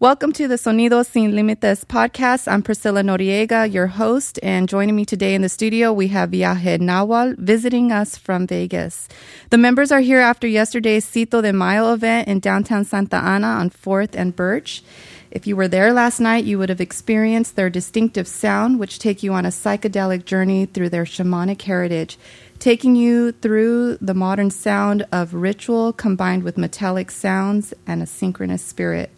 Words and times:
Welcome 0.00 0.32
to 0.32 0.48
the 0.48 0.54
Sonidos 0.54 1.08
Sin 1.10 1.32
Límites 1.32 1.84
podcast. 1.84 2.50
I'm 2.50 2.62
Priscilla 2.62 3.02
Noriega, 3.02 3.70
your 3.70 3.86
host, 3.86 4.38
and 4.42 4.66
joining 4.66 4.96
me 4.96 5.04
today 5.04 5.34
in 5.34 5.42
the 5.42 5.50
studio, 5.50 5.92
we 5.92 6.08
have 6.08 6.30
Viaje 6.30 6.78
Nahual 6.78 7.36
visiting 7.36 7.92
us 7.92 8.16
from 8.16 8.46
Vegas. 8.46 9.10
The 9.50 9.58
members 9.58 9.92
are 9.92 10.00
here 10.00 10.20
after 10.20 10.46
yesterday's 10.46 11.04
Cito 11.04 11.42
de 11.42 11.52
Mayo 11.52 11.92
event 11.92 12.28
in 12.28 12.40
downtown 12.40 12.86
Santa 12.86 13.16
Ana 13.16 13.48
on 13.48 13.68
4th 13.68 14.14
and 14.14 14.34
Birch. 14.34 14.82
If 15.30 15.46
you 15.46 15.54
were 15.54 15.68
there 15.68 15.92
last 15.92 16.18
night, 16.18 16.44
you 16.44 16.58
would 16.58 16.70
have 16.70 16.80
experienced 16.80 17.56
their 17.56 17.68
distinctive 17.68 18.26
sound, 18.26 18.80
which 18.80 19.00
take 19.00 19.22
you 19.22 19.34
on 19.34 19.44
a 19.44 19.50
psychedelic 19.50 20.24
journey 20.24 20.64
through 20.64 20.88
their 20.88 21.04
shamanic 21.04 21.60
heritage, 21.60 22.18
taking 22.58 22.96
you 22.96 23.32
through 23.32 23.98
the 23.98 24.14
modern 24.14 24.50
sound 24.50 25.06
of 25.12 25.34
ritual 25.34 25.92
combined 25.92 26.42
with 26.42 26.56
metallic 26.56 27.10
sounds 27.10 27.74
and 27.86 28.02
a 28.02 28.06
synchronous 28.06 28.62
spirit. 28.62 29.10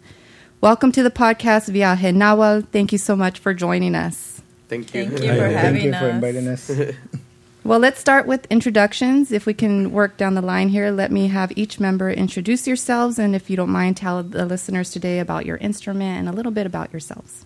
Welcome 0.63 0.93
to 0.93 1.03
the 1.03 1.11
podcast, 1.11 1.69
Viaje 1.69 2.15
Nahual. 2.15 2.65
Thank 2.71 2.93
you 2.93 2.97
so 2.97 3.17
much 3.17 3.37
for 3.37 3.53
joining 3.53 3.95
us. 3.95 4.41
Thank 4.69 4.93
you. 4.93 5.09
Thank 5.09 5.21
you 5.21 5.35
for 5.35 5.49
having 5.49 5.81
Thank 5.81 5.83
you 5.83 5.91
us. 5.91 5.99
for 5.99 6.07
inviting 6.07 6.47
us. 6.47 6.71
Well, 7.65 7.79
let's 7.79 7.99
start 7.99 8.27
with 8.27 8.45
introductions. 8.49 9.31
If 9.33 9.45
we 9.45 9.53
can 9.53 9.91
work 9.91 10.15
down 10.15 10.35
the 10.35 10.41
line 10.41 10.69
here, 10.69 10.91
let 10.91 11.11
me 11.11 11.27
have 11.27 11.51
each 11.57 11.81
member 11.81 12.09
introduce 12.09 12.65
yourselves, 12.65 13.19
and 13.19 13.35
if 13.35 13.49
you 13.49 13.57
don't 13.57 13.69
mind, 13.69 13.97
tell 13.97 14.23
the 14.23 14.45
listeners 14.45 14.89
today 14.89 15.19
about 15.19 15.45
your 15.45 15.57
instrument 15.57 16.19
and 16.19 16.29
a 16.29 16.31
little 16.31 16.51
bit 16.51 16.65
about 16.65 16.91
yourselves. 16.93 17.45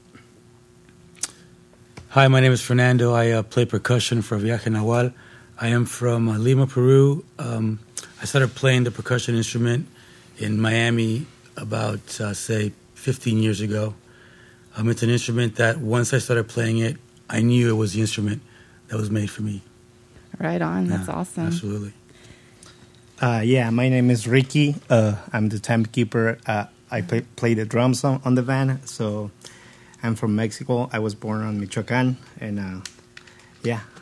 Hi, 2.09 2.27
my 2.27 2.39
name 2.39 2.51
is 2.51 2.61
Fernando. 2.61 3.13
I 3.13 3.31
uh, 3.31 3.41
play 3.43 3.65
percussion 3.65 4.21
for 4.21 4.37
Viaje 4.37 4.71
Nahual. 4.71 5.11
I 5.59 5.67
am 5.69 5.85
from 5.85 6.29
uh, 6.29 6.37
Lima, 6.37 6.67
Peru. 6.67 7.25
Um, 7.39 7.79
I 8.21 8.25
started 8.25 8.53
playing 8.53 8.83
the 8.83 8.91
percussion 8.91 9.35
instrument 9.35 9.87
in 10.37 10.61
Miami 10.61 11.25
about, 11.55 12.21
uh, 12.21 12.33
say, 12.33 12.73
15 12.97 13.37
years 13.37 13.61
ago. 13.61 13.93
Um, 14.75 14.89
it's 14.89 15.03
an 15.03 15.09
instrument 15.09 15.55
that 15.55 15.77
once 15.79 16.13
I 16.13 16.17
started 16.19 16.47
playing 16.47 16.79
it, 16.79 16.97
I 17.29 17.41
knew 17.41 17.69
it 17.69 17.77
was 17.77 17.93
the 17.93 18.01
instrument 18.01 18.41
that 18.87 18.97
was 18.97 19.09
made 19.09 19.29
for 19.29 19.41
me. 19.43 19.61
Right 20.39 20.61
on. 20.61 20.87
That's 20.87 21.07
Yeah, 21.07 21.15
awesome. 21.15 21.47
Absolutely. 21.47 21.93
Uh, 23.19 23.41
yeah, 23.43 23.69
my 23.71 23.89
name 23.89 24.09
is 24.11 24.27
Ricky. 24.27 24.75
Uh, 24.89 25.15
I'm 25.33 25.49
the 25.49 25.59
timekeeper. 25.59 26.37
Uh, 26.45 26.65
I 26.91 27.01
play, 27.01 27.21
play 27.35 27.53
the 27.53 27.65
drums 27.65 28.03
on, 28.03 28.21
on 28.23 28.35
the 28.35 28.43
van. 28.43 28.85
So 28.85 29.31
I'm 30.03 30.15
from 30.15 30.35
Mexico. 30.35 30.89
I 30.93 30.99
was 30.99 31.15
born 31.15 31.41
on 31.41 31.59
Michoacan. 31.59 32.17
And 32.39 32.59
uh, 32.59 32.81
yeah, 33.63 33.81
I, 33.95 33.96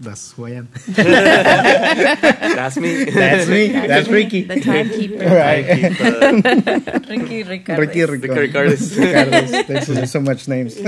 that's 0.00 0.32
who 0.32 0.46
I 0.46 0.50
am. 0.50 0.68
That's 0.86 2.76
me. 2.76 3.04
That's 3.04 3.48
me. 3.48 3.68
That's 3.68 4.08
Ricky. 4.08 4.44
The 4.44 4.60
timekeeper. 4.60 5.24
right. 5.24 7.08
Ricky 7.08 7.42
Ricardo. 7.42 7.80
Ricky 7.80 8.04
Ricky 8.04 8.28
Ricardo. 8.28 8.40
Ricardes. 8.40 8.98
Ricardos. 8.98 9.50
There's, 9.66 9.86
there's 9.86 10.10
so 10.10 10.20
much 10.20 10.48
names. 10.48 10.80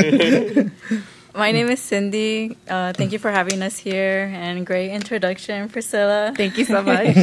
My 1.35 1.53
name 1.53 1.69
is 1.69 1.81
Cindy. 1.81 2.57
Uh, 2.69 2.93
thank 2.93 3.13
you 3.13 3.19
for 3.19 3.31
having 3.31 3.63
us 3.63 3.77
here 3.77 4.31
and 4.33 4.65
great 4.65 4.91
introduction, 4.91 5.69
Priscilla. 5.69 6.33
Thank 6.37 6.57
you 6.59 6.65
so 6.65 6.83
much. 6.83 7.17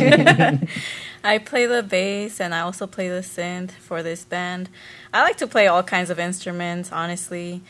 I 1.23 1.37
play 1.37 1.65
the 1.65 1.83
bass 1.83 2.41
and 2.41 2.53
I 2.53 2.61
also 2.61 2.87
play 2.87 3.09
the 3.09 3.21
synth 3.21 3.71
for 3.71 4.03
this 4.03 4.25
band. 4.25 4.69
I 5.13 5.23
like 5.23 5.37
to 5.37 5.47
play 5.47 5.67
all 5.67 5.83
kinds 5.83 6.09
of 6.09 6.19
instruments, 6.19 6.91
honestly. 6.91 7.61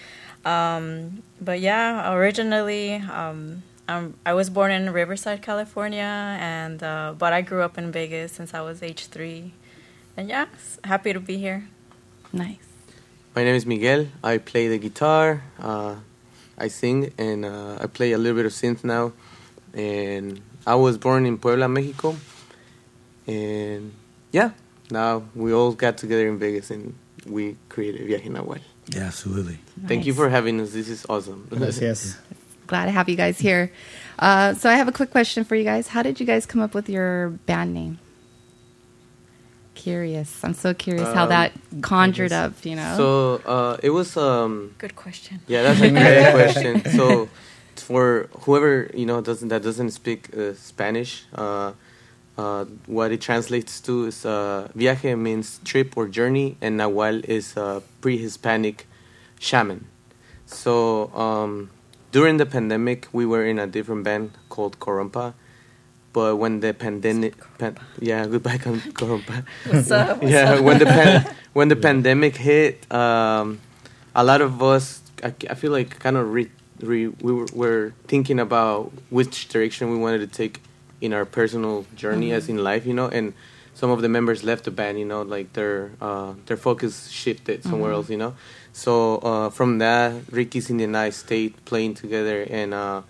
Um, 0.46 1.22
but 1.40 1.60
yeah, 1.60 2.14
originally, 2.14 2.96
um, 2.96 3.64
I'm, 3.92 4.14
I 4.26 4.34
was 4.34 4.50
born 4.50 4.72
in 4.72 4.92
Riverside, 4.94 5.42
California, 5.42 6.38
and 6.40 6.82
uh, 6.82 7.14
but 7.18 7.34
I 7.34 7.42
grew 7.42 7.62
up 7.62 7.78
in 7.78 7.92
Vegas 7.92 8.32
since 8.32 8.54
I 8.54 8.62
was 8.62 8.82
age 8.82 9.08
three. 9.08 9.54
And 10.16 10.30
yeah, 10.30 10.46
happy 10.84 11.14
to 11.14 11.20
be 11.20 11.38
here. 11.38 11.68
nice. 12.34 12.68
My 13.36 13.44
name 13.46 13.56
is 13.56 13.66
Miguel. 13.66 14.08
I 14.24 14.40
play 14.40 14.68
the 14.68 14.78
guitar. 14.78 15.44
Uh, 15.58 15.96
I 16.58 16.68
sing 16.68 17.14
and 17.18 17.46
uh, 17.46 17.78
I 17.80 17.88
play 17.88 18.12
a 18.12 18.18
little 18.18 18.36
bit 18.36 18.46
of 18.46 18.52
synth 18.52 18.84
now. 18.84 19.14
And 19.74 20.42
I 20.68 20.76
was 20.76 20.98
born 20.98 21.26
in 21.26 21.38
Puebla, 21.38 21.70
Mexico. 21.70 22.18
And 23.26 23.94
yeah, 24.34 24.52
now 24.90 25.24
we 25.34 25.54
all 25.54 25.72
got 25.72 25.98
together 25.98 26.28
in 26.28 26.40
Vegas 26.40 26.72
and 26.72 26.94
we 27.26 27.56
created 27.70 28.02
Viaje 28.08 28.30
Nahual. 28.30 28.60
Yeah, 28.88 29.04
absolutely. 29.04 29.60
Thank 29.88 30.06
you 30.06 30.14
for 30.14 30.28
having 30.30 30.60
us. 30.60 30.74
This 30.74 30.90
is 30.90 31.06
awesome. 31.08 31.48
Gracias. 31.50 32.18
Glad 32.72 32.86
to 32.86 32.92
have 32.92 33.10
you 33.10 33.18
guys 33.18 33.38
here. 33.38 33.70
Uh, 34.18 34.54
so 34.54 34.70
I 34.70 34.76
have 34.76 34.88
a 34.88 34.94
quick 34.94 35.12
question 35.12 35.44
for 35.44 35.56
you 35.58 35.66
guys. 35.66 35.90
How 35.90 36.02
did 36.04 36.22
you 36.22 36.26
guys 36.26 36.46
come 36.46 36.62
up 36.62 36.74
with 36.74 36.88
your 36.88 37.32
band 37.46 37.74
name? 37.74 38.00
Curious. 39.76 40.42
I'm 40.42 40.54
so 40.54 40.74
curious 40.74 41.14
how 41.14 41.24
Um, 41.24 41.30
that 41.36 41.52
conjured 41.82 42.32
up, 42.32 42.54
you 42.64 42.78
know? 42.78 42.96
So 42.96 43.42
uh, 43.46 43.76
it 43.84 43.90
was 43.90 44.16
um, 44.16 44.74
Good 44.78 44.96
question. 44.96 45.42
Yeah, 45.48 45.64
that's 45.64 45.82
a 45.82 45.90
great 45.90 46.32
question. 46.40 46.86
So, 46.96 47.28
for 47.76 48.30
whoever 48.48 48.90
you 48.94 49.06
know 49.06 49.20
doesn't 49.20 49.50
that 49.50 49.64
doesn't 49.64 49.92
speak 49.92 50.30
uh, 50.38 50.54
Spanish, 50.54 51.26
uh, 51.36 51.74
uh, 52.38 52.64
what 52.86 53.12
it 53.12 53.20
translates 53.20 53.82
to 53.82 54.06
is 54.06 54.24
uh, 54.26 54.70
viaje 54.78 55.18
means 55.18 55.60
trip 55.66 55.98
or 55.98 56.08
journey, 56.08 56.56
and 56.62 56.80
nahual 56.80 57.20
is 57.28 57.58
a 57.58 57.84
pre-Hispanic 58.00 58.88
shaman. 59.40 59.88
So 60.46 61.12
um, 61.14 61.70
during 62.12 62.38
the 62.38 62.46
pandemic, 62.46 63.08
we 63.12 63.26
were 63.26 63.46
in 63.46 63.60
a 63.60 63.68
different 63.68 64.04
band 64.04 64.32
called 64.50 64.80
Corompa. 64.80 65.34
But 66.14 66.36
when 66.36 66.60
the 66.60 66.74
pandemic, 66.74 67.36
pan, 67.58 67.78
yeah, 68.00 68.26
goodbye 68.28 68.58
Cor- 68.58 68.74
Corompa 68.74 69.46
What's 69.66 69.92
up? 69.92 70.18
What's 70.22 70.32
yeah, 70.32 70.54
up? 70.56 70.64
when 70.64 70.78
the 70.78 70.86
pan- 70.86 71.36
when 71.54 71.68
the 71.70 71.78
pandemic 71.78 72.36
hit, 72.36 72.92
um, 72.92 73.62
a 74.14 74.24
lot 74.24 74.42
of 74.42 74.62
us, 74.62 75.02
I, 75.24 75.34
I 75.50 75.56
feel 75.56 75.72
like, 75.72 76.00
kind 76.00 76.18
of 76.18 76.34
re- 76.34 76.52
re- 76.82 77.08
we 77.08 77.32
were, 77.32 77.48
were 77.54 77.94
thinking 78.08 78.40
about 78.40 78.92
which 79.10 79.48
direction 79.48 79.90
we 79.90 79.98
wanted 79.98 80.20
to 80.20 80.28
take 80.28 80.62
in 81.00 81.14
our 81.14 81.24
personal 81.24 81.86
journey 81.96 82.34
as 82.34 82.50
in 82.50 82.58
life, 82.58 82.86
you 82.86 82.94
know, 82.94 83.08
and 83.08 83.34
some 83.82 83.90
of 83.96 84.00
the 84.06 84.10
members 84.18 84.44
left 84.44 84.64
the 84.70 84.72
band, 84.80 85.00
you 85.02 85.06
know, 85.12 85.22
like 85.36 85.48
their 85.58 85.78
uh, 86.08 86.32
their 86.46 86.58
focus 86.68 86.94
shifted 87.10 87.58
somewhere 87.70 87.92
else, 87.98 88.10
you 88.14 88.18
know. 88.24 88.34
So 88.74 88.94
uh, 89.30 89.50
from 89.58 89.80
that, 89.86 90.14
Ricky's 90.30 90.70
in 90.70 90.78
the 90.78 90.86
United 90.94 91.16
stayed 91.26 91.52
playing 91.66 91.94
together, 92.04 92.40
and 92.60 92.70
uh, 92.84 93.02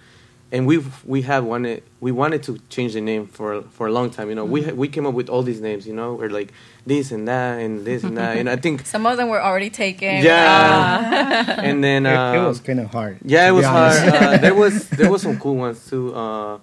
and 0.54 0.62
we 0.70 0.76
we 1.14 1.20
have 1.32 1.44
wanted 1.44 1.84
we 2.00 2.12
wanted 2.22 2.42
to 2.48 2.52
change 2.76 2.92
the 2.94 3.02
name 3.12 3.28
for 3.28 3.50
for 3.76 3.84
a 3.88 3.92
long 3.98 4.08
time. 4.16 4.28
You 4.32 4.36
know, 4.40 4.46
we 4.56 4.62
we 4.84 4.88
came 4.88 5.06
up 5.10 5.14
with 5.14 5.28
all 5.34 5.44
these 5.44 5.60
names. 5.60 5.82
You 5.90 5.94
know, 6.00 6.10
we're 6.20 6.34
like 6.40 6.50
this 6.88 7.12
and 7.12 7.28
that 7.28 7.60
and 7.64 7.84
this 7.86 8.02
and 8.08 8.16
that, 8.18 8.38
and 8.40 8.48
I 8.50 8.56
think 8.64 8.86
Some 8.88 9.06
of 9.12 9.18
them 9.20 9.28
were 9.34 9.44
already 9.44 9.70
taken. 9.70 10.24
yeah. 10.24 11.62
and 11.68 11.84
then 11.84 12.06
It, 12.06 12.16
uh, 12.16 12.34
it 12.38 12.48
was 12.48 12.60
kind 12.68 12.80
of 12.80 12.88
hard. 12.98 13.20
yeah, 13.34 13.48
it 13.50 13.52
be 13.52 13.58
was 13.60 13.66
hard. 13.66 13.98
Uh, 14.16 14.38
there 14.46 14.56
was 14.56 14.76
there 15.00 15.12
was 15.12 15.22
some 15.22 15.38
cool 15.38 15.58
ones 15.68 15.80
too. 15.90 16.16
Uh, 16.16 16.58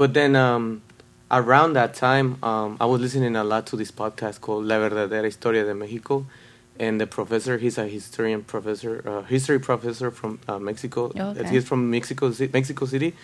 but 0.00 0.10
then 0.16 0.34
um, 0.34 0.80
around 1.30 1.74
that 1.74 1.94
time, 1.94 2.38
um, 2.42 2.76
I 2.80 2.86
was 2.86 3.00
listening 3.00 3.36
a 3.36 3.44
lot 3.44 3.66
to 3.68 3.76
this 3.76 3.90
podcast 3.90 4.40
called 4.40 4.64
La 4.64 4.76
Verdadera 4.76 5.24
Historia 5.24 5.64
de 5.64 5.74
Mexico, 5.74 6.26
and 6.78 7.00
the 7.00 7.06
professor, 7.06 7.58
he's 7.58 7.78
a 7.78 7.86
historian 7.86 8.42
professor, 8.42 9.02
uh, 9.06 9.22
history 9.22 9.58
professor 9.60 10.10
from 10.10 10.40
uh, 10.48 10.58
Mexico. 10.58 11.12
Okay. 11.16 11.48
He's 11.48 11.66
from 11.66 11.90
Mexico, 11.90 12.32
Mexico 12.52 12.86
City. 12.86 13.14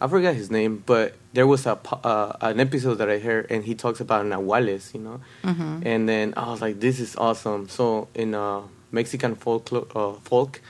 I 0.00 0.08
forgot 0.08 0.34
his 0.34 0.50
name, 0.50 0.82
but 0.86 1.14
there 1.34 1.46
was 1.46 1.66
a 1.66 1.78
uh, 1.92 2.32
an 2.40 2.58
episode 2.58 2.94
that 2.94 3.10
I 3.10 3.18
heard, 3.18 3.50
and 3.50 3.64
he 3.64 3.74
talks 3.74 4.00
about 4.00 4.24
nahuales, 4.24 4.94
you 4.94 5.00
know. 5.00 5.20
Mhm. 5.44 5.84
And 5.84 6.08
then 6.08 6.32
I 6.38 6.48
was 6.50 6.62
like, 6.62 6.80
"This 6.80 7.00
is 7.00 7.16
awesome." 7.16 7.68
So 7.68 8.08
in 8.14 8.34
uh, 8.34 8.62
Mexican 8.92 9.32
uh, 9.32 10.12
folk, 10.24 10.62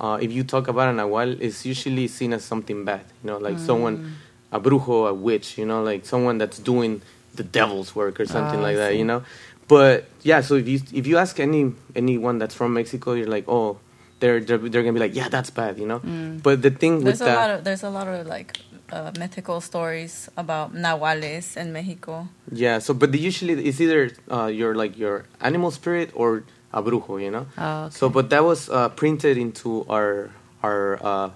uh, 0.00 0.18
if 0.20 0.32
you 0.32 0.42
talk 0.42 0.66
about 0.66 0.88
a 0.92 0.96
nahual, 0.96 1.40
it's 1.40 1.64
usually 1.64 2.08
seen 2.08 2.32
as 2.32 2.42
something 2.42 2.84
bad. 2.84 3.04
You 3.22 3.30
know, 3.30 3.38
like 3.38 3.58
someone, 3.58 4.16
a 4.52 4.60
brujo, 4.60 5.08
a 5.08 5.14
witch. 5.14 5.58
You 5.58 5.66
know, 5.66 5.82
like 5.82 6.06
someone 6.06 6.38
that's 6.38 6.58
doing 6.58 7.02
the 7.34 7.42
devil's 7.42 7.96
work 7.96 8.20
or 8.20 8.26
something 8.26 8.60
I 8.60 8.62
like 8.62 8.76
that. 8.76 8.94
You 8.96 9.04
know, 9.04 9.24
but 9.68 10.06
yeah. 10.22 10.40
So 10.42 10.54
if 10.54 10.68
you 10.68 10.80
if 10.92 11.06
you 11.06 11.18
ask 11.18 11.40
any 11.40 11.72
anyone 11.96 12.38
that's 12.38 12.54
from 12.54 12.74
Mexico, 12.74 13.14
you're 13.14 13.26
like, 13.26 13.48
oh, 13.48 13.78
they're 14.20 14.40
they're, 14.40 14.58
they're 14.58 14.82
gonna 14.82 14.92
be 14.92 15.00
like, 15.00 15.14
yeah, 15.14 15.28
that's 15.28 15.50
bad. 15.50 15.78
You 15.78 15.86
know. 15.86 16.00
But 16.42 16.62
the 16.62 16.70
thing 16.70 16.96
with 16.96 17.04
There's 17.04 17.20
a 17.22 17.24
that, 17.24 17.36
lot 17.36 17.50
of 17.50 17.64
there's 17.64 17.82
a 17.82 17.90
lot 17.90 18.06
of 18.06 18.26
like 18.26 18.58
uh, 18.92 19.10
mythical 19.18 19.60
stories 19.60 20.28
about 20.36 20.74
nahuales 20.74 21.56
in 21.56 21.72
Mexico. 21.72 22.28
Yeah, 22.52 22.78
so 22.78 22.92
but 22.94 23.10
the, 23.12 23.18
usually 23.18 23.54
it's 23.64 23.80
either 23.80 24.12
uh, 24.30 24.46
your 24.46 24.74
like 24.74 24.98
your 24.98 25.24
animal 25.40 25.70
spirit 25.70 26.10
or 26.14 26.44
a 26.72 26.82
brujo, 26.82 27.20
you 27.22 27.30
know. 27.30 27.46
Oh, 27.56 27.88
So, 27.90 28.08
but 28.08 28.30
that 28.30 28.44
was 28.44 28.68
uh, 28.68 28.88
printed 28.90 29.36
into 29.36 29.84
our 29.88 30.30
our 30.62 30.98
uh, 31.02 31.30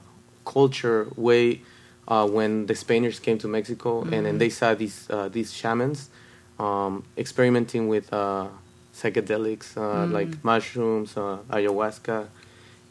culture 0.44 1.08
way 1.16 1.62
uh, 2.08 2.26
when 2.26 2.66
the 2.66 2.74
Spaniards 2.74 3.18
came 3.18 3.38
to 3.38 3.48
Mexico, 3.48 4.02
and 4.02 4.26
then 4.26 4.38
they 4.38 4.50
saw 4.50 4.74
these 4.74 5.08
uh, 5.10 5.28
these 5.28 5.52
shamans 5.52 6.10
um, 6.58 7.04
experimenting 7.16 7.88
with 7.88 8.12
uh, 8.12 8.48
psychedelics 8.94 9.76
uh, 9.76 10.06
like 10.06 10.42
mushrooms, 10.44 11.16
uh, 11.16 11.38
ayahuasca, 11.50 12.28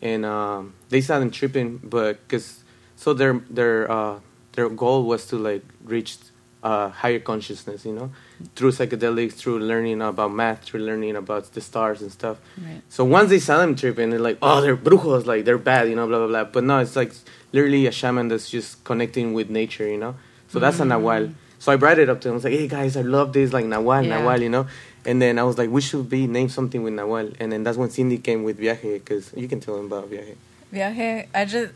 and 0.01 0.25
um, 0.25 0.73
they 0.89 1.01
saw 1.01 1.19
them 1.19 1.31
tripping, 1.31 1.77
but 1.83 2.19
because 2.27 2.63
so 2.95 3.13
their 3.13 3.41
their 3.49 3.89
uh, 3.89 4.19
their 4.53 4.69
goal 4.69 5.03
was 5.03 5.25
to 5.27 5.37
like 5.37 5.63
reach 5.83 6.17
uh, 6.65 6.89
higher 6.89 7.19
consciousness, 7.19 7.85
you 7.85 7.93
know, 7.93 8.09
through 8.55 8.71
psychedelics, 8.71 9.33
through 9.33 9.59
learning 9.59 10.01
about 10.01 10.31
math, 10.33 10.63
through 10.63 10.81
learning 10.81 11.15
about 11.15 11.43
the 11.53 11.61
stars 11.61 12.01
and 12.01 12.11
stuff. 12.11 12.37
Right. 12.57 12.81
So 12.89 13.05
once 13.05 13.29
they 13.29 13.37
saw 13.47 13.59
them 13.59 13.75
tripping, 13.75 14.09
they're 14.09 14.19
like, 14.29 14.39
oh, 14.41 14.61
they're 14.61 14.75
brujos, 14.75 15.27
like 15.27 15.45
they're 15.45 15.59
bad, 15.71 15.87
you 15.89 15.95
know, 15.95 16.07
blah 16.07 16.17
blah 16.17 16.27
blah. 16.27 16.43
But 16.45 16.63
no, 16.63 16.79
it's 16.79 16.95
like 16.95 17.13
literally 17.53 17.85
a 17.85 17.91
shaman 17.91 18.29
that's 18.29 18.49
just 18.49 18.83
connecting 18.83 19.33
with 19.37 19.47
nature, 19.49 19.87
you 19.87 19.99
know. 20.03 20.15
So 20.49 20.59
that's 20.59 20.79
a 20.79 20.83
Nahual. 20.85 21.33
So 21.59 21.71
I 21.71 21.75
brought 21.75 21.99
it 21.99 22.09
up 22.09 22.19
to 22.21 22.27
them. 22.27 22.33
I 22.33 22.37
was 22.37 22.43
like, 22.43 22.53
hey 22.53 22.67
guys, 22.67 22.97
I 22.97 23.01
love 23.01 23.33
this, 23.33 23.53
like 23.53 23.65
Nahual, 23.65 24.03
Yeah. 24.03 24.19
Nahual, 24.19 24.41
you 24.41 24.49
know. 24.49 24.65
And 25.05 25.21
then 25.21 25.37
I 25.37 25.43
was 25.43 25.57
like, 25.59 25.69
we 25.69 25.81
should 25.81 26.09
be 26.09 26.25
name 26.25 26.49
something 26.49 26.81
with 26.81 26.93
Nahual. 26.93 27.35
And 27.39 27.51
then 27.51 27.63
that's 27.63 27.77
when 27.77 27.91
Cindy 27.91 28.17
came 28.17 28.43
with 28.43 28.59
Viaje, 28.59 28.93
because 28.93 29.31
you 29.35 29.47
can 29.47 29.59
tell 29.59 29.75
them 29.77 29.85
about 29.85 30.09
Viaje. 30.09 30.35
Viaje, 30.73 31.27
I 31.33 31.45
just, 31.45 31.73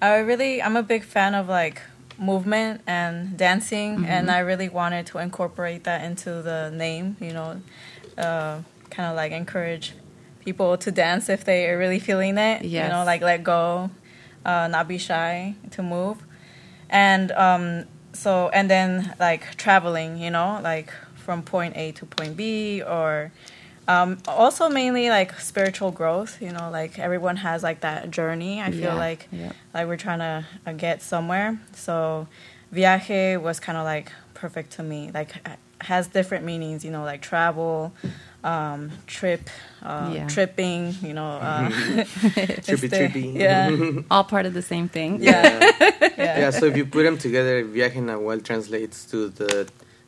I 0.00 0.18
really, 0.18 0.62
I'm 0.62 0.76
a 0.76 0.82
big 0.84 1.02
fan 1.02 1.34
of 1.34 1.48
like 1.48 1.82
movement 2.20 2.82
and 2.86 3.36
dancing, 3.36 4.04
and 4.06 4.30
I 4.30 4.40
really 4.40 4.68
wanted 4.68 5.06
to 5.06 5.18
incorporate 5.18 5.84
that 5.84 6.04
into 6.04 6.42
the 6.42 6.70
name. 6.72 7.16
You 7.20 7.32
know, 7.32 7.60
uh, 8.18 8.60
kind 8.90 9.10
of 9.10 9.16
like 9.16 9.32
encourage 9.32 9.94
people 10.44 10.76
to 10.78 10.90
dance 10.92 11.28
if 11.28 11.44
they 11.44 11.68
are 11.68 11.78
really 11.78 11.98
feeling 11.98 12.38
it. 12.38 12.62
You 12.84 12.90
know, 12.90 13.04
like 13.04 13.22
let 13.22 13.42
go, 13.42 13.90
uh, 14.44 14.68
not 14.68 14.86
be 14.86 14.98
shy 14.98 15.54
to 15.72 15.82
move, 15.82 16.22
and 16.90 17.32
um, 17.32 17.84
so 18.12 18.50
and 18.50 18.70
then 18.70 19.14
like 19.18 19.56
traveling. 19.56 20.18
You 20.18 20.30
know, 20.30 20.60
like 20.62 20.92
from 21.16 21.42
point 21.42 21.76
A 21.76 21.92
to 21.92 22.06
point 22.06 22.36
B 22.36 22.82
or 22.82 23.32
um, 23.92 24.08
also 24.28 24.64
mainly 24.80 25.06
like 25.18 25.30
spiritual 25.50 25.90
growth 26.00 26.32
you 26.44 26.52
know 26.56 26.66
like 26.78 26.92
everyone 27.06 27.36
has 27.48 27.58
like 27.68 27.80
that 27.88 28.10
journey 28.18 28.54
i 28.66 28.70
feel 28.70 28.80
Yeah, 28.94 29.06
like 29.08 29.22
yep. 29.42 29.52
like 29.74 29.86
we're 29.88 30.02
trying 30.06 30.20
to 30.28 30.34
uh, 30.66 30.72
get 30.86 30.96
somewhere 31.12 31.48
so 31.86 32.26
viaje 32.76 33.20
was 33.46 33.56
kind 33.66 33.78
of 33.80 33.84
like 33.94 34.08
perfect 34.34 34.68
to 34.76 34.82
me 34.82 35.00
like 35.18 35.30
has 35.92 36.04
different 36.18 36.44
meanings 36.44 36.84
you 36.86 36.90
know 36.90 37.04
like 37.12 37.20
travel 37.22 37.92
um, 38.44 38.90
trip 39.06 39.42
uh, 39.82 40.10
Yeah. 40.14 40.26
tripping 40.34 40.82
you 41.08 41.14
know 41.18 41.30
uh, 41.48 41.68
Trippy, 42.66 42.88
este- 42.88 42.98
trippy. 43.00 43.26
yeah 43.46 44.02
All 44.14 44.24
part 44.24 44.44
of 44.46 44.54
the 44.54 44.62
same 44.72 44.88
thing. 44.88 45.10
yeah 45.22 45.60
yeah. 46.16 46.38
yeah 46.42 46.50
So 46.50 46.62
if 46.70 46.74
you 46.76 46.84
put 46.96 47.02
them 47.08 47.18
together, 47.18 47.54
Viaje 47.64 48.00
Nahual 48.10 48.40
translates 48.50 49.04
to 49.10 49.28
the 49.40 49.50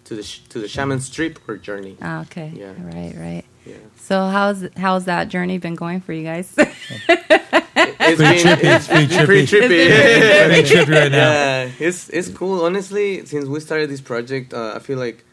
to 0.06 0.12
the 0.18 0.22
sh- 0.22 0.40
to 0.52 0.56
the 0.64 0.68
shaman's 0.74 1.06
trip 1.16 1.34
or 1.48 1.54
journey. 1.68 1.94
Ah, 2.00 2.22
okay. 2.24 2.48
Yeah. 2.62 2.72
Right. 2.92 3.14
Right. 3.26 3.44
Yeah. 3.66 3.76
So 3.96 4.26
how's 4.28 4.66
how's 4.76 5.04
that 5.04 5.28
journey 5.28 5.58
been 5.58 5.74
going 5.76 6.00
for 6.00 6.12
you 6.12 6.24
guys? 6.24 6.52
It's 6.56 8.16
Pretty 8.16 8.16
been 8.16 8.58
trippy. 8.58 8.64
It's 8.76 8.88
pretty 8.88 9.16
pretty 9.24 9.46
trippy. 9.46 9.86
trippy. 9.86 10.46
Pretty 10.48 10.68
trippy 10.68 11.00
right 11.00 11.12
now. 11.20 11.32
yeah, 11.32 11.70
it's 11.78 12.08
it's 12.10 12.28
cool. 12.28 12.64
Honestly, 12.64 13.24
since 13.26 13.46
we 13.46 13.60
started 13.60 13.88
this 13.90 14.00
project, 14.00 14.52
uh, 14.52 14.72
I 14.76 14.78
feel 14.80 14.98
like 14.98 15.24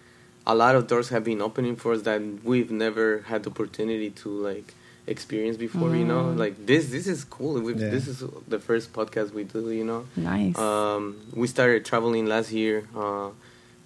a 0.48 0.56
lot 0.56 0.76
of 0.76 0.88
doors 0.88 1.10
have 1.10 1.24
been 1.24 1.42
opening 1.42 1.76
for 1.76 1.94
us 1.94 2.04
that 2.04 2.22
we've 2.44 2.72
never 2.72 3.20
had 3.28 3.44
the 3.44 3.50
opportunity 3.50 4.10
to 4.12 4.30
like 4.30 4.74
experience 5.08 5.58
before. 5.58 5.96
You 5.96 6.06
know, 6.06 6.30
like 6.31 6.66
this 6.66 6.90
this 6.90 7.08
is 7.08 7.24
cool. 7.24 7.60
We've, 7.60 7.80
Yeah. 7.80 7.90
This 7.90 8.08
is 8.08 8.24
the 8.48 8.60
first 8.60 8.94
podcast 8.94 9.34
we 9.34 9.44
do. 9.44 9.72
You 9.72 9.84
know, 9.86 10.06
nice. 10.16 10.58
um, 10.58 11.18
we 11.34 11.48
started 11.48 11.86
traveling 11.86 12.28
last 12.28 12.52
year. 12.52 12.88
Uh, 12.96 13.30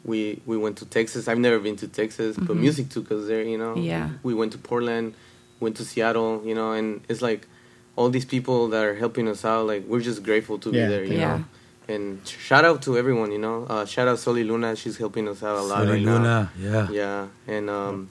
we 0.06 0.42
we 0.46 0.58
went 0.58 0.78
to 0.80 0.86
Texas. 0.86 1.28
I've 1.28 1.40
never 1.40 1.60
been 1.60 1.76
to 1.78 1.88
Texas, 1.88 2.36
but 2.38 2.56
music 2.58 2.90
took 2.90 3.12
us 3.12 3.28
there. 3.28 3.44
You 3.44 3.58
know, 3.58 3.74
Mm-hmm. 3.76 3.84
Yeah. 3.84 4.10
We 4.24 4.34
went 4.34 4.52
to 4.54 4.58
Portland, 4.58 5.14
went 5.60 5.78
to 5.78 5.86
Seattle. 5.86 6.42
You 6.46 6.56
know, 6.56 6.72
and 6.74 7.02
it's 7.10 7.22
like 7.22 7.48
all 7.96 8.10
these 8.10 8.26
people 8.26 8.68
that 8.70 8.84
are 8.84 8.96
helping 8.96 9.28
us 9.28 9.46
out. 9.46 9.66
Like 9.68 9.86
we're 9.88 10.02
just 10.02 10.24
grateful 10.24 10.58
to 10.60 10.70
Yeah. 10.72 10.86
be 10.86 10.90
there. 10.94 11.04
You 11.06 11.18
Yeah. 11.18 11.38
know. 11.38 11.44
And 11.88 12.26
shout 12.26 12.64
out 12.64 12.82
to 12.84 12.98
everyone, 12.98 13.32
you 13.34 13.40
know. 13.40 13.66
Uh, 13.70 13.86
shout 13.86 14.08
out 14.08 14.18
Soli 14.18 14.44
Luna, 14.46 14.74
she's 14.76 14.98
helping 14.98 15.28
us 15.28 15.44
out 15.44 15.58
a 15.58 15.62
lot 15.62 15.80
Soli 15.80 15.92
right 15.92 16.02
now. 16.02 16.14
Luna, 16.14 16.52
yeah. 16.58 16.88
Yeah, 16.90 17.28
and 17.46 17.70
um, 17.70 18.10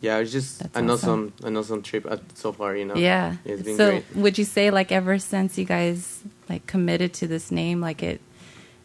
yeah, 0.00 0.16
it's 0.20 0.32
just 0.32 0.60
That's 0.60 0.74
an 0.78 0.88
awesome. 0.88 1.32
awesome, 1.36 1.46
an 1.46 1.56
awesome 1.58 1.82
trip 1.82 2.06
uh, 2.10 2.16
so 2.34 2.52
far, 2.52 2.74
you 2.74 2.86
know. 2.86 2.94
yeah. 2.96 3.36
it's 3.44 3.60
been 3.62 3.76
so 3.76 3.90
great. 3.90 4.04
would 4.16 4.38
you 4.38 4.46
say 4.46 4.70
like 4.70 4.90
ever 4.90 5.18
since 5.18 5.58
you 5.58 5.66
guys 5.66 6.22
like 6.48 6.66
committed 6.66 7.12
to 7.20 7.26
this 7.26 7.50
name, 7.50 7.82
like 7.82 8.02
it 8.02 8.22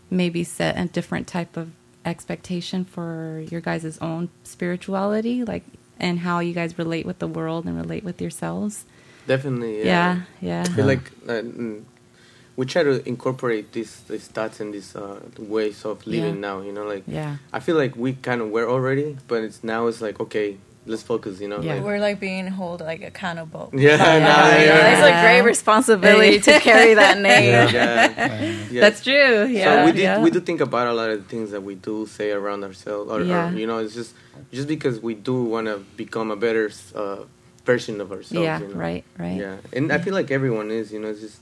maybe 0.09 0.43
set 0.43 0.77
a 0.77 0.85
different 0.85 1.27
type 1.27 1.55
of 1.55 1.71
expectation 2.05 2.85
for 2.85 3.43
your 3.51 3.61
guys' 3.61 3.97
own 3.99 4.29
spirituality, 4.43 5.43
like 5.43 5.63
and 5.99 6.19
how 6.19 6.39
you 6.39 6.53
guys 6.53 6.77
relate 6.77 7.05
with 7.05 7.19
the 7.19 7.27
world 7.27 7.65
and 7.65 7.75
relate 7.77 8.03
with 8.03 8.21
yourselves? 8.21 8.85
Definitely, 9.27 9.79
Yeah. 9.85 10.21
yeah. 10.41 10.63
Yeah. 10.63 10.63
I 10.63 10.75
feel 10.75 10.85
like 10.85 11.11
uh, 11.27 11.41
mm, 11.41 11.83
we 12.55 12.65
try 12.65 12.83
to 12.83 13.01
incorporate 13.07 13.71
these 13.73 14.01
these 14.07 14.27
thoughts 14.27 14.59
and 14.59 14.73
these 14.73 14.95
uh, 14.95 15.19
ways 15.39 15.83
of 15.85 16.05
living 16.05 16.35
Yeah. 16.35 16.47
now. 16.47 16.61
You 16.61 16.71
know, 16.73 16.85
like 16.85 17.03
Yeah. 17.07 17.37
I 17.51 17.59
feel 17.59 17.75
like 17.77 17.95
we 17.95 18.13
kind 18.13 18.41
of 18.41 18.49
were 18.51 18.67
already, 18.69 19.17
but 19.27 19.43
it's 19.43 19.63
now 19.63 19.87
it's 19.87 20.01
like 20.01 20.19
okay, 20.19 20.57
let's 20.85 21.03
focus. 21.03 21.39
You 21.41 21.47
know, 21.49 21.59
Yeah. 21.61 21.75
like, 21.75 21.83
we're 21.83 21.99
like 21.99 22.19
being 22.19 22.47
held 22.47 22.81
like 22.81 23.03
accountable 23.03 23.69
yeah, 23.73 23.97
now 23.97 24.05
yeah, 24.05 24.49
they 24.51 24.61
you 24.61 24.67
know, 24.69 24.81
are- 24.81 24.93
it's 24.93 25.17
a 25.17 25.21
great 25.21 25.41
responsibility 25.41 26.39
to 26.39 26.59
carry 26.59 26.93
that 26.93 27.17
name 27.29 27.51
yeah. 27.51 28.67
Yeah. 28.71 28.81
That's 28.81 29.01
true. 29.03 29.45
Yeah. 29.45 29.65
so 29.81 29.85
we 29.85 29.91
did, 29.93 30.01
yeah. 30.01 30.21
we 30.21 30.29
do 30.31 30.39
think 30.39 30.61
about 30.61 30.87
a 30.87 30.93
lot 30.93 31.09
of 31.09 31.23
the 31.23 31.27
things 31.29 31.51
that 31.51 31.61
we 31.63 31.75
do 31.75 32.05
say 32.05 32.31
around 32.31 32.63
ourselves, 32.63 33.09
or, 33.11 33.21
Yeah. 33.21 33.49
or 33.51 33.57
you 33.57 33.67
know, 33.67 33.79
it's 33.79 33.93
just 33.93 34.13
just 34.51 34.67
because 34.67 34.99
we 35.01 35.13
do 35.15 35.43
want 35.43 35.67
to 35.67 35.77
become 35.97 36.29
a 36.31 36.35
better 36.35 36.69
uh, 36.93 37.23
version 37.65 37.99
of 38.01 38.11
ourselves. 38.11 38.33
Yeah, 38.45 38.59
you 38.59 38.67
know? 38.67 38.75
right, 38.75 39.03
right. 39.17 39.37
Yeah, 39.39 39.57
and 39.73 39.91
I 39.91 39.97
feel 39.97 40.13
like 40.13 40.29
everyone 40.29 40.69
is. 40.71 40.91
You 40.93 40.99
know, 40.99 41.07
it's 41.09 41.21
just 41.21 41.39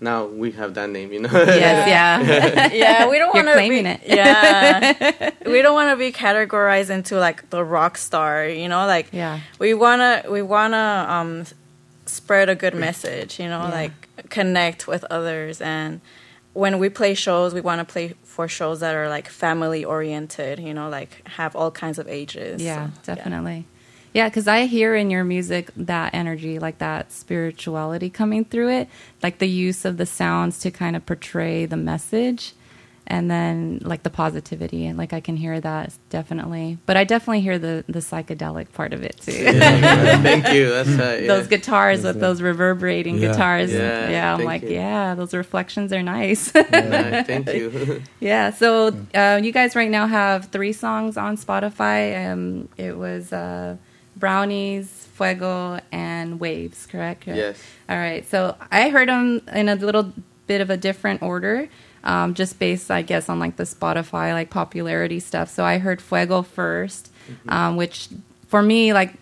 now 0.00 0.26
we 0.26 0.52
have 0.52 0.74
that 0.74 0.90
name. 0.90 1.12
You 1.12 1.20
know. 1.20 1.30
Yes, 1.32 1.88
yeah. 1.88 2.72
yeah, 2.72 3.08
we 3.08 3.18
don't 3.18 3.34
want 3.34 3.46
to 3.48 3.52
claiming 3.54 3.84
be, 3.84 3.90
it. 3.90 4.00
Yeah, 4.04 5.30
we 5.46 5.62
don't 5.62 5.74
want 5.74 5.90
to 5.90 5.96
be 5.96 6.12
categorized 6.12 6.90
into 6.90 7.18
like 7.18 7.48
the 7.50 7.64
rock 7.64 7.96
star. 7.98 8.46
You 8.48 8.68
know, 8.68 8.86
like 8.86 9.08
Yeah. 9.12 9.40
we 9.58 9.74
wanna 9.74 10.24
we 10.28 10.42
wanna 10.42 11.06
um 11.08 11.44
spread 12.06 12.48
a 12.48 12.54
good 12.54 12.74
message. 12.74 13.38
You 13.38 13.46
know, 13.48 13.62
Yeah. 13.62 13.70
like 13.70 14.28
connect 14.30 14.86
with 14.86 15.04
others 15.10 15.60
and. 15.60 16.00
When 16.56 16.78
we 16.78 16.88
play 16.88 17.14
shows, 17.14 17.52
we 17.52 17.60
want 17.60 17.80
to 17.80 17.84
play 17.92 18.14
for 18.22 18.46
shows 18.46 18.78
that 18.78 18.94
are 18.94 19.08
like 19.08 19.28
family 19.28 19.84
oriented, 19.84 20.60
you 20.60 20.72
know, 20.72 20.88
like 20.88 21.26
have 21.26 21.56
all 21.56 21.72
kinds 21.72 21.98
of 21.98 22.06
ages. 22.06 22.62
Yeah, 22.62 22.90
So, 23.02 23.16
definitely. 23.16 23.66
Yeah, 23.66 23.73
because 24.14 24.46
I 24.48 24.66
hear 24.66 24.94
in 24.94 25.10
your 25.10 25.24
music 25.24 25.70
that 25.76 26.14
energy, 26.14 26.58
like 26.60 26.78
that 26.78 27.10
spirituality 27.12 28.08
coming 28.10 28.44
through 28.44 28.70
it, 28.70 28.88
like 29.22 29.38
the 29.38 29.48
use 29.48 29.84
of 29.84 29.96
the 29.96 30.06
sounds 30.06 30.60
to 30.60 30.70
kind 30.70 30.94
of 30.96 31.04
portray 31.04 31.66
the 31.66 31.76
message, 31.76 32.52
and 33.06 33.28
then 33.30 33.80
like 33.82 34.02
the 34.04 34.10
positivity, 34.10 34.86
and 34.86 34.96
like 34.96 35.12
I 35.12 35.20
can 35.20 35.36
hear 35.36 35.60
that 35.60 35.92
definitely. 36.10 36.78
But 36.86 36.96
I 36.96 37.02
definitely 37.04 37.40
hear 37.42 37.58
the 37.58 37.84
the 37.88 37.98
psychedelic 37.98 38.72
part 38.72 38.92
of 38.94 39.02
it 39.02 39.18
too. 39.20 39.32
Yeah, 39.32 40.22
Thank 40.22 40.48
you. 40.52 40.70
That's 40.70 40.88
uh, 40.90 41.18
yeah. 41.20 41.26
those 41.26 41.48
guitars 41.48 42.02
with 42.04 42.20
those 42.20 42.40
reverberating 42.40 43.18
Yeah. 43.18 43.32
guitars. 43.32 43.72
Yeah, 43.72 44.08
Yeah, 44.10 44.34
I'm 44.34 44.44
like, 44.44 44.62
you. 44.62 44.70
yeah, 44.70 45.14
those 45.16 45.34
reflections 45.34 45.92
are 45.92 46.02
nice. 46.04 46.54
Nah, 46.54 46.62
thank 47.24 47.52
you. 47.52 48.00
Yeah, 48.20 48.52
so 48.52 48.94
uh, 49.14 49.40
you 49.42 49.50
guys 49.52 49.74
right 49.76 49.90
now 49.90 50.06
have 50.06 50.46
three 50.46 50.72
songs 50.72 51.16
on 51.18 51.36
Spotify. 51.36 52.30
Um, 52.32 52.68
it 52.78 52.96
was 52.96 53.32
uh, 53.34 53.76
Brownies, 54.16 54.88
Fuego, 55.14 55.80
and 55.92 56.40
Waves, 56.40 56.86
correct? 56.86 57.26
Yes. 57.26 57.62
All 57.88 57.96
right, 57.96 58.28
so 58.28 58.56
I 58.70 58.88
heard 58.88 59.08
them 59.08 59.42
in 59.52 59.68
a 59.68 59.74
little 59.76 60.12
bit 60.46 60.60
of 60.60 60.70
a 60.70 60.76
different 60.76 61.22
order, 61.22 61.68
um, 62.04 62.34
just 62.34 62.58
based, 62.58 62.90
I 62.90 63.02
guess, 63.02 63.28
on 63.28 63.38
like 63.38 63.56
the 63.56 63.64
Spotify 63.64 64.32
like 64.32 64.50
popularity 64.50 65.20
stuff. 65.20 65.48
So 65.50 65.64
I 65.64 65.78
heard 65.78 66.00
Fuego 66.02 66.42
1st 66.42 67.08
um, 67.48 67.76
which 67.76 68.08
for 68.48 68.62
me, 68.62 68.92
like 68.92 69.14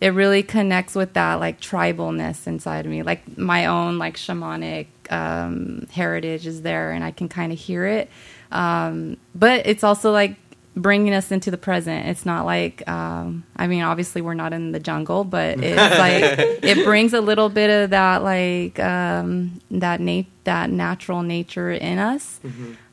it 0.00 0.08
really 0.08 0.42
connects 0.42 0.94
with 0.94 1.12
that 1.14 1.34
like 1.34 1.60
tribalness 1.60 2.46
inside 2.46 2.86
of 2.86 2.90
me 2.90 3.02
like 3.02 3.36
my 3.36 3.66
own 3.66 3.98
like 3.98 4.16
shamanic 4.16 4.86
um, 5.10 5.86
heritage 5.90 6.46
is 6.46 6.62
there 6.62 6.92
and 6.92 7.04
i 7.04 7.10
can 7.10 7.28
kind 7.28 7.52
of 7.52 7.58
hear 7.58 7.84
it 7.84 8.08
um, 8.52 9.16
but 9.34 9.66
it's 9.66 9.84
also 9.84 10.10
like 10.10 10.36
bringing 10.76 11.12
us 11.12 11.32
into 11.32 11.50
the 11.50 11.58
present 11.58 12.06
it's 12.06 12.24
not 12.24 12.46
like 12.46 12.88
um, 12.88 13.44
i 13.56 13.66
mean 13.66 13.82
obviously 13.82 14.22
we're 14.22 14.34
not 14.34 14.52
in 14.52 14.70
the 14.70 14.78
jungle 14.78 15.24
but 15.24 15.58
it's 15.62 15.98
like 15.98 16.22
it 16.62 16.84
brings 16.84 17.12
a 17.12 17.20
little 17.20 17.48
bit 17.48 17.68
of 17.70 17.90
that 17.90 18.22
like 18.22 18.78
um, 18.78 19.60
that 19.70 20.00
nat- 20.00 20.26
that 20.44 20.70
natural 20.70 21.22
nature 21.22 21.70
in 21.72 21.98
us 21.98 22.40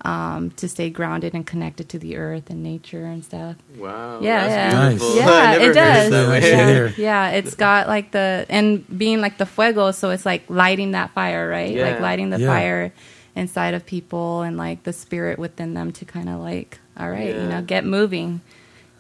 um, 0.02 0.50
to 0.52 0.68
stay 0.68 0.90
grounded 0.90 1.34
and 1.34 1.46
connected 1.46 1.88
to 1.90 2.00
the 2.00 2.18
earth 2.18 2.50
and 2.50 2.64
nature 2.64 3.06
and 3.06 3.24
stuff 3.24 3.56
Wow. 3.78 4.20
yeah, 4.22 4.48
that's 4.48 4.74
yeah. 4.74 4.90
beautiful. 4.90 5.16
Yeah, 5.16 5.54
it 5.54 5.74
does. 5.74 6.44
Yeah. 6.44 6.92
Yeah, 6.98 7.30
it's 7.32 7.56
got 7.56 7.88
like 7.88 8.12
the 8.12 8.46
and 8.50 8.86
being 8.98 9.22
like 9.22 9.38
the 9.38 9.46
fuego, 9.46 9.92
so 9.92 10.10
it's 10.10 10.26
like 10.26 10.44
lighting 10.50 10.92
that 10.92 11.12
fire, 11.12 11.48
right? 11.48 11.76
Like 11.76 12.00
lighting 12.00 12.32
the 12.32 12.40
Yeah. 12.40 12.48
fire 12.48 12.94
inside 13.36 13.74
of 13.76 13.86
people 13.86 14.42
and 14.42 14.58
like 14.58 14.82
the 14.84 14.94
spirit 14.94 15.38
within 15.38 15.74
them 15.76 15.92
to 15.94 16.06
kind 16.06 16.28
of 16.28 16.40
like, 16.40 16.80
all 17.00 17.10
right, 17.10 17.34
you 17.36 17.48
know, 17.48 17.62
get 17.62 17.86
moving. 17.86 18.42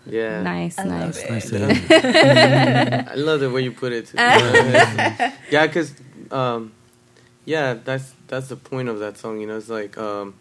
Yeah. 0.05 0.41
Nice, 0.41 0.79
I 0.79 0.83
nice. 0.85 1.17
it. 1.23 1.29
Nice. 1.29 1.51
I 3.11 3.15
love 3.15 3.39
the 3.41 3.49
way 3.51 3.61
you 3.61 3.71
put 3.73 3.91
it. 3.91 4.11
Yeah, 5.51 5.67
because 5.67 5.93
um, 6.31 6.71
yeah, 7.45 7.73
that's 7.73 8.13
that's 8.27 8.47
the 8.47 8.55
point 8.55 8.87
of 8.89 8.99
that 8.99 9.17
song. 9.17 9.39
You 9.41 9.47
know, 9.47 9.57
it's 9.57 9.69
like 9.69 9.97
um, 9.97 10.35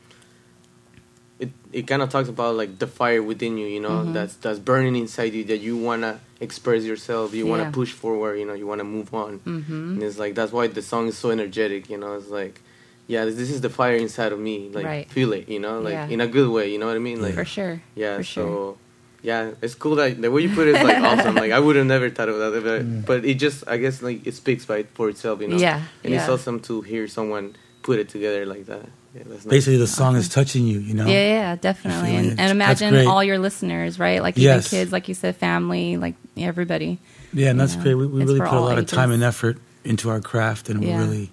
it 1.39 1.51
it 1.73 1.87
kind 1.87 2.03
of 2.03 2.11
talks 2.11 2.29
about 2.29 2.55
like 2.57 2.79
the 2.79 2.87
fire 2.87 3.23
within 3.23 3.59
you, 3.59 3.67
you 3.67 3.81
know, 3.81 3.91
Mm-hmm. 4.03 4.13
that's 4.13 4.37
that's 4.37 4.59
burning 4.59 4.97
inside 4.97 5.35
you 5.35 5.45
that 5.45 5.59
you 5.59 5.77
wanna 5.77 6.21
express 6.41 6.85
yourself, 6.85 7.35
you 7.35 7.47
wanna 7.47 7.65
Yeah. 7.65 7.71
push 7.73 7.93
forward, 7.93 8.39
you 8.39 8.47
know, 8.47 8.55
you 8.55 8.67
wanna 8.67 8.85
move 8.85 9.13
on, 9.15 9.41
Mm-hmm. 9.41 9.95
and 9.95 10.03
it's 10.03 10.19
like 10.19 10.35
that's 10.35 10.53
why 10.53 10.67
the 10.69 10.83
song 10.83 11.09
is 11.09 11.19
so 11.19 11.31
energetic, 11.31 11.91
you 11.91 11.99
know. 11.99 12.15
It's 12.15 12.29
like, 12.29 12.61
yeah, 13.07 13.25
this 13.25 13.51
is 13.51 13.61
the 13.61 13.71
fire 13.71 13.97
inside 13.97 14.33
of 14.33 14.39
me, 14.39 14.69
like 14.73 14.85
Right. 14.85 15.11
feel 15.11 15.33
it, 15.33 15.49
you 15.49 15.61
know, 15.61 15.81
like 15.81 15.93
Yeah. 15.93 16.09
in 16.09 16.21
a 16.21 16.27
good 16.27 16.49
way, 16.51 16.73
you 16.73 16.79
know 16.79 16.87
what 16.87 16.97
I 16.97 17.01
mean, 17.01 17.23
like 17.23 17.35
For 17.35 17.45
sure. 17.45 17.81
yeah, 17.95 18.17
For 18.19 18.25
so 18.25 18.43
sure. 18.43 18.77
yeah, 19.23 19.51
it's 19.63 19.75
cool 19.75 19.97
that 19.97 20.21
the 20.21 20.31
way 20.31 20.43
you 20.43 20.55
put 20.55 20.69
it 20.69 20.77
is 20.77 20.83
like 20.83 20.99
awesome. 20.99 21.35
Like 21.37 21.53
I 21.53 21.59
would 21.61 21.77
have 21.77 21.87
never 21.87 22.11
thought 22.11 22.29
of 22.29 22.39
that, 22.39 22.63
but, 22.63 22.83
mm. 22.83 23.07
but 23.07 23.25
it 23.25 23.35
just 23.35 23.65
I 23.67 23.77
guess 23.77 24.03
like 24.03 24.27
it 24.27 24.35
speaks 24.35 24.65
by 24.67 24.85
for 24.95 25.09
itself, 25.09 25.41
you 25.41 25.49
know. 25.49 25.57
Yeah, 25.59 25.83
and 26.05 26.15
it's 26.15 26.29
awesome 26.29 26.61
to 26.69 26.81
hear 26.83 27.07
someone 27.09 27.55
put 27.83 27.99
it 27.99 28.09
together 28.09 28.45
like 28.47 28.67
that. 28.67 28.87
Yeah, 29.15 29.23
that's 29.27 29.45
nice. 29.47 29.51
Basically, 29.51 29.79
the 29.79 29.87
song 29.87 30.17
is 30.17 30.29
touching 30.29 30.67
you. 30.67 30.79
You 30.81 30.93
know. 30.95 31.07
Yeah, 31.07 31.29
yeah, 31.39 31.57
definitely. 31.57 32.17
And, 32.17 32.27
it. 32.33 32.39
and 32.39 32.51
imagine 32.51 33.07
all 33.07 33.23
your 33.25 33.39
listeners, 33.39 33.99
right? 33.99 34.21
Like 34.21 34.37
Yes. 34.37 34.67
even 34.67 34.79
kids, 34.81 34.93
like 34.93 35.09
you 35.09 35.15
said, 35.15 35.37
family, 35.37 35.97
like 35.97 36.17
everybody. 36.37 36.99
Yeah, 37.33 37.51
and 37.51 37.59
that's 37.61 37.77
Yeah. 37.77 37.83
great. 37.83 37.95
We, 37.95 38.07
we 38.07 38.25
really 38.25 38.41
put 38.41 38.49
a 38.49 38.51
all 38.51 38.63
lot 38.63 38.79
of 38.79 38.87
time 38.87 39.11
and 39.13 39.23
effort 39.23 39.57
into 39.85 40.11
our 40.11 40.21
craft, 40.21 40.69
and 40.69 40.83
Yeah. 40.83 40.99
we 40.99 41.05
really, 41.05 41.31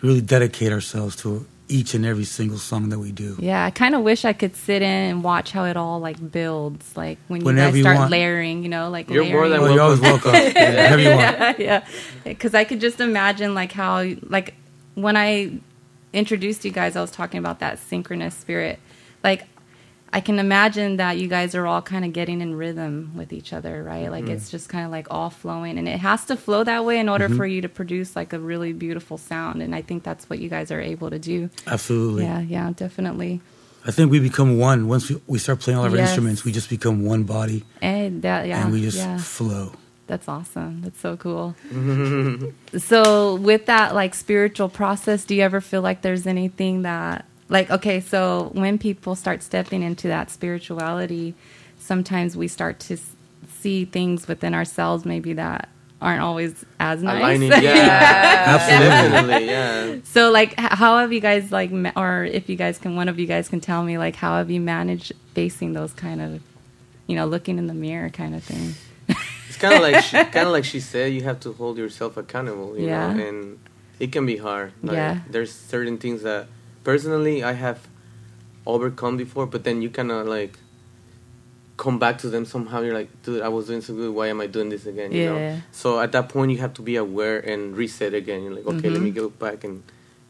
really 0.00 0.20
dedicate 0.20 0.72
ourselves 0.72 1.16
to 1.16 1.46
each 1.70 1.92
and 1.94 2.06
every 2.06 2.24
single 2.24 2.56
song 2.56 2.88
that 2.88 2.98
we 2.98 3.12
do. 3.12 3.36
Yeah, 3.38 3.64
I 3.64 3.70
kind 3.70 3.94
of 3.94 4.02
wish 4.02 4.24
I 4.24 4.32
could 4.32 4.56
sit 4.56 4.80
in 4.80 4.88
and 4.88 5.22
watch 5.22 5.52
how 5.52 5.64
it 5.64 5.76
all 5.76 6.00
like 6.00 6.32
builds, 6.32 6.96
like 6.96 7.18
when 7.28 7.42
you 7.44 7.54
guys 7.54 7.78
start 7.80 7.96
want. 7.98 8.10
layering, 8.10 8.62
you 8.62 8.68
know, 8.70 8.88
like 8.88 9.10
You're 9.10 9.24
more 9.24 9.48
than 9.48 9.60
Well, 9.60 9.72
you're 9.72 9.82
always 9.82 10.00
welcome. 10.00 10.32
Whenever 10.32 11.02
you 11.02 11.10
want. 11.10 11.58
yeah, 11.58 11.86
because 12.24 12.54
I 12.54 12.64
could 12.64 12.80
just 12.80 13.00
imagine 13.00 13.54
like 13.54 13.72
how 13.72 14.02
like 14.22 14.54
when 14.94 15.16
I 15.16 15.60
introduced 16.12 16.64
you 16.64 16.70
guys, 16.70 16.96
I 16.96 17.02
was 17.02 17.10
talking 17.10 17.38
about 17.38 17.58
that 17.60 17.78
synchronous 17.78 18.34
spirit. 18.34 18.78
Like 19.22 19.46
I 20.12 20.20
can 20.20 20.38
imagine 20.38 20.96
that 20.96 21.18
you 21.18 21.28
guys 21.28 21.54
are 21.54 21.66
all 21.66 21.82
kind 21.82 22.04
of 22.04 22.12
getting 22.12 22.40
in 22.40 22.54
rhythm 22.54 23.12
with 23.14 23.32
each 23.32 23.52
other, 23.52 23.82
right? 23.82 24.10
Like 24.10 24.24
mm-hmm. 24.24 24.32
it's 24.32 24.50
just 24.50 24.68
kind 24.68 24.84
of 24.84 24.90
like 24.90 25.06
all 25.10 25.30
flowing, 25.30 25.78
and 25.78 25.86
it 25.86 25.98
has 26.00 26.24
to 26.26 26.36
flow 26.36 26.64
that 26.64 26.84
way 26.84 26.98
in 26.98 27.08
order 27.08 27.28
mm-hmm. 27.28 27.36
for 27.36 27.46
you 27.46 27.60
to 27.60 27.68
produce 27.68 28.16
like 28.16 28.32
a 28.32 28.38
really 28.38 28.72
beautiful 28.72 29.18
sound. 29.18 29.62
And 29.62 29.74
I 29.74 29.82
think 29.82 30.04
that's 30.04 30.30
what 30.30 30.38
you 30.38 30.48
guys 30.48 30.70
are 30.70 30.80
able 30.80 31.10
to 31.10 31.18
do. 31.18 31.50
Absolutely. 31.66 32.24
Yeah, 32.24 32.40
yeah, 32.40 32.72
definitely. 32.74 33.40
I 33.84 33.90
think 33.90 34.10
we 34.10 34.18
become 34.18 34.58
one 34.58 34.88
once 34.88 35.08
we, 35.08 35.20
we 35.26 35.38
start 35.38 35.60
playing 35.60 35.78
all 35.78 35.86
of 35.86 35.92
our 35.92 35.98
Yes. 35.98 36.10
instruments. 36.10 36.44
We 36.44 36.52
just 36.52 36.68
become 36.68 37.04
one 37.04 37.24
body, 37.24 37.64
And 37.80 38.22
that, 38.22 38.46
yeah, 38.46 38.64
and 38.64 38.72
we 38.72 38.82
just 38.82 38.98
yeah. 38.98 39.18
flow. 39.18 39.72
That's 40.08 40.26
awesome. 40.26 40.80
That's 40.82 40.98
so 41.00 41.16
cool. 41.18 41.54
so, 42.78 43.34
with 43.36 43.66
that 43.66 43.94
like 43.94 44.14
spiritual 44.14 44.70
process, 44.70 45.26
do 45.26 45.34
you 45.34 45.42
ever 45.42 45.60
feel 45.60 45.82
like 45.82 46.00
there's 46.00 46.26
anything 46.26 46.82
that 46.82 47.26
like 47.48 47.70
okay, 47.70 48.00
so 48.00 48.50
when 48.54 48.78
people 48.78 49.14
start 49.14 49.42
stepping 49.42 49.82
into 49.82 50.08
that 50.08 50.30
spirituality, 50.30 51.34
sometimes 51.78 52.36
we 52.36 52.48
start 52.48 52.78
to 52.80 52.94
s- 52.94 53.10
see 53.60 53.84
things 53.84 54.28
within 54.28 54.54
ourselves 54.54 55.04
maybe 55.04 55.32
that 55.34 55.68
aren't 56.00 56.20
always 56.22 56.64
as 56.78 57.02
nice. 57.02 57.18
Aligning, 57.18 57.50
yeah, 57.62 58.58
Absolutely. 58.60 59.46
yeah. 59.46 59.96
so, 60.04 60.30
like, 60.30 60.54
how 60.58 60.98
have 60.98 61.12
you 61.12 61.18
guys 61.20 61.50
like, 61.50 61.72
ma- 61.72 61.90
or 61.96 62.24
if 62.24 62.48
you 62.48 62.54
guys 62.56 62.78
can, 62.78 62.94
one 62.94 63.08
of 63.08 63.18
you 63.18 63.26
guys 63.26 63.48
can 63.48 63.60
tell 63.60 63.82
me 63.82 63.98
like, 63.98 64.14
how 64.14 64.36
have 64.38 64.48
you 64.50 64.60
managed 64.60 65.12
facing 65.34 65.72
those 65.72 65.92
kind 65.92 66.20
of, 66.20 66.40
you 67.08 67.16
know, 67.16 67.26
looking 67.26 67.58
in 67.58 67.66
the 67.66 67.74
mirror 67.74 68.10
kind 68.10 68.34
of 68.36 68.44
thing? 68.44 68.74
It's 69.48 69.56
kind 69.58 69.74
of 69.74 69.80
like 69.80 70.04
she, 70.04 70.16
kind 70.36 70.46
of 70.46 70.52
like 70.52 70.64
she 70.64 70.78
said, 70.78 71.12
you 71.12 71.22
have 71.22 71.40
to 71.40 71.52
hold 71.52 71.78
yourself 71.78 72.16
accountable, 72.16 72.78
you 72.78 72.86
Yeah. 72.86 73.12
know, 73.12 73.24
and 73.26 73.58
it 73.98 74.12
can 74.12 74.24
be 74.24 74.36
hard. 74.36 74.72
Like, 74.82 74.94
Yeah. 74.94 75.20
There's 75.28 75.52
certain 75.52 75.98
things 75.98 76.22
that 76.22 76.46
personally 76.88 77.44
I 77.44 77.52
have 77.52 77.86
overcome 78.64 79.18
before, 79.18 79.44
but 79.44 79.62
then 79.62 79.82
you 79.82 79.90
kind 79.90 80.10
of 80.10 80.26
like 80.26 80.58
come 81.76 81.98
back 81.98 82.16
to 82.20 82.30
them 82.30 82.46
somehow. 82.46 82.80
You're 82.80 82.94
like, 82.94 83.10
dude, 83.22 83.42
I 83.42 83.48
was 83.48 83.66
doing 83.66 83.82
so 83.82 83.92
good. 83.94 84.14
Why 84.14 84.28
am 84.28 84.40
I 84.40 84.46
doing 84.46 84.70
this 84.70 84.86
again? 84.86 85.12
You 85.12 85.20
Yeah. 85.24 85.32
know. 85.32 85.60
So 85.70 86.00
at 86.00 86.12
that 86.12 86.30
point, 86.30 86.50
you 86.50 86.58
have 86.64 86.72
to 86.80 86.82
be 86.90 86.96
aware 86.96 87.40
and 87.40 87.76
reset 87.76 88.14
again. 88.14 88.42
You're 88.42 88.54
like, 88.54 88.66
okay, 88.72 88.88
let 88.88 89.00
Mhm. 89.00 89.04
me 89.04 89.10
go 89.10 89.28
back 89.28 89.64
and 89.64 89.82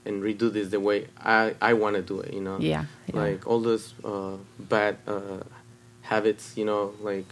and 0.05 0.21
redo 0.29 0.51
this 0.53 0.67
the 0.75 0.81
way 0.81 1.07
I 1.39 1.55
I 1.71 1.73
want 1.83 1.95
to 1.95 2.03
do 2.03 2.19
it. 2.27 2.35
You 2.35 2.43
know. 2.49 2.59
Yeah, 2.59 2.85
yeah. 3.15 3.21
Like 3.23 3.47
all 3.47 3.61
those 3.71 3.95
uh, 4.03 4.37
bad 4.59 4.99
uh, 5.07 5.43
habits, 6.11 6.45
you 6.59 6.65
know, 6.71 6.83
like 7.11 7.31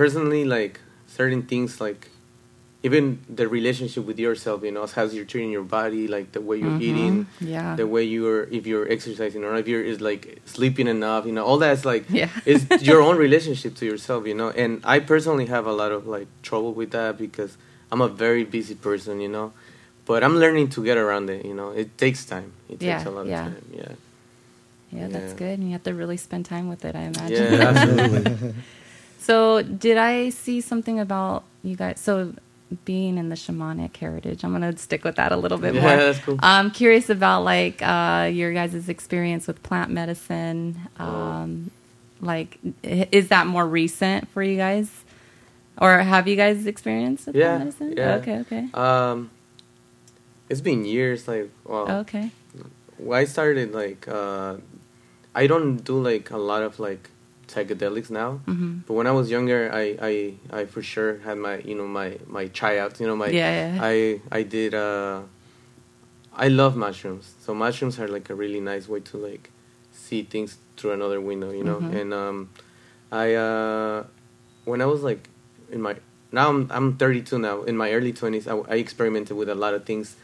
personally, 0.00 0.44
like 0.56 0.80
certain 1.18 1.42
things, 1.42 1.78
like 1.86 2.08
even 2.88 3.04
the 3.40 3.46
relationship 3.58 4.02
with 4.10 4.18
yourself, 4.26 4.58
you 4.66 4.72
know, 4.76 4.84
how's 4.96 5.10
you're 5.16 5.30
treating 5.32 5.52
your 5.58 5.66
body, 5.78 6.04
like 6.16 6.26
the 6.36 6.40
way 6.48 6.56
you're 6.62 6.78
Mhm. 6.78 6.88
eating, 6.88 7.14
Yeah. 7.54 7.76
the 7.80 7.86
way 7.94 8.02
you're, 8.14 8.42
if 8.58 8.62
you're 8.70 8.86
exercising 8.96 9.42
or 9.46 9.52
if 9.62 9.66
you're 9.70 9.86
is 9.92 9.98
like 10.10 10.22
sleeping 10.54 10.88
enough, 10.96 11.22
you 11.28 11.34
know, 11.36 11.44
all 11.48 11.58
that's 11.66 11.84
like, 11.92 12.04
Yeah. 12.20 12.30
is 12.52 12.60
your 12.90 13.00
own 13.08 13.16
relationship 13.26 13.72
to 13.80 13.84
yourself, 13.90 14.20
you 14.30 14.36
know. 14.40 14.50
And 14.62 14.70
I 14.94 14.96
personally 15.12 15.46
have 15.54 15.64
a 15.72 15.76
lot 15.82 15.90
of 15.96 16.02
like 16.16 16.28
trouble 16.48 16.72
with 16.80 16.90
that 16.98 17.12
because 17.24 17.52
I'm 17.92 18.02
a 18.10 18.10
very 18.24 18.44
busy 18.56 18.74
person, 18.88 19.14
you 19.26 19.30
know. 19.36 19.48
But 20.08 20.18
I'm 20.26 20.36
learning 20.44 20.66
to 20.74 20.80
get 20.88 20.96
around 21.04 21.26
it, 21.36 21.40
you 21.50 21.54
know. 21.60 21.70
It 21.82 21.88
takes 22.04 22.20
time. 22.34 22.50
It 22.72 22.80
takes 22.80 23.04
Yeah, 23.04 23.10
a 23.10 23.12
lot 23.18 23.26
yeah. 23.26 23.46
of 23.46 23.52
time. 23.52 23.64
Yeah. 23.80 23.92
Yeah, 24.96 25.08
that's 25.14 25.34
good. 25.42 25.54
And 25.60 25.64
you 25.68 25.72
have 25.76 25.84
to 25.90 25.94
really 26.02 26.16
spend 26.16 26.42
time 26.54 26.66
with 26.72 26.82
it, 26.88 26.94
I 27.02 27.04
imagine. 27.12 27.44
Yeah. 27.52 27.68
Absolutely. 27.70 28.24
So, 29.28 29.60
did 29.60 29.98
I 29.98 30.30
see 30.30 30.62
something 30.62 30.96
about 30.98 31.44
you 31.62 31.76
guys? 31.76 32.00
So, 32.00 32.32
being 32.84 33.16
in 33.18 33.28
the 33.28 33.34
shamanic 33.34 33.96
heritage, 33.96 34.44
I'm 34.44 34.50
going 34.58 34.70
to 34.72 34.78
stick 34.78 35.04
with 35.04 35.16
that 35.16 35.32
a 35.32 35.36
little 35.36 35.58
bit 35.58 35.74
Yeah, 35.74 35.80
more. 35.80 35.96
that's 35.96 36.18
cool. 36.18 36.38
I'm 36.42 36.70
curious 36.70 37.08
about 37.08 37.42
like 37.44 37.80
uh, 37.82 38.30
your 38.32 38.52
guys' 38.52 38.88
experience 38.88 39.46
with 39.46 39.62
plant 39.62 39.90
medicine. 39.90 40.76
Oh. 41.00 41.04
Um, 41.04 41.70
like, 42.20 42.58
is 42.82 43.28
that 43.28 43.46
more 43.46 43.66
recent 43.66 44.28
for 44.28 44.42
you 44.42 44.56
guys? 44.56 44.90
Or 45.80 45.98
have 45.98 46.26
you 46.26 46.34
guys 46.36 46.66
experienced 46.66 47.26
with 47.28 47.36
Yeah, 47.36 47.56
plant 47.56 47.58
medicine? 47.78 47.94
yeah. 47.96 48.14
Okay, 48.16 48.38
okay. 48.40 48.68
Um, 48.74 49.30
it's 50.48 50.60
been 50.60 50.84
years. 50.84 51.28
Like, 51.28 51.50
well, 51.64 52.00
Okay. 52.00 52.30
well, 52.98 53.18
I 53.18 53.24
started 53.24 53.72
like 53.72 54.08
uh, 54.08 54.56
I 55.34 55.46
don't 55.46 55.76
do 55.78 56.02
like 56.02 56.30
a 56.32 56.36
lot 56.38 56.62
of 56.62 56.80
like 56.80 57.08
psychedelics 57.48 58.10
now. 58.10 58.40
hmm 58.46 58.78
But 58.86 58.94
when 58.94 59.06
I 59.06 59.12
was 59.12 59.30
younger, 59.30 59.70
I, 59.72 59.84
I, 60.00 60.14
I 60.60 60.64
for 60.66 60.82
sure 60.82 61.18
had 61.26 61.36
my 61.38 61.58
you 61.58 61.74
know 61.74 61.86
my 61.86 62.18
my 62.26 62.46
tryouts. 62.48 63.00
You 63.00 63.06
know 63.08 63.16
my 63.16 63.30
Yeah, 63.30 63.50
yeah. 63.74 63.78
I 63.82 64.20
I 64.30 64.42
did. 64.44 64.74
Uh, 64.74 65.22
I 66.32 66.48
love 66.48 66.76
mushrooms. 66.76 67.34
So 67.40 67.54
mushrooms 67.54 67.98
are 67.98 68.06
like 68.08 68.30
a 68.30 68.34
really 68.34 68.60
nice 68.60 68.88
way 68.88 69.00
to 69.00 69.16
like 69.16 69.50
see 69.92 70.22
things 70.22 70.58
through 70.76 70.92
another 70.92 71.20
window. 71.20 71.50
You 71.50 71.64
know, 71.64 71.80
Mhm. 71.80 72.00
and 72.00 72.14
um, 72.14 72.50
I 73.10 73.34
uh, 73.34 74.04
when 74.64 74.80
I 74.80 74.86
was 74.86 75.02
like 75.02 75.28
in 75.72 75.80
my 75.82 75.96
now 76.30 76.48
I'm 76.50 76.68
I'm 76.70 76.96
32 76.96 77.38
now. 77.38 77.62
In 77.64 77.76
my 77.76 77.92
early 77.92 78.12
20s, 78.12 78.46
I, 78.46 78.54
I 78.72 78.76
experimented 78.76 79.36
with 79.36 79.48
a 79.48 79.54
lot 79.54 79.74
of 79.74 79.84
things. 79.84 80.16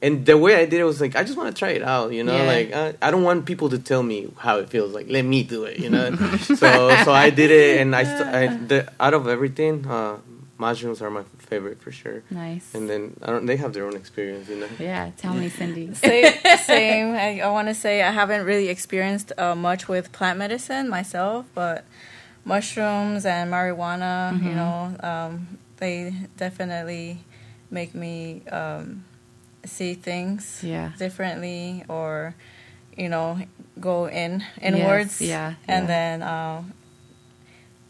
And 0.00 0.24
the 0.26 0.38
way 0.38 0.54
I 0.54 0.64
did 0.66 0.80
it 0.80 0.84
was 0.84 1.00
like 1.00 1.16
I 1.16 1.22
just 1.24 1.36
want 1.36 1.54
to 1.54 1.58
try 1.58 1.70
it 1.70 1.82
out, 1.82 2.12
you 2.12 2.22
know. 2.24 2.36
Yeah. 2.36 2.42
Like 2.54 2.72
I, 2.72 2.94
I 3.08 3.10
don't 3.10 3.22
want 3.24 3.46
people 3.46 3.68
to 3.70 3.78
tell 3.78 4.02
me 4.02 4.28
how 4.38 4.58
it 4.58 4.68
feels. 4.70 4.92
Like 4.94 5.08
let 5.08 5.24
me 5.24 5.42
do 5.42 5.64
it, 5.64 5.78
you 5.80 5.90
know. 5.90 6.14
so 6.38 6.56
so 7.04 7.12
I 7.12 7.30
did 7.30 7.50
it, 7.50 7.80
and 7.80 7.94
I, 7.96 8.04
st- 8.04 8.34
I 8.34 8.46
the, 8.70 8.92
out 9.00 9.14
of 9.14 9.26
everything, 9.26 9.86
uh, 9.86 10.18
mushrooms 10.56 11.00
are 11.02 11.10
my 11.10 11.22
favorite 11.38 11.80
for 11.80 11.90
sure. 11.92 12.22
Nice. 12.30 12.74
And 12.74 12.88
then 12.90 13.16
I 13.22 13.26
don't. 13.32 13.46
They 13.46 13.56
have 13.56 13.72
their 13.72 13.86
own 13.86 13.96
experience, 13.96 14.48
you 14.48 14.56
know. 14.60 14.68
yeah, 14.78 15.10
tell 15.16 15.34
me, 15.34 15.48
Cindy. 15.48 15.94
same. 16.06 16.32
same. 16.64 17.14
I, 17.14 17.40
I 17.40 17.50
want 17.50 17.68
to 17.68 17.74
say 17.74 18.02
I 18.02 18.10
haven't 18.12 18.44
really 18.44 18.68
experienced 18.68 19.32
uh, 19.38 19.54
much 19.54 19.88
with 19.88 20.12
plant 20.12 20.38
medicine 20.38 20.88
myself, 20.88 21.46
but 21.54 21.84
mushrooms 22.44 23.26
and 23.26 23.50
marijuana, 23.52 24.32
you 24.42 24.50
Mhm. 24.50 24.54
know, 24.54 24.96
um, 25.08 25.58
they 25.78 26.12
definitely 26.36 27.18
make 27.70 27.94
me 27.94 28.42
um, 28.50 29.04
see 29.64 29.94
things 29.94 30.60
Yeah. 30.62 30.92
differently, 30.98 31.84
or 31.88 32.34
you 32.96 33.08
know, 33.08 33.38
go 33.80 34.08
in 34.08 34.42
inwards. 34.60 35.20
yeah, 35.20 35.54
and 35.68 35.84
yeah. 35.84 35.86
then 35.86 36.22
uh, 36.22 36.62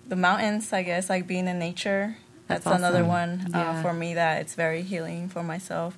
the 0.06 0.16
mountains, 0.16 0.72
I 0.72 0.82
guess, 0.82 1.08
like 1.08 1.26
being 1.26 1.48
in 1.48 1.58
nature. 1.58 2.16
That's 2.46 2.64
That's, 2.64 2.78
another 2.78 3.00
awesome. 3.04 3.08
one 3.08 3.50
Yeah. 3.54 3.70
uh, 3.70 3.82
for 3.82 3.92
me 3.92 4.14
that 4.14 4.40
it's 4.40 4.54
very 4.54 4.82
healing 4.82 5.28
for 5.28 5.42
myself. 5.42 5.96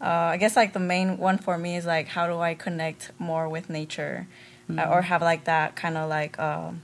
Uh, 0.00 0.32
I 0.32 0.36
guess 0.38 0.56
like 0.56 0.72
the 0.72 0.78
main 0.80 1.18
one 1.18 1.36
for 1.38 1.58
me 1.58 1.76
is 1.76 1.84
like 1.84 2.06
how 2.08 2.26
do 2.26 2.38
I 2.40 2.54
connect 2.54 3.10
more 3.18 3.48
with 3.48 3.68
nature, 3.68 4.26
uh, 4.68 4.72
Mm-hmm. 4.72 4.92
or 4.92 5.02
have 5.02 5.20
like 5.20 5.44
that 5.44 5.74
kind 5.76 5.96
of 5.98 6.08
like 6.08 6.38
um, 6.38 6.82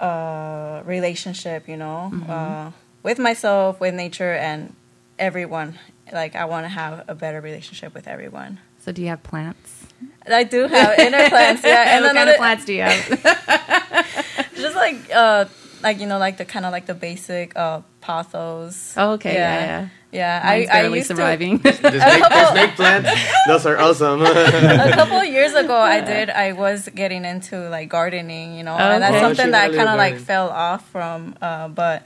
uh, 0.00 0.82
relationship, 0.84 1.68
you 1.68 1.76
know, 1.76 2.10
Mm-hmm. 2.12 2.30
uh, 2.30 2.70
with 3.02 3.18
myself, 3.18 3.80
with 3.80 3.94
nature, 3.94 4.34
and 4.34 4.74
everyone. 5.18 5.78
Like 6.12 6.34
I 6.36 6.44
want 6.46 6.64
to 6.64 6.68
have 6.68 7.04
a 7.08 7.14
better 7.14 7.40
relationship 7.40 7.94
with 7.94 8.06
everyone. 8.08 8.58
So, 8.80 8.92
do 8.92 9.02
you 9.02 9.08
have 9.08 9.22
plants? 9.22 9.86
I 10.26 10.44
do 10.44 10.66
have 10.66 10.98
inner 10.98 11.28
plants, 11.28 11.62
yeah, 11.64 11.84
and 11.96 12.04
what 12.04 12.14
kind 12.14 12.30
of 12.30 12.36
plants 12.36 12.64
do 12.64 12.72
you 12.72 12.82
have? 12.82 14.46
just 14.54 14.76
like 14.76 14.96
uh, 15.14 15.44
like 15.82 15.98
you 16.00 16.06
know, 16.06 16.18
like 16.18 16.36
the 16.36 16.44
kind 16.44 16.64
of 16.64 16.72
like 16.72 16.86
the 16.86 16.94
basic 16.94 17.56
uh, 17.56 17.80
pothos. 18.02 18.94
Oh, 18.96 19.12
okay, 19.12 19.34
yeah, 19.34 19.60
yeah. 19.60 19.88
yeah. 20.12 20.42
Mine's 20.44 20.68
I, 20.68 20.72
I 20.72 20.82
barely 20.82 20.98
used 20.98 21.08
to- 21.10 21.16
surviving. 21.16 21.58
The 21.58 21.72
snake, 21.72 21.92
the 21.92 22.50
snake 22.52 22.76
plants, 22.76 23.10
those 23.46 23.66
are 23.66 23.78
awesome. 23.78 24.22
a 24.24 24.92
couple 24.94 25.18
of 25.18 25.26
years 25.26 25.52
ago 25.54 25.74
i 25.76 26.00
did 26.00 26.30
i 26.30 26.52
was 26.52 26.88
getting 26.94 27.24
into 27.24 27.68
like 27.68 27.88
gardening 27.88 28.56
you 28.56 28.62
know 28.64 28.76
and 28.76 29.02
that's 29.02 29.14
Okay. 29.14 29.24
Oh, 29.24 29.28
something 29.28 29.50
that 29.52 29.70
i 29.70 29.76
kind 29.76 29.88
of 29.88 29.96
like 29.96 30.18
fell 30.18 30.48
off 30.48 30.88
from 30.90 31.34
uh, 31.42 31.68
but 31.68 32.04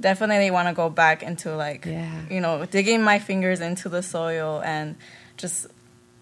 definitely 0.00 0.50
want 0.50 0.68
to 0.68 0.74
go 0.74 0.90
back 0.90 1.22
into 1.22 1.54
like 1.56 1.86
Yeah. 1.86 2.22
you 2.30 2.40
know 2.40 2.64
digging 2.66 3.02
my 3.02 3.18
fingers 3.18 3.60
into 3.60 3.88
the 3.88 4.02
soil 4.02 4.62
and 4.64 4.96
just 5.36 5.66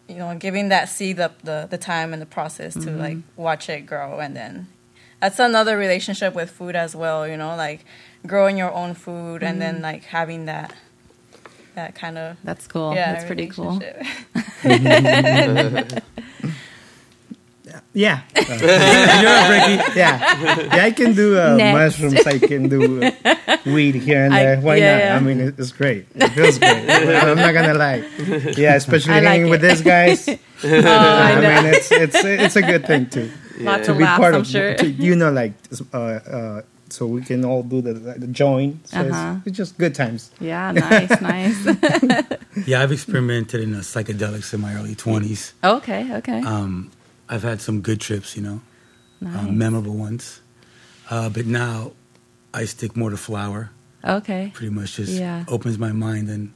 you 0.09 0.17
know 0.17 0.35
giving 0.37 0.69
that 0.69 0.89
seed 0.89 1.17
the 1.17 1.33
the, 1.43 1.67
the 1.71 1.79
time 1.79 2.13
and 2.13 2.21
the 2.21 2.27
process 2.27 2.75
to 2.75 2.91
like 2.91 3.17
mm-hmm. 3.17 3.43
watch 3.43 3.69
it 3.69 3.87
grow 3.87 4.21
and 4.21 4.37
then 4.37 4.69
that's 5.21 5.39
another 5.39 5.77
relationship 5.77 6.35
with 6.35 6.51
food 6.51 6.77
as 6.77 6.95
well 6.95 7.27
you 7.27 7.37
know 7.37 7.57
like 7.57 7.85
growing 8.27 8.57
your 8.57 8.73
own 8.73 8.95
food 8.95 9.43
and 9.43 9.61
then 9.61 9.75
mm-hmm. 9.75 9.85
like 9.85 10.05
having 10.05 10.45
that 10.47 10.75
that 11.75 11.95
kind 11.95 12.19
of 12.19 12.37
That's 12.45 12.67
cool. 12.67 12.95
yeah 12.95 13.13
That's 13.13 13.25
pretty 13.25 13.49
cool. 13.49 13.81
relationship. 17.95 17.95
Yeah, 17.95 18.21
uh, 18.37 19.21
You're 19.23 19.37
up, 19.39 19.51
Ricky. 19.51 19.99
yeah, 19.99 20.75
yeah. 20.77 20.85
I 20.85 20.91
can 20.91 21.15
do 21.15 21.39
uh, 21.39 21.57
mushrooms. 21.57 22.27
I 22.27 22.39
can 22.39 22.69
do 22.69 23.03
uh, 23.03 23.11
weed 23.67 23.95
here 23.95 24.25
and 24.25 24.35
I- 24.35 24.43
there. 24.45 24.61
Why 24.61 24.77
yeah, 24.77 24.93
not? 24.93 25.05
yeah. 25.05 25.17
I 25.17 25.21
mean, 25.21 25.55
it's 25.59 25.73
great. 25.73 26.07
It 26.15 26.29
feels 26.31 26.59
great. 26.59 26.91
I'm 26.91 27.37
not 27.39 27.53
gonna 27.55 27.75
lie. 27.75 28.03
Yeah, 28.57 28.75
especially 28.75 29.15
like 29.15 29.25
hanging 29.25 29.51
with 29.51 29.61
these 29.63 29.83
guys. 29.83 30.29
Oh, 30.65 30.69
I 30.71 31.33
I 31.33 31.41
know. 31.41 31.63
mean, 31.63 31.75
it's 31.75 31.93
it's 31.93 32.25
it's 32.25 32.57
a 32.57 32.63
good 32.63 32.87
thing 32.87 33.11
too. 33.11 33.29
Lots 33.61 33.85
to 33.87 33.93
of 33.93 33.99
be 33.99 34.05
laughs, 34.05 34.19
part 34.19 34.35
I'm 34.35 34.41
of 34.41 34.47
sure. 34.47 34.75
to, 34.77 34.87
you 34.89 35.15
know 35.15 35.31
like 35.31 35.53
uh, 35.93 35.99
uh, 35.99 36.63
so 36.89 37.05
we 37.07 37.21
can 37.21 37.45
all 37.45 37.63
do 37.63 37.83
the, 37.83 37.93
the 37.93 38.27
join 38.29 38.81
so 38.85 39.01
Uh-huh. 39.01 39.37
it's, 39.45 39.47
it's 39.49 39.57
just 39.59 39.77
good 39.79 39.95
times 39.95 40.31
Yeah, 40.41 40.73
nice, 40.73 41.21
nice. 41.21 41.59
Yeah, 42.67 42.81
I've 42.83 42.93
experimented 42.93 43.61
in 43.61 43.75
uh, 43.75 43.81
psychedelics 43.85 44.55
in 44.55 44.61
my 44.63 44.73
early 44.75 44.95
20s. 44.95 45.53
okay, 45.63 46.09
okay. 46.25 46.41
Um, 46.41 46.91
I've 47.29 47.43
had 47.43 47.61
some 47.61 47.81
good 47.81 48.01
trips, 48.01 48.37
you 48.37 48.43
know, 48.43 48.61
nice. 49.21 49.39
um, 49.39 49.57
memorable 49.59 49.95
ones. 49.97 50.41
Uh, 51.11 51.29
but 51.29 51.47
now 51.47 51.93
I 52.53 52.65
stick 52.67 52.97
more 52.97 53.11
to 53.11 53.17
flower. 53.17 53.71
okay. 54.05 54.51
Pretty 54.55 54.73
much 54.73 54.97
just 54.97 55.13
Yeah. 55.13 55.45
opens 55.49 55.79
my 55.79 55.93
mind 55.93 56.29
and 56.29 56.53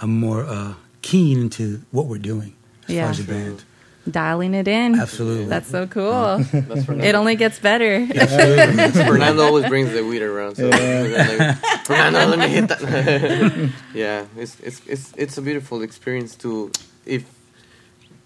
I'm 0.00 0.18
more 0.18 0.44
uh, 0.44 0.74
keen 1.02 1.38
into 1.38 1.82
what 1.90 2.06
we're 2.06 2.18
doing 2.18 2.54
as 2.88 2.94
Yeah. 2.94 3.02
far 3.02 3.10
as 3.10 3.18
the 3.26 3.32
band. 3.32 3.64
Dialing 4.10 4.52
it 4.54 4.68
in. 4.68 5.00
Absolutely. 5.00 5.46
That's 5.46 5.70
so 5.70 5.86
cool. 5.86 6.38
That's 6.38 6.88
it 7.08 7.14
only 7.14 7.36
gets 7.36 7.58
better. 7.58 8.06
Fernando 8.92 9.44
always 9.44 9.66
brings 9.66 9.92
the 9.92 10.04
weed 10.04 10.20
around. 10.22 10.56
So 10.56 10.68
like, 10.68 11.56
Fernando, 11.86 12.26
let 12.26 12.38
me 12.38 12.48
hit 12.48 12.68
that. 12.68 13.70
yeah, 13.94 14.26
it's 14.36 14.60
it's 14.60 14.82
it's 14.86 15.12
it's 15.16 15.38
a 15.38 15.42
beautiful 15.42 15.80
experience 15.82 16.34
to 16.36 16.70
if 17.06 17.24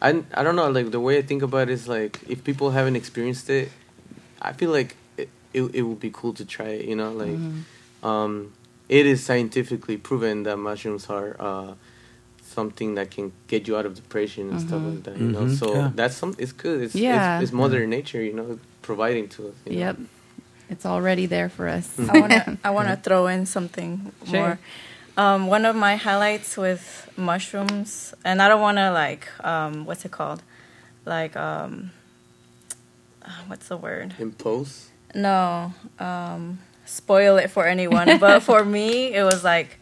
I 0.01 0.23
I 0.35 0.43
don't 0.45 0.57
know 0.57 0.71
like 0.71 0.91
the 0.91 1.01
way 1.01 1.19
I 1.19 1.23
think 1.23 1.43
about 1.43 1.69
it 1.69 1.73
is 1.73 1.89
like 1.89 2.21
if 2.29 2.45
people 2.45 2.71
haven't 2.71 2.97
experienced 2.97 3.51
it, 3.51 3.71
I 4.41 4.53
feel 4.53 4.71
like 4.71 4.97
it 5.17 5.29
it, 5.53 5.63
it 5.75 5.83
would 5.83 6.01
be 6.01 6.11
cool 6.13 6.35
to 6.35 6.45
try 6.45 6.69
it. 6.69 6.85
You 6.87 6.97
know, 6.97 7.13
like 7.13 7.41
um, 8.03 8.53
it 8.89 9.07
is 9.07 9.25
scientifically 9.25 9.97
proven 9.97 10.45
that 10.45 10.57
mushrooms 10.57 11.07
are. 11.11 11.37
Uh, 11.39 11.75
something 12.43 12.95
that 12.95 13.11
can 13.11 13.31
get 13.47 13.69
you 13.69 13.77
out 13.77 13.85
of 13.85 13.95
depression 13.95 14.49
and 14.51 14.59
stuff 14.59 14.83
like 14.83 15.03
that 15.05 15.17
you 15.19 15.29
know 15.29 15.45
Mhm, 15.45 15.59
so 15.59 15.75
yeah. 15.75 15.91
that's 15.95 16.17
some 16.17 16.35
it's 16.39 16.51
good 16.51 16.81
it's, 16.81 16.95
Yeah. 16.95 17.37
it's, 17.37 17.43
it's 17.45 17.53
mother 17.53 17.87
nature 17.87 18.23
you 18.23 18.33
know 18.33 18.59
providing 18.81 19.29
to 19.37 19.49
us 19.49 19.55
you 19.67 19.73
know? 19.73 19.79
Yep. 19.79 19.97
It's 20.71 20.87
already 20.87 21.27
there 21.27 21.51
for 21.51 21.69
us. 21.69 21.87
I 21.99 22.19
want 22.19 22.33
to 22.33 22.59
I 22.65 22.71
want 22.71 22.89
to 22.89 22.97
throw 22.97 23.27
in 23.27 23.45
something 23.47 24.13
Sure. 24.27 24.41
more. 24.41 24.59
Um, 25.19 25.49
one 25.49 25.65
of 25.65 25.75
my 25.75 25.97
highlights 25.97 26.57
with 26.57 27.11
mushrooms, 27.17 28.15
and 28.25 28.41
I 28.41 28.47
don't 28.49 28.61
want 28.61 28.79
to 28.79 28.93
like 28.93 29.27
um, 29.45 29.85
what's 29.85 30.05
it 30.05 30.13
called, 30.13 30.45
like 31.05 31.37
um, 31.37 31.91
uh, 33.25 33.31
what's 33.49 33.67
the 33.67 33.77
word? 33.77 34.15
impose 34.21 34.91
No, 35.17 35.75
um, 35.99 36.61
spoil 36.87 37.37
it 37.37 37.51
for 37.51 37.67
anyone. 37.67 38.19
but 38.21 38.45
for 38.45 38.65
me, 38.65 39.13
it 39.13 39.25
was 39.25 39.43
like 39.43 39.81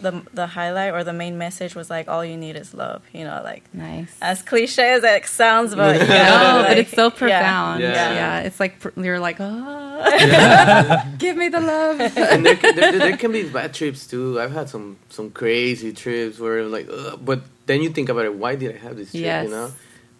the 0.00 0.22
the 0.32 0.46
highlight 0.46 0.92
or 0.92 1.02
the 1.02 1.12
main 1.12 1.36
message 1.36 1.74
was 1.74 1.90
like 1.90 2.06
all 2.06 2.24
you 2.24 2.36
need 2.36 2.54
is 2.54 2.72
love. 2.72 3.02
You 3.12 3.24
know, 3.24 3.40
like 3.42 3.64
nice. 3.74 4.16
as 4.22 4.40
cliche 4.40 4.92
as 4.92 5.02
it 5.02 5.26
sounds, 5.26 5.74
but 5.74 5.98
No, 6.00 6.06
yeah, 6.06 6.62
but 6.68 6.78
it's 6.78 6.92
so 6.92 7.06
yeah. 7.06 7.10
profound. 7.10 7.82
Yeah. 7.82 8.12
Yeah. 8.12 8.40
It's 8.42 8.60
like 8.60 8.78
pr- 8.78 9.00
you're 9.00 9.18
like, 9.18 9.38
oh, 9.40 9.79
give 11.18 11.36
me 11.36 11.48
the 11.48 11.60
love. 11.60 12.00
and 12.00 12.44
there, 12.46 12.56
can- 12.56 12.76
there, 12.76 12.92
there 12.98 13.16
can 13.16 13.32
be 13.32 13.44
bad 13.48 13.74
trips 13.74 14.06
too. 14.06 14.40
I've 14.40 14.52
had 14.52 14.68
some 14.68 14.98
some 15.08 15.30
crazy 15.30 15.92
trips 15.92 16.38
where 16.38 16.64
like, 16.64 16.88
Ugh, 16.90 17.18
but 17.22 17.42
then 17.66 17.82
you 17.82 17.90
think 17.90 18.08
about 18.08 18.24
it. 18.24 18.34
Why 18.34 18.54
did 18.56 18.74
I 18.74 18.78
have 18.78 18.96
this 18.96 19.10
trip? 19.12 19.22
Yes. 19.22 19.44
You 19.44 19.50
know, 19.50 19.72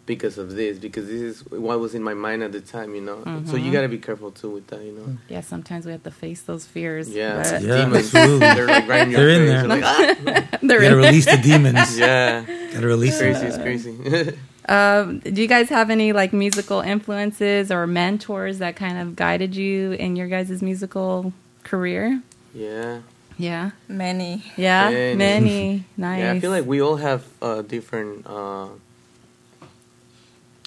because 0.07 0.39
of 0.39 0.55
this. 0.55 0.79
Because 0.79 1.07
this 1.07 1.21
is 1.21 1.41
what 1.51 1.79
was 1.81 1.95
in 1.95 2.03
my 2.03 2.15
mind 2.15 2.43
at 2.43 2.53
the 2.53 2.61
time. 2.61 2.95
You 2.95 3.01
know, 3.01 3.23
so 3.25 3.31
Mm-hmm. 3.31 3.57
you 3.65 3.73
got 3.73 3.83
to 3.83 3.89
be 3.89 3.99
careful 3.99 4.31
too 4.31 4.51
with 4.51 4.67
that. 4.69 4.83
You 4.83 4.93
know, 4.93 5.19
yeah, 5.29 5.41
sometimes 5.41 5.87
we 5.87 5.93
have 5.93 6.03
to 6.05 6.11
face 6.11 6.43
those 6.43 6.67
fears. 6.67 7.09
yeah, 7.09 7.37
but 7.43 7.63
Yeah, 7.63 7.77
demons. 7.85 8.11
They're 8.13 8.67
like 8.67 8.87
right 8.89 9.03
in 9.03 9.11
your 9.11 9.21
They're 9.21 9.31
in 9.31 9.47
face. 9.47 9.49
there. 9.49 9.61
You're 9.61 9.69
like, 9.69 9.85
ah! 9.85 10.59
they're 10.63 10.83
You 10.83 10.89
gotta 10.91 10.99
in- 11.01 11.05
release 11.07 11.25
the 11.27 11.37
demons. 11.43 11.99
yeah, 11.99 12.45
Gotta 12.75 12.87
release 12.87 13.19
crazy. 13.19 13.39
them. 13.41 13.49
It's 13.49 13.59
crazy. 13.59 14.37
Um, 14.71 15.19
do 15.19 15.43
you 15.43 15.49
guys 15.49 15.69
have 15.71 15.91
any 15.91 16.13
like 16.13 16.33
musical 16.33 16.81
influences 16.81 17.71
or 17.73 17.87
mentors 17.87 18.59
that 18.59 18.77
kind 18.77 18.99
of 18.99 19.17
guided 19.17 19.57
you 19.57 19.93
in 19.93 20.17
your 20.17 20.29
guys' 20.29 20.63
musical 20.63 21.33
career? 21.65 22.23
yeah. 22.55 23.01
Yeah. 23.37 23.71
Many. 23.89 24.45
Yeah, 24.57 24.91
Many. 24.91 25.17
many. 25.17 25.85
Nice. 25.97 26.21
Yeah, 26.21 26.33
I 26.33 26.41
feel 26.41 26.51
like 26.51 26.67
we 26.67 26.81
all 26.83 26.97
have 26.97 27.25
uh, 27.43 27.63
different 27.63 28.27
uh, 28.27 28.69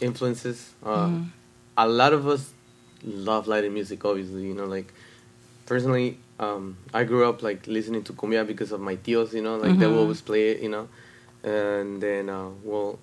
influences. 0.02 0.72
Uh, 0.84 1.08
Mm-hmm. 1.08 1.24
A 1.78 1.88
lot 1.88 2.14
of 2.14 2.28
us 2.28 2.52
love 3.04 3.48
Latin 3.48 3.74
music, 3.74 4.06
obviously. 4.06 4.44
You 4.48 4.54
know, 4.54 4.66
like 4.66 4.94
personally, 5.66 6.20
um, 6.40 6.78
I 6.94 7.04
grew 7.04 7.28
up 7.28 7.42
like 7.42 7.66
listening 7.68 8.04
to 8.04 8.14
cumbia 8.14 8.46
because 8.46 8.72
of 8.72 8.80
my 8.80 8.96
tios. 8.96 9.34
You 9.34 9.42
know, 9.42 9.56
like 9.58 9.78
they 9.80 9.86
Mm-hmm. 9.86 9.94
will 9.94 10.00
always 10.02 10.22
play 10.22 10.50
it. 10.52 10.62
You 10.62 10.70
know, 10.70 10.88
and 11.44 12.02
then 12.02 12.30
uh, 12.30 12.50
well, 12.64 13.00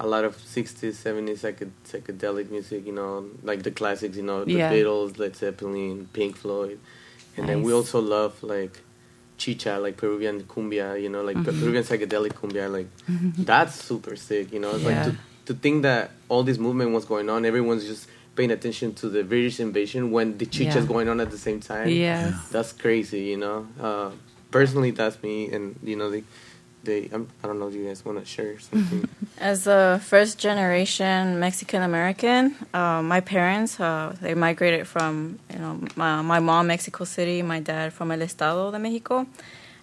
a 0.00 0.06
lot 0.06 0.24
of 0.24 0.36
'60s, 0.36 0.94
'70s 0.94 1.40
psyched- 1.42 1.70
psychedelic 1.90 2.50
music. 2.50 2.86
You 2.86 2.92
know, 2.92 3.26
like 3.42 3.62
the 3.62 3.70
classics. 3.70 4.16
You 4.16 4.22
know, 4.22 4.44
the 4.44 4.52
Yeah. 4.52 4.72
Beatles, 4.72 5.18
Led 5.18 5.34
Zeppelin, 5.36 6.08
Pink 6.12 6.36
Floyd, 6.36 6.78
and 7.36 7.48
then 7.48 7.62
we 7.62 7.72
also 7.72 8.00
love 8.00 8.42
like 8.42 8.80
chicha, 9.36 9.78
like 9.78 9.96
Peruvian 9.96 10.42
cumbia, 10.42 11.00
you 11.00 11.08
know, 11.08 11.22
like 11.22 11.36
Mm-hmm. 11.36 11.60
Peruvian 11.60 11.84
psychedelic 11.84 12.32
cumbia, 12.32 12.70
like 12.70 12.88
that's 13.46 13.74
super 13.84 14.16
sick, 14.16 14.52
you 14.52 14.58
know. 14.60 14.70
It's 14.74 14.84
Yeah. 14.84 15.04
like 15.04 15.12
to, 15.12 15.18
to 15.46 15.54
think 15.54 15.82
that 15.82 16.10
all 16.28 16.42
this 16.42 16.58
movement 16.58 16.90
was 16.92 17.04
going 17.04 17.28
on, 17.30 17.44
everyone's 17.44 17.84
just 17.86 18.08
paying 18.34 18.50
attention 18.50 18.94
to 18.94 19.08
the 19.08 19.22
British 19.24 19.58
invasion 19.60 20.10
when 20.10 20.38
the 20.38 20.46
chicha's 20.46 20.74
Yeah. 20.76 20.86
going 20.86 21.08
on 21.08 21.20
at 21.20 21.30
the 21.30 21.38
same 21.38 21.60
time. 21.60 21.88
Yes. 21.88 22.34
That's 22.50 22.72
crazy, 22.72 23.22
you 23.32 23.36
know. 23.36 23.66
Uh, 23.80 24.10
personally, 24.50 24.90
that's 24.92 25.22
me, 25.22 25.50
and 25.52 25.76
you 25.84 25.94
know, 25.96 26.10
they, 26.10 26.24
they, 26.88 27.00
I'm, 27.14 27.24
I 27.42 27.46
don't 27.48 27.58
know 27.60 27.68
if 27.68 27.74
you 27.78 27.84
guys 27.88 28.00
want 28.04 28.18
to 28.18 28.24
share 28.24 28.58
something. 28.58 29.08
As 29.52 29.66
a 29.66 30.00
first 30.12 30.34
generation 30.46 31.38
Mexican 31.46 31.82
American, 31.90 32.42
uh, 32.74 33.00
my 33.14 33.20
parents 33.20 33.78
uh, 33.78 34.16
they 34.24 34.34
migrated 34.34 34.84
from 34.86 35.38
you 35.52 35.58
know 35.62 35.74
my, 36.02 36.22
my 36.22 36.40
mom 36.40 36.66
Mexico 36.74 37.04
City, 37.04 37.42
my 37.42 37.60
dad 37.60 37.92
from 37.92 38.10
El 38.10 38.22
Estado 38.22 38.70
de 38.72 38.78
Mexico, 38.78 39.26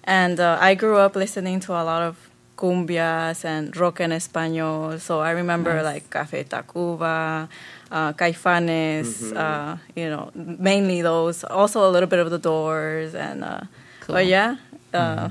and 0.03 0.39
uh, 0.39 0.57
I 0.69 0.75
grew 0.75 0.97
up 1.05 1.15
listening 1.15 1.57
to 1.65 1.71
a 1.73 1.83
lot 1.91 2.01
of 2.09 2.13
cumbias 2.57 3.45
and 3.45 3.75
rock 3.77 3.99
en 4.01 4.11
español. 4.11 4.99
So 4.99 5.19
I 5.19 5.31
remember 5.31 5.83
like 5.83 6.09
Café 6.09 6.43
Tacuba, 6.47 7.47
uh, 7.91 8.13
Caifanes, 8.13 9.35
uh, 9.35 9.77
you 9.95 10.09
know, 10.09 10.31
mainly 10.35 11.01
those. 11.01 11.43
Also 11.43 11.87
a 11.87 11.91
little 11.91 12.09
bit 12.09 12.19
of 12.19 12.29
the 12.29 12.39
Doors 12.39 13.13
and 13.15 13.43
uh, 13.43 13.61
Cool. 14.01 14.15
but 14.15 14.25
yeah. 14.25 14.55
Uh, 14.93 15.29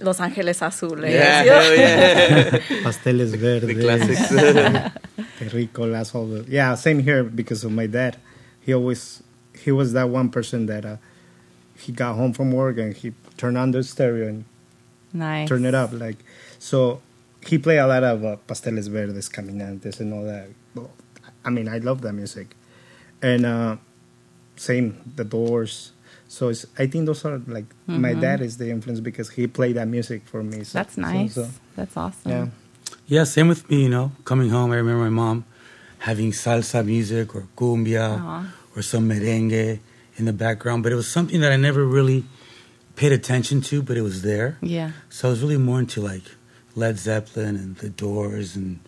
Los 0.00 0.18
Ángeles 0.20 0.60
Azules. 0.62 1.10
yeah, 1.10 1.42
you 1.42 1.50
know? 1.50 1.72
yeah. 1.72 2.58
pasteles 2.84 3.34
verdes 3.36 3.66
the 3.66 3.74
classics. 3.74 4.32
terrícolas 5.38 6.14
all 6.14 6.26
the 6.26 6.44
yeah 6.48 6.74
same 6.74 6.98
here 7.00 7.24
because 7.24 7.64
of 7.64 7.72
my 7.72 7.86
dad 7.86 8.16
he 8.60 8.72
always 8.74 9.22
he 9.64 9.70
was 9.70 9.92
that 9.92 10.08
one 10.08 10.28
person 10.30 10.66
that 10.66 10.84
uh, 10.84 10.96
he 11.76 11.92
got 11.92 12.14
home 12.14 12.32
from 12.32 12.52
work 12.52 12.78
and 12.78 12.94
he 12.96 13.12
turned 13.36 13.56
on 13.58 13.70
the 13.72 13.82
stereo 13.82 14.28
and 14.28 14.44
Nice. 15.12 15.48
turn 15.48 15.64
it 15.64 15.74
up 15.74 15.90
like 15.92 16.18
so 16.58 17.00
he 17.44 17.58
played 17.58 17.78
a 17.78 17.86
lot 17.86 18.04
of 18.04 18.24
uh, 18.24 18.36
pasteles 18.46 18.88
verdes 18.88 19.28
caminantes 19.28 19.98
and 20.00 20.12
all 20.14 20.24
that 20.24 20.48
well, 20.74 20.90
i 21.44 21.50
mean 21.50 21.68
i 21.68 21.78
love 21.78 22.00
that 22.02 22.12
music 22.12 22.54
and 23.22 23.44
uh 23.44 23.76
same 24.56 25.00
the 25.16 25.24
doors 25.24 25.92
so 26.34 26.42
it's, 26.52 26.62
i 26.82 26.84
think 26.90 27.02
those 27.10 27.22
are 27.26 27.36
like 27.56 27.68
my 28.04 28.14
dad 28.26 28.38
is 28.48 28.54
the 28.62 28.68
influence 28.74 29.00
because 29.10 29.28
he 29.36 29.44
played 29.58 29.74
that 29.80 29.88
music 29.96 30.20
for 30.32 30.40
me 30.50 30.58
so, 30.68 30.74
That's 30.78 30.96
nice. 30.96 31.34
so, 31.34 31.44
That's 31.78 31.96
awesome. 32.04 32.30
yeah 32.34 32.46
Yeah, 33.16 33.24
same 33.36 33.48
with 33.52 33.62
me, 33.70 33.78
you 33.86 33.92
know. 33.96 34.06
Coming 34.30 34.50
home, 34.56 34.68
I 34.74 34.76
remember 34.82 35.02
my 35.10 35.16
mom 35.24 35.36
having 36.08 36.30
salsa 36.42 36.80
music 36.94 37.26
or 37.36 37.42
cumbia 37.58 38.06
Aw. 38.22 38.46
or 38.74 38.80
some 38.92 39.04
merengue 39.10 39.80
in 40.18 40.24
the 40.30 40.36
background, 40.46 40.78
but 40.84 40.90
it 40.94 40.98
was 41.02 41.08
something 41.18 41.40
that 41.42 41.50
I 41.56 41.58
never 41.68 41.82
really 41.98 42.20
paid 43.00 43.12
attention 43.20 43.56
to, 43.68 43.82
but 43.82 43.94
it 44.00 44.04
was 44.10 44.18
there. 44.30 44.48
Yeah. 44.76 44.90
So 45.16 45.20
I 45.26 45.30
was 45.34 45.40
really 45.44 45.58
more 45.70 45.80
into 45.84 45.98
like 46.12 46.26
Led 46.82 46.96
Zeppelin 47.06 47.54
and 47.62 47.70
The 47.82 47.90
Doors 48.06 48.48
and 48.58 48.78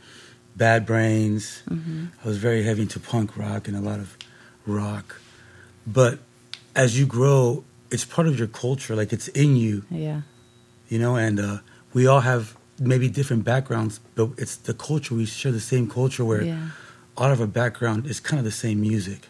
Bad 0.54 0.80
Brains. 0.90 1.44
Mm-hmm. 1.68 2.00
I 2.22 2.24
was 2.30 2.38
very 2.48 2.62
heavy 2.68 2.82
into 2.86 3.00
punk 3.12 3.28
rock 3.36 3.62
and 3.68 3.76
a 3.82 3.84
lot 3.90 3.98
of 4.04 4.08
rock. 4.66 5.06
But 5.98 6.14
as 6.74 6.98
you 6.98 7.06
grow, 7.06 7.64
it's 7.90 8.04
part 8.04 8.26
of 8.28 8.38
your 8.38 8.48
culture. 8.48 8.94
Like 8.96 9.12
it's 9.12 9.28
in 9.28 9.56
you, 9.56 9.84
Yeah. 9.90 10.22
you 10.88 10.98
know. 10.98 11.16
And 11.16 11.38
uh, 11.40 11.58
we 11.92 12.06
all 12.06 12.20
have 12.20 12.56
maybe 12.78 13.08
different 13.08 13.44
backgrounds, 13.44 14.00
but 14.14 14.30
it's 14.38 14.56
the 14.56 14.74
culture. 14.74 15.14
We 15.14 15.26
share 15.26 15.52
the 15.52 15.60
same 15.60 15.88
culture 15.88 16.24
where 16.24 16.42
Yeah. 16.42 16.68
all 17.16 17.30
of 17.30 17.40
our 17.40 17.46
background 17.46 18.06
is 18.06 18.20
kind 18.20 18.38
of 18.38 18.44
the 18.44 18.50
same 18.66 18.80
music. 18.80 19.28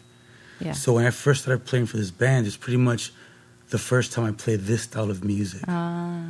Yeah. 0.59 0.73
So 0.73 0.93
when 0.93 1.05
I 1.05 1.11
first 1.11 1.41
started 1.43 1.65
playing 1.65 1.87
for 1.87 1.97
this 1.97 2.11
band, 2.11 2.47
it's 2.47 2.57
pretty 2.57 2.77
much 2.77 3.11
the 3.69 3.77
first 3.77 4.13
time 4.13 4.25
I 4.25 4.31
played 4.31 4.61
this 4.61 4.83
style 4.83 5.09
of 5.11 5.23
music 5.23 5.61
Ah. 5.67 6.21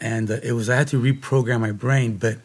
and 0.00 0.30
uh, 0.30 0.34
it 0.42 0.52
was 0.52 0.68
I 0.68 0.76
had 0.76 0.88
to 0.88 1.00
reprogram 1.00 1.60
my 1.60 1.72
brain, 1.72 2.16
but 2.18 2.36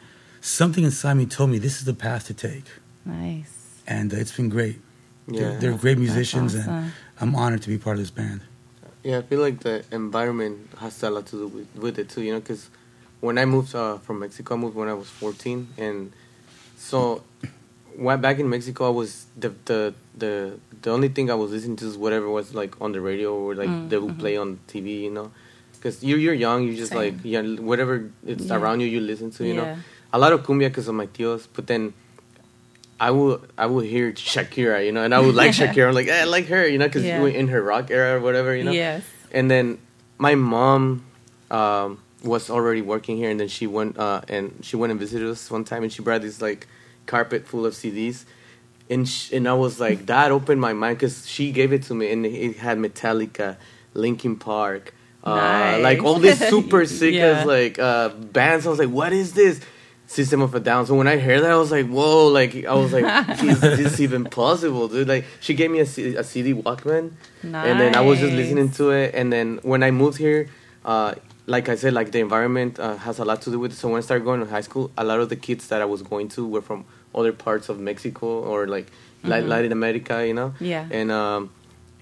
something 0.41 0.84
inside 0.86 1.15
me 1.15 1.26
told 1.26 1.50
me 1.52 1.60
this 1.60 1.78
is 1.80 1.86
the 1.86 1.93
path 1.93 2.26
to 2.28 2.34
take, 2.34 2.63
nice. 3.06 3.52
and 3.86 4.13
uh, 4.13 4.17
it's 4.17 4.32
been 4.36 4.50
great. 4.50 4.80
Yeah. 5.28 5.39
They're, 5.39 5.60
they're 5.60 5.78
great 5.78 5.98
musicians, 5.98 6.56
awesome. 6.56 6.69
and 6.74 6.91
I'm 7.22 7.36
honored 7.36 7.62
to 7.64 7.70
be 7.70 7.78
part 7.78 7.96
of 7.96 8.00
this 8.02 8.12
band. 8.12 8.42
Yeah, 9.04 9.20
I 9.20 9.22
feel 9.22 9.40
like 9.40 9.60
the 9.62 9.84
environment 9.92 10.70
has 10.80 11.02
a 11.04 11.10
lot 11.10 11.26
to 11.28 11.36
do 11.38 11.48
with, 11.48 11.76
with 11.76 12.00
it 12.00 12.10
too, 12.10 12.22
you 12.22 12.34
know, 12.34 12.40
because 12.40 12.70
when 13.22 13.38
I 13.38 13.46
moved 13.46 13.76
uh, 13.76 13.98
from 13.98 14.20
Mexico, 14.20 14.56
I 14.56 14.58
moved 14.58 14.76
when 14.76 14.90
I 14.90 14.94
was 14.94 15.08
14, 15.10 15.68
and 15.78 16.12
so 16.78 17.24
when 17.96 18.22
back 18.22 18.40
in 18.40 18.50
Mexico, 18.50 18.88
I 18.88 18.90
was 18.90 19.26
the 19.38 19.50
the 19.66 19.94
the 20.18 20.60
the 20.82 20.92
only 20.92 21.10
thing 21.10 21.30
I 21.30 21.36
was 21.36 21.52
listening 21.52 21.76
to 21.78 21.86
is 21.86 21.98
whatever 21.98 22.30
was 22.30 22.54
like 22.54 22.80
on 22.82 22.92
the 22.94 23.02
radio 23.02 23.34
or 23.36 23.56
like 23.56 23.70
Mm, 23.70 23.90
they 23.90 23.98
would 23.98 24.18
play 24.18 24.38
on 24.38 24.60
TV, 24.68 25.02
you 25.04 25.12
know, 25.12 25.32
because 25.74 26.04
you're 26.04 26.18
you're 26.18 26.34
young, 26.34 26.64
you 26.64 26.76
just 26.76 26.94
Same. 26.94 27.16
like 27.16 27.16
yeah, 27.24 27.42
whatever 27.42 28.10
it's 28.26 28.46
Yeah. 28.48 28.56
around 28.58 28.80
you, 28.82 28.88
you 28.88 29.02
listen 29.02 29.32
to, 29.32 29.44
you 29.46 29.54
Yeah. 29.54 29.66
know, 29.66 29.78
a 30.14 30.20
lot 30.20 30.32
of 30.34 30.44
cumbia 30.44 30.70
because 30.70 30.88
of 30.88 30.96
my 30.96 31.08
tios, 31.08 31.48
but 31.54 31.68
then. 31.68 31.94
I 33.00 33.12
will 33.12 33.42
I 33.58 33.66
will 33.68 33.80
hear 33.82 34.12
Shakira, 34.12 34.86
you 34.86 34.92
know, 34.92 35.04
and 35.04 35.14
I 35.16 35.20
would 35.20 35.36
like 35.36 35.52
Shakira. 35.60 35.88
I'm 35.88 35.94
like, 35.96 36.08
eh, 36.08 36.22
I 36.22 36.26
like 36.26 36.48
her, 36.48 36.68
you 36.68 36.78
know, 36.78 36.86
because 36.88 37.04
Yeah. 37.06 37.24
in 37.26 37.48
her 37.50 37.62
rock 37.62 37.90
era 37.92 38.18
or 38.18 38.20
whatever, 38.22 38.56
you 38.56 38.64
know. 38.64 38.72
Yes. 38.72 39.04
And 39.32 39.50
then 39.50 39.78
my 40.18 40.36
mom 40.36 41.06
um, 41.52 42.00
was 42.24 42.50
already 42.50 42.82
working 42.82 43.18
here, 43.18 43.30
and 43.30 43.40
then 43.40 43.48
she 43.48 43.68
went 43.68 43.98
uh, 43.98 44.22
and 44.28 44.54
she 44.62 44.76
went 44.76 44.92
and 44.92 45.00
visited 45.00 45.28
us 45.30 45.50
one 45.50 45.64
time, 45.64 45.84
and 45.84 45.92
she 45.92 46.02
brought 46.02 46.22
this 46.22 46.42
like 46.42 46.68
carpet 47.06 47.48
full 47.48 47.66
of 47.66 47.74
CDs, 47.74 48.26
and 48.90 49.08
sh- 49.08 49.32
and 49.32 49.48
I 49.48 49.54
was 49.54 49.80
like, 49.80 50.06
that 50.08 50.32
opened 50.32 50.60
my 50.62 50.74
mind 50.74 50.98
because 50.98 51.28
she 51.28 51.52
gave 51.52 51.72
it 51.74 51.84
to 51.84 51.94
me, 51.96 52.12
and 52.12 52.26
it 52.26 52.58
had 52.58 52.78
Metallica, 52.78 53.56
Linkin 53.94 54.36
Park, 54.36 54.94
uh, 55.24 55.36
Nice. 55.36 55.84
like 55.84 56.04
all 56.04 56.20
these 56.20 56.38
super 56.50 56.86
sick 57.00 57.14
Yeah. 57.14 57.40
as 57.40 57.46
like 57.46 57.80
uh, 57.80 58.10
bands. 58.10 58.68
I 58.68 58.70
was 58.70 58.80
like, 58.80 58.90
what 58.90 59.14
is 59.14 59.34
this? 59.34 59.62
System 60.10 60.41
of 60.41 60.56
a 60.56 60.60
Down. 60.60 60.88
So 60.88 60.95
when 60.95 61.08
I 61.08 61.17
heard 61.17 61.43
that, 61.43 61.52
I 61.52 61.56
was 61.63 61.69
like, 61.72 61.86
"Whoa!" 61.88 62.28
Like 62.39 62.65
I 62.65 62.74
was 62.74 62.91
like, 62.91 63.06
"Is 63.43 63.62
this 63.62 64.00
even 64.00 64.24
possible, 64.26 64.88
dude?" 64.88 65.08
Like 65.08 65.26
she 65.39 65.54
gave 65.54 65.69
me 65.69 65.80
a, 65.82 65.86
C- 65.86 66.15
a 66.15 66.24
CD 66.24 66.54
Walkman, 66.56 67.12
and 67.43 67.54
then 67.80 67.93
I 67.95 68.02
was 68.02 68.17
just 68.19 68.34
listening 68.34 68.72
to 68.72 68.89
it. 68.89 69.13
And 69.13 69.32
then 69.32 69.60
when 69.62 69.84
I 69.84 69.91
moved 69.91 70.17
here, 70.17 70.48
uh, 70.84 71.13
like 71.45 71.69
I 71.69 71.76
said, 71.76 71.93
like 71.93 72.10
the 72.12 72.22
environment 72.22 72.80
uh, 72.80 72.95
has 72.98 73.19
a 73.19 73.26
lot 73.26 73.43
to 73.43 73.52
do 73.52 73.60
with 73.60 73.74
it. 73.74 73.76
So 73.76 73.88
when 73.89 74.00
I 74.00 74.02
started 74.02 74.26
going 74.26 74.39
to 74.39 74.48
high 74.48 74.62
school, 74.62 74.89
a 74.98 75.04
lot 75.04 75.19
of 75.19 75.30
the 75.30 75.36
kids 75.36 75.67
that 75.67 75.80
I 75.80 75.86
was 75.86 76.02
going 76.02 76.28
to 76.30 76.41
were 76.48 76.62
from 76.63 76.86
other 77.13 77.32
parts 77.32 77.69
of 77.69 77.80
Mexico 77.80 78.26
or 78.52 78.65
like 78.67 78.88
La- 79.24 79.38
Latin 79.54 79.72
America, 79.72 80.26
you 80.26 80.34
know. 80.34 80.50
Mm-hmm. 80.58 80.65
Yeah. 80.65 80.88
And 80.89 81.12
um, 81.12 81.52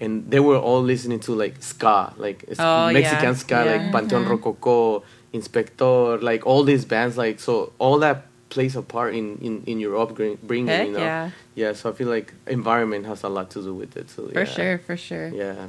and 0.00 0.30
they 0.30 0.40
were 0.40 0.56
all 0.56 0.80
listening 0.82 1.20
to 1.20 1.34
like 1.34 1.60
ska, 1.62 2.14
like 2.16 2.44
Oh, 2.58 2.90
Mexican 2.90 3.24
yeah. 3.24 3.34
ska, 3.34 3.54
Yeah. 3.64 3.72
like 3.72 3.84
Panteon 3.92 4.26
Rococo, 4.28 5.02
Inspector, 5.32 6.18
like 6.18 6.46
all 6.46 6.62
these 6.64 6.84
bands. 6.84 7.16
Like 7.16 7.38
so, 7.40 7.72
all 7.78 7.98
that 7.98 8.26
plays 8.48 8.76
a 8.76 8.82
part 8.82 9.14
in 9.14 9.38
in, 9.38 9.62
in 9.66 9.78
your 9.80 9.96
upbringing. 9.98 10.66
Heck 10.68 10.86
you 10.86 10.92
know. 10.94 10.98
yeah. 10.98 11.30
Yeah. 11.54 11.72
So 11.74 11.90
I 11.90 11.92
feel 11.92 12.08
like 12.08 12.32
environment 12.46 13.06
has 13.06 13.22
a 13.22 13.28
lot 13.28 13.50
to 13.50 13.62
do 13.62 13.74
with 13.74 13.96
it 13.96 14.08
too. 14.08 14.30
For 14.32 14.40
yeah. 14.40 14.44
sure, 14.44 14.78
for 14.78 14.96
sure. 14.96 15.28
Yeah. 15.28 15.66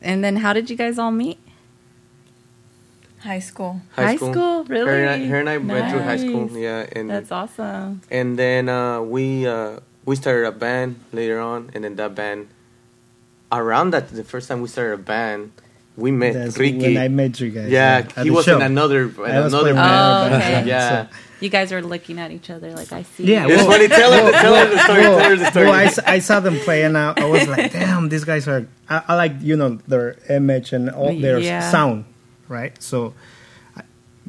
And 0.00 0.24
then 0.24 0.36
how 0.36 0.52
did 0.52 0.70
you 0.70 0.76
guys 0.76 0.98
all 0.98 1.10
meet? 1.12 1.38
High 3.20 3.38
school. 3.38 3.80
High 3.92 4.16
school? 4.16 4.64
Her 4.64 4.74
and 4.74 5.08
I, 5.08 5.14
Really? 5.16 5.26
her 5.28 5.38
and 5.38 5.48
I 5.48 5.58
went 5.58 5.90
through 5.90 6.00
high 6.02 6.16
school. 6.16 6.50
Yeah, 6.58 6.86
and 6.90 7.08
That's 7.08 7.30
awesome. 7.30 8.00
and 8.10 8.36
then 8.36 8.68
uh, 8.68 9.00
we 9.00 9.46
uh, 9.46 9.78
we 10.04 10.16
started 10.16 10.44
a 10.46 10.50
band 10.50 10.98
later 11.12 11.38
on, 11.38 11.70
and 11.72 11.84
then 11.84 11.94
that 11.96 12.16
band 12.16 12.48
around 13.52 13.90
that 13.92 14.08
the 14.08 14.24
first 14.24 14.48
time 14.48 14.60
we 14.60 14.66
started 14.66 14.94
a 14.94 15.02
band, 15.02 15.52
we 15.96 16.10
met 16.10 16.34
That's 16.34 16.58
Ricky. 16.58 16.78
when 16.78 16.96
I 16.98 17.08
met 17.08 17.38
you 17.40 17.50
guys. 17.50 17.68
yeah, 17.70 18.06
at 18.16 18.24
he 18.24 18.30
was 18.30 18.44
show. 18.46 18.56
in 18.56 18.62
another 18.62 19.02
in 19.08 19.30
another 19.48 19.74
band. 19.74 20.34
Oh, 20.34 20.36
okay. 20.38 20.64
Yeah. 20.66 21.06
so- 21.06 21.16
You 21.42 21.50
guys 21.50 21.72
are 21.72 21.82
looking 21.82 22.20
at 22.20 22.30
each 22.30 22.50
other 22.50 22.70
like 22.72 22.92
I 22.92 23.02
see. 23.02 23.24
Yeah, 23.26 23.46
you. 23.46 23.54
It's 23.54 23.62
Whoa. 23.64 23.70
funny. 23.72 23.88
Tell 23.88 24.12
her, 24.14 24.30
tell 24.30 24.54
her 24.54 24.66
the 24.70 24.78
story. 24.78 25.00
Well, 25.02 25.18
Tell 25.18 25.30
her 25.30 25.36
the 25.36 25.50
story. 25.50 25.66
well, 25.66 25.74
I, 25.74 25.84
s- 25.90 25.98
I 26.06 26.18
saw 26.20 26.38
them 26.38 26.56
play 26.62 26.84
and 26.84 26.96
I, 26.96 27.14
I 27.16 27.24
was 27.26 27.48
like, 27.48 27.72
damn, 27.72 28.08
these 28.08 28.22
guys 28.24 28.46
are. 28.46 28.64
I, 28.88 29.02
I 29.08 29.14
like 29.16 29.34
you 29.42 29.56
know 29.56 29.76
their 29.90 30.16
image 30.30 30.72
and 30.72 30.88
all 30.88 31.10
their 31.18 31.38
Yeah. 31.42 31.66
sound, 31.68 32.04
right? 32.48 32.72
So, 32.80 33.12
I- 33.76 33.82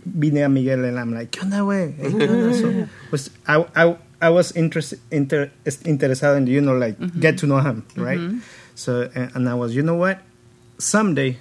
vine 0.04 0.42
a 0.42 0.50
Miguel 0.50 0.84
and 0.86 0.98
I'm 1.00 1.14
like, 1.14 1.30
¿qué 1.32 1.46
onda, 1.46 1.62
güey? 1.62 1.94
So, 2.60 2.90
was 3.12 3.30
I, 3.48 3.62
I, 3.78 3.96
I 4.20 4.30
was 4.34 4.52
interested 4.58 4.98
inter, 5.12 5.52
interested 5.86 6.34
in 6.36 6.48
you 6.48 6.62
know 6.62 6.74
like 6.76 6.98
Mm-hmm. 6.98 7.20
get 7.22 7.38
to 7.40 7.46
know 7.46 7.60
him, 7.62 7.86
right? 7.96 8.20
So 8.74 9.08
and, 9.14 9.30
and 9.38 9.48
I 9.48 9.54
was, 9.54 9.76
you 9.78 9.84
know 9.86 9.96
what? 10.02 10.18
Someday 10.80 11.38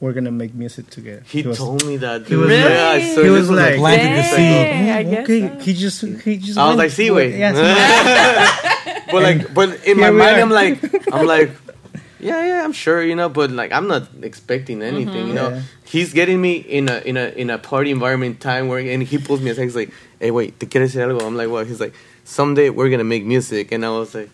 we're 0.00 0.12
gonna 0.14 0.30
make 0.32 0.54
music 0.54 0.88
together. 0.88 1.22
he 1.28 1.42
was, 1.42 1.58
told 1.58 1.84
me 1.84 1.98
that. 1.98 2.26
he 2.26 2.34
was 2.34 2.48
Really? 2.48 2.62
Yeah, 2.62 2.88
I 2.90 3.00
saw 3.14 3.22
He 3.22 3.28
this 3.28 3.48
was 3.48 3.50
like, 3.50 3.76
planted 3.76 4.16
the 4.16 4.24
I 4.32 5.04
"Oh, 5.04 5.22
okay, 5.22 5.48
so. 5.48 5.58
he 5.64 5.74
just 5.74 6.02
he 6.24 6.36
just. 6.38 6.58
I 6.58 6.68
was 6.68 6.76
like, 6.76 6.90
see, 6.90 7.08
for- 7.08 7.14
wait. 7.16 7.36
Yes, 7.36 7.54
but 9.12 9.22
like, 9.22 9.54
but 9.54 9.84
in 9.84 10.00
my 10.00 10.10
mind, 10.10 10.36
are. 10.36 10.40
I'm 10.40 10.50
like, 10.50 10.80
I'm 11.12 11.26
like, 11.26 11.50
yeah, 12.20 12.44
yeah, 12.46 12.64
I'm 12.64 12.72
sure, 12.72 13.02
you 13.02 13.14
know, 13.14 13.28
but 13.28 13.50
like, 13.50 13.72
I'm 13.72 13.88
not 13.88 14.08
expecting 14.22 14.82
anything, 14.82 15.28
you 15.28 15.34
know. 15.34 15.50
Mm-hmm. 15.50 15.56
Yeah. 15.56 15.62
He's 15.84 16.12
getting 16.14 16.40
me 16.40 16.56
in 16.56 16.88
a 16.88 16.98
in 17.00 17.16
a 17.16 17.28
in 17.36 17.50
a 17.50 17.58
party 17.58 17.90
environment 17.90 18.40
time 18.40 18.68
where, 18.68 18.78
and 18.80 19.02
he 19.02 19.18
pulls 19.18 19.40
me 19.40 19.50
aside. 19.50 19.64
He's 19.64 19.76
like, 19.76 19.92
hey, 20.18 20.30
wait, 20.30 20.58
te 20.58 20.66
quieres 20.66 20.92
decir 20.94 21.06
algo? 21.06 21.26
I'm 21.26 21.36
like, 21.36 21.48
what? 21.50 21.66
He's 21.66 21.80
like, 21.80 21.94
someday 22.24 22.70
we're 22.70 22.88
gonna 22.88 23.04
make 23.04 23.24
music, 23.24 23.72
and 23.72 23.84
I 23.84 23.90
was 23.90 24.14
like. 24.14 24.30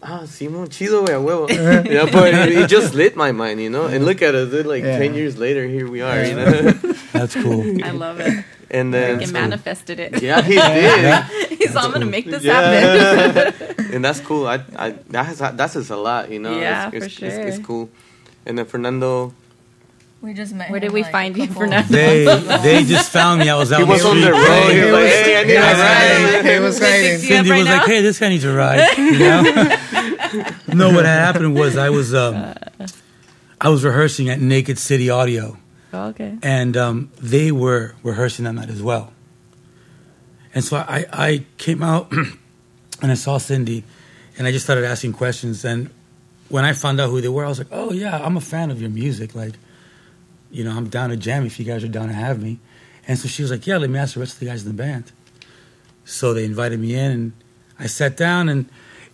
Ah, 0.00 0.24
Simon, 0.26 0.68
chido, 0.68 1.04
wey, 1.06 1.14
a 1.14 1.18
huevo. 1.18 1.48
you 1.88 1.94
know, 1.94 2.06
but 2.06 2.32
it, 2.32 2.52
it 2.56 2.68
just 2.68 2.94
lit 2.94 3.16
my 3.16 3.32
mind, 3.32 3.60
you 3.60 3.68
know. 3.68 3.86
And 3.86 4.04
look 4.04 4.22
at 4.22 4.34
us, 4.34 4.52
like 4.64 4.84
Yeah. 4.84 4.98
ten 4.98 5.14
years 5.14 5.36
later, 5.38 5.66
here 5.66 5.90
we 5.90 6.02
are, 6.02 6.24
you 6.24 6.34
know. 6.36 6.70
That's 7.12 7.34
cool. 7.34 7.82
I 7.84 7.90
love 7.90 8.20
it. 8.20 8.44
and 8.70 8.94
then, 8.94 9.20
It 9.20 9.32
manifested 9.32 9.98
it. 9.98 10.22
yeah, 10.22 10.40
he 10.42 10.54
did. 10.54 11.58
He's 11.58 11.74
all 11.74 11.86
I'm 11.86 11.92
gonna 11.92 12.06
make 12.06 12.26
this 12.26 12.44
happen. 12.44 13.54
And 13.94 14.04
that's 14.04 14.20
cool. 14.20 14.46
I, 14.46 14.60
I 14.76 14.90
that 15.08 15.24
has 15.24 15.38
that 15.38 15.70
says 15.70 15.88
a 15.88 15.96
lot, 15.96 16.30
you 16.30 16.38
know. 16.38 16.52
Yeah, 16.60 16.90
it's, 16.92 17.16
for 17.16 17.24
it's, 17.24 17.36
It's, 17.38 17.56
it's 17.56 17.66
cool. 17.66 17.88
And 18.44 18.58
then 18.58 18.66
Fernando, 18.66 19.32
We 20.20 20.34
just 20.34 20.52
met. 20.52 20.70
Where 20.70 20.78
him, 20.78 20.88
did 20.88 20.92
we 20.92 21.02
like, 21.02 21.12
find 21.12 21.36
you, 21.36 21.46
couple- 21.46 21.62
Fernando? 21.62 21.88
They 21.92 22.24
they 22.62 22.84
just 22.84 23.10
found 23.10 23.40
me. 23.40 23.48
I 23.48 23.56
was 23.56 23.70
out 23.72 23.76
he 23.78 23.82
on 23.84 23.88
the 23.88 23.92
was 23.94 24.04
on 24.04 24.20
the 24.20 24.32
road. 24.32 24.46
playing. 24.46 24.76
He 24.76 24.82
was 24.84 24.92
like, 24.92 25.02
was- 25.04 25.12
"Hey, 25.12 25.36
I 25.38 25.42
need 25.44 25.50
he 25.50 25.56
a 25.56 25.60
ride." 25.60 26.44
He 26.54 26.58
was 26.60 26.78
hiding. 26.80 27.18
Cindy 27.18 27.50
right 27.50 27.58
was 27.58 27.68
like, 27.68 27.86
"Hey, 27.86 28.02
this 28.02 28.18
guy 28.18 28.28
needs 28.30 28.44
a 28.44 28.52
ride." 28.54 28.98
You 28.98 29.18
know? 29.18 29.42
no, 30.74 30.92
what 30.94 31.04
had 31.04 31.20
happened 31.20 31.54
was 31.54 31.76
I 31.76 31.90
was 31.90 32.14
um, 32.14 32.54
I 33.60 33.68
was 33.68 33.84
rehearsing 33.84 34.28
at 34.28 34.40
Naked 34.40 34.78
City 34.78 35.08
Audio, 35.08 35.56
okay. 35.94 36.36
and 36.42 36.76
um, 36.76 37.10
they 37.20 37.52
were 37.52 37.94
rehearsing 38.02 38.44
that 38.44 38.52
night 38.54 38.70
as 38.70 38.82
well. 38.82 39.12
And 40.54 40.64
so 40.64 40.76
I, 40.78 41.06
I 41.12 41.44
came 41.58 41.82
out 41.82 42.10
and 43.02 43.12
I 43.12 43.14
saw 43.14 43.38
Cindy, 43.38 43.84
and 44.36 44.46
I 44.46 44.52
just 44.52 44.64
started 44.64 44.84
asking 44.84 45.12
questions. 45.12 45.64
And 45.64 45.90
when 46.48 46.64
I 46.64 46.72
found 46.72 47.00
out 47.00 47.10
who 47.10 47.20
they 47.20 47.28
were, 47.28 47.44
I 47.44 47.48
was 47.48 47.58
like, 47.58 47.68
"Oh 47.70 47.92
yeah, 47.92 48.18
I'm 48.24 48.36
a 48.36 48.40
fan 48.40 48.70
of 48.70 48.80
your 48.80 48.90
music. 48.90 49.34
Like, 49.34 49.54
you 50.50 50.64
know, 50.64 50.76
I'm 50.76 50.88
down 50.88 51.10
to 51.10 51.16
jam 51.16 51.44
if 51.46 51.58
you 51.58 51.64
guys 51.64 51.82
are 51.84 51.88
down 51.88 52.08
to 52.08 52.14
have 52.14 52.42
me." 52.42 52.58
And 53.06 53.18
so 53.18 53.28
she 53.28 53.42
was 53.42 53.50
like, 53.50 53.66
"Yeah, 53.66 53.76
let 53.78 53.90
me 53.90 53.98
ask 53.98 54.14
the 54.14 54.20
rest 54.20 54.34
of 54.34 54.40
the 54.40 54.46
guys 54.46 54.62
in 54.62 54.68
the 54.68 54.74
band." 54.82 55.12
So 56.04 56.32
they 56.34 56.44
invited 56.44 56.80
me 56.80 56.94
in, 56.94 57.10
and 57.10 57.32
I 57.78 57.86
sat 57.86 58.16
down, 58.16 58.48
and 58.48 58.66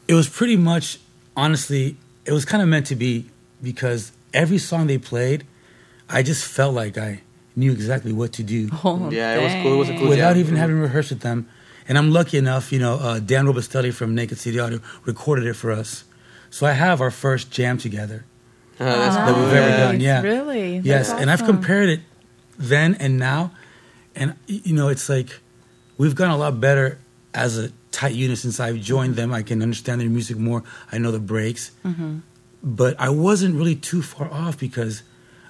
it 0.09 0.15
was 0.15 0.29
pretty 0.29 0.57
much, 0.57 0.99
honestly, 1.37 1.97
it 2.25 2.33
was 2.33 2.45
kind 2.45 2.63
of 2.63 2.69
meant 2.69 2.87
to 2.87 2.95
be 2.97 3.27
because 3.63 4.13
every 4.33 4.59
song 4.59 4.87
they 4.87 4.99
played, 4.99 5.45
I 6.09 6.23
just 6.23 6.45
felt 6.45 6.75
like 6.75 6.97
I 6.99 7.23
knew 7.57 7.73
exactly 7.73 8.13
what 8.13 8.33
to 8.35 8.43
do 8.43 8.69
Oh, 8.85 9.11
Yeah, 9.11 9.37
it 9.39 9.43
was 9.43 9.53
cool. 9.63 9.75
It 9.75 9.77
was 9.77 9.89
a 9.89 9.93
dang. 9.93 10.01
cool 10.01 10.09
without 10.11 10.33
jam. 10.33 10.41
even 10.41 10.57
having 10.57 10.79
rehearsed 10.81 11.11
with 11.11 11.21
them. 11.21 11.49
And 11.89 11.97
I'm 11.99 12.11
lucky 12.11 12.39
enough, 12.39 12.73
you 12.73 12.79
know, 12.79 12.95
uh, 12.95 13.19
Dan 13.21 13.47
Robustelli 13.47 13.93
from 13.93 14.15
Naked 14.15 14.39
City 14.39 14.59
Audio 14.59 14.81
recorded 15.05 15.47
it 15.47 15.55
for 15.55 15.71
us. 15.71 16.05
So 16.51 16.67
I 16.67 16.73
have 16.73 17.01
our 17.01 17.11
first 17.11 17.51
jam 17.51 17.79
together. 17.79 18.25
Uh, 18.81 18.85
that's 18.85 19.17
that 19.17 19.37
we've 19.37 19.53
ever 19.53 19.77
done. 19.77 20.01
yeah. 20.01 20.21
Really? 20.23 20.79
Yes, 20.79 21.09
That's 21.09 21.21
and 21.21 21.31
I've 21.31 21.45
compared 21.45 21.89
it 21.89 22.01
then 22.59 22.95
and 22.97 23.19
now, 23.19 23.53
and 24.17 24.35
you 24.47 24.75
know, 24.75 24.89
it's 24.89 25.09
like 25.09 25.41
we've 25.97 26.15
gotten 26.15 26.35
a 26.35 26.39
lot 26.39 26.61
better 26.61 26.99
as 27.33 27.59
a 27.59 27.71
tight 27.93 28.15
unit 28.15 28.39
since 28.39 28.59
I've 28.61 28.81
joined 28.81 29.15
them. 29.17 29.33
I 29.33 29.43
can 29.43 29.63
understand 29.63 30.01
their 30.01 30.09
music 30.09 30.37
more. 30.37 30.63
I 30.91 30.99
know 30.99 31.11
the 31.13 31.21
breaks. 31.21 31.71
Mm-hmm. 31.85 32.19
but 32.63 32.99
I 32.99 33.11
wasn't 33.11 33.55
really 33.57 33.77
too 33.77 34.03
far 34.03 34.29
off 34.33 34.59
because 34.59 35.03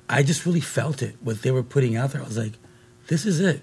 I 0.09 0.23
just 0.23 0.45
really 0.45 0.61
felt 0.61 1.01
it. 1.03 1.17
What 1.23 1.41
they 1.43 1.51
were 1.51 1.63
putting 1.63 1.97
out 1.97 2.13
there, 2.13 2.21
I 2.21 2.25
was 2.25 2.37
like, 2.37 2.59
"This 3.07 3.25
is 3.25 3.41
it. 3.41 3.63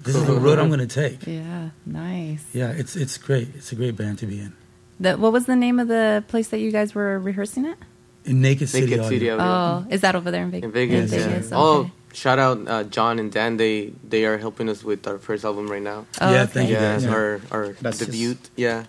This 0.00 0.16
is 0.16 0.24
the 0.26 0.34
road 0.34 0.58
I'm 0.58 0.68
going 0.68 0.80
to 0.80 0.86
take." 0.86 1.26
Yeah, 1.26 1.70
nice. 1.86 2.44
Yeah, 2.52 2.70
it's 2.70 2.96
it's 2.96 3.18
great. 3.18 3.48
It's 3.54 3.70
a 3.70 3.76
great 3.76 3.94
band 3.96 4.18
to 4.20 4.26
be 4.26 4.40
in. 4.40 4.52
The, 4.98 5.16
what 5.16 5.32
was 5.32 5.46
the 5.46 5.56
name 5.56 5.78
of 5.78 5.88
the 5.88 6.24
place 6.28 6.48
that 6.48 6.58
you 6.58 6.70
guys 6.72 6.94
were 6.94 7.18
rehearsing 7.18 7.66
at? 7.66 7.78
In 8.30 8.40
Naked 8.40 8.68
City. 8.68 8.86
Naked 8.86 9.00
Audio. 9.00 9.10
City 9.10 9.30
Audio. 9.30 9.44
Oh, 9.44 9.86
is 9.94 10.00
that 10.02 10.14
over 10.14 10.30
there 10.30 10.44
in 10.46 10.50
Vegas? 10.50 10.66
in 10.66 10.72
Vegas. 10.72 11.12
In 11.12 11.18
yeah. 11.18 11.26
Vegas, 11.28 11.52
Oh, 11.52 11.90
shout 12.12 12.38
out 12.38 12.56
uh, 12.68 12.84
John 12.84 13.18
and 13.18 13.30
Dan. 13.32 13.56
They 13.56 13.92
they 14.12 14.22
are 14.24 14.38
helping 14.38 14.68
us 14.68 14.80
with 14.90 15.06
our 15.10 15.18
first 15.18 15.44
album 15.44 15.66
right 15.74 15.82
now. 15.92 16.06
Oh, 16.20 16.30
Yeah, 16.32 16.42
okay. 16.46 16.52
thank 16.54 16.68
you, 16.70 16.76
yeah, 16.78 16.94
guys. 16.94 17.06
our 17.06 17.40
our 17.50 17.64
That's 17.82 17.98
debut. 17.98 18.36
Yeah, 18.56 18.84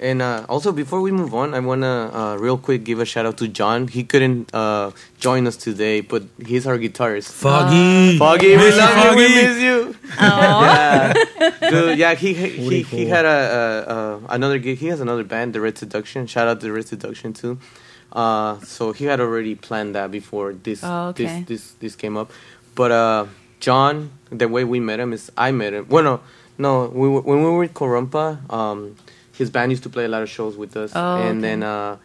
and 0.00 0.18
uh, 0.22 0.46
also 0.48 0.72
before 0.72 1.00
we 1.06 1.12
move 1.12 1.32
on, 1.34 1.52
I 1.52 1.60
wanna 1.60 1.94
uh, 2.20 2.34
real 2.46 2.56
quick 2.56 2.84
give 2.84 2.98
a 3.00 3.04
shout 3.12 3.26
out 3.28 3.36
to 3.44 3.48
John. 3.48 3.88
He 3.88 4.02
couldn't 4.04 4.48
uh, 4.54 4.92
join 5.20 5.46
us 5.46 5.56
today, 5.56 6.00
but 6.00 6.22
he's 6.50 6.64
our 6.66 6.78
guitarist. 6.78 7.32
Foggy. 7.32 8.16
Foggy, 8.18 8.50
we 8.56 8.56
Miss 8.56 8.74
you, 8.76 8.80
love 8.80 8.96
you. 9.04 9.16
We 9.20 9.28
miss 9.40 9.56
you. 9.68 9.78
Yeah, 10.20 11.12
dude. 11.70 11.98
Yeah, 11.98 12.14
he 12.14 12.32
he, 12.34 12.48
he, 12.48 12.82
he 12.82 13.04
had 13.06 13.24
a, 13.24 13.38
a, 13.60 13.94
a 13.94 14.00
another 14.36 14.58
gig. 14.58 14.78
He 14.78 14.88
has 14.88 15.00
another 15.00 15.24
band, 15.24 15.52
the 15.54 15.60
Red 15.60 15.76
Seduction. 15.76 16.26
Shout 16.26 16.48
out 16.48 16.60
to 16.60 16.66
the 16.66 16.72
Red 16.72 16.86
Seduction 16.88 17.32
too. 17.32 17.58
Uh, 18.16 18.58
so 18.60 18.92
he 18.92 19.04
had 19.04 19.20
already 19.20 19.54
planned 19.54 19.94
that 19.94 20.10
before 20.10 20.54
this 20.54 20.80
Oh, 20.82 21.08
okay. 21.08 21.24
this 21.24 21.46
this 21.48 21.62
this 21.80 21.96
came 21.96 22.16
up. 22.16 22.30
But 22.74 22.90
uh, 22.90 23.26
John, 23.60 24.10
the 24.30 24.48
way 24.48 24.64
we 24.64 24.80
met 24.80 24.98
him 25.00 25.12
is 25.12 25.30
I 25.36 25.50
met 25.52 25.74
him. 25.74 25.86
Well, 25.90 26.02
no, 26.02 26.20
no. 26.56 26.86
We 26.88 27.06
when 27.08 27.38
we 27.44 27.50
were 27.50 27.58
with 27.58 27.74
Corumpa, 27.74 28.26
um, 28.50 28.96
his 29.36 29.50
band 29.50 29.70
used 29.70 29.82
to 29.82 29.90
play 29.90 30.06
a 30.06 30.08
lot 30.08 30.22
of 30.22 30.30
shows 30.30 30.56
with 30.56 30.76
us, 30.78 30.92
Oh, 30.96 31.16
and 31.16 31.38
okay. 31.38 31.40
then 31.46 31.62
uh, 31.62 31.96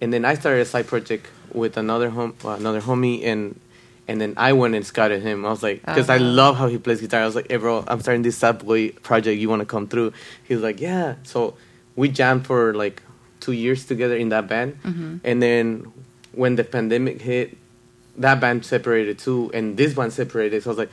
and 0.00 0.12
then 0.12 0.24
I 0.24 0.34
started 0.34 0.60
a 0.62 0.64
side 0.64 0.86
project 0.86 1.26
with 1.52 1.76
another 1.76 2.10
hom- 2.10 2.36
uh, 2.44 2.50
another 2.50 2.80
homie, 2.80 3.24
and 3.24 3.58
and 4.06 4.20
then 4.20 4.34
I 4.36 4.52
went 4.52 4.74
and 4.76 4.86
scouted 4.86 5.22
him. 5.22 5.44
I 5.44 5.50
was 5.50 5.62
like, 5.62 5.84
because 5.84 6.08
I 6.08 6.18
Oh. 6.18 6.22
love 6.22 6.56
how 6.56 6.68
he 6.68 6.78
plays 6.78 7.00
guitar. 7.00 7.22
I 7.22 7.26
was 7.26 7.34
like, 7.34 7.50
hey 7.50 7.56
bro, 7.56 7.82
I'm 7.88 8.00
starting 8.00 8.22
this 8.22 8.36
sad 8.38 8.64
boy 8.64 8.90
project. 9.02 9.40
You 9.40 9.48
want 9.48 9.60
to 9.60 9.66
come 9.66 9.86
through? 9.88 10.12
He 10.46 10.54
was 10.54 10.62
like, 10.62 10.80
yeah. 10.80 11.16
So 11.24 11.54
we 11.96 12.08
jammed 12.08 12.46
for 12.46 12.74
like 12.74 13.02
two 13.40 13.52
years 13.52 13.84
together 13.86 14.16
in 14.16 14.28
that 14.30 14.46
band, 14.48 14.78
Mm-hmm. 14.82 15.16
and 15.24 15.42
then 15.42 15.92
when 16.32 16.56
the 16.56 16.64
pandemic 16.64 17.20
hit, 17.20 17.56
that 18.18 18.40
band 18.40 18.64
separated 18.64 19.18
too, 19.18 19.50
and 19.54 19.76
this 19.76 19.94
band 19.94 20.12
separated. 20.12 20.62
So 20.62 20.70
I 20.70 20.72
was 20.72 20.78
like. 20.78 20.90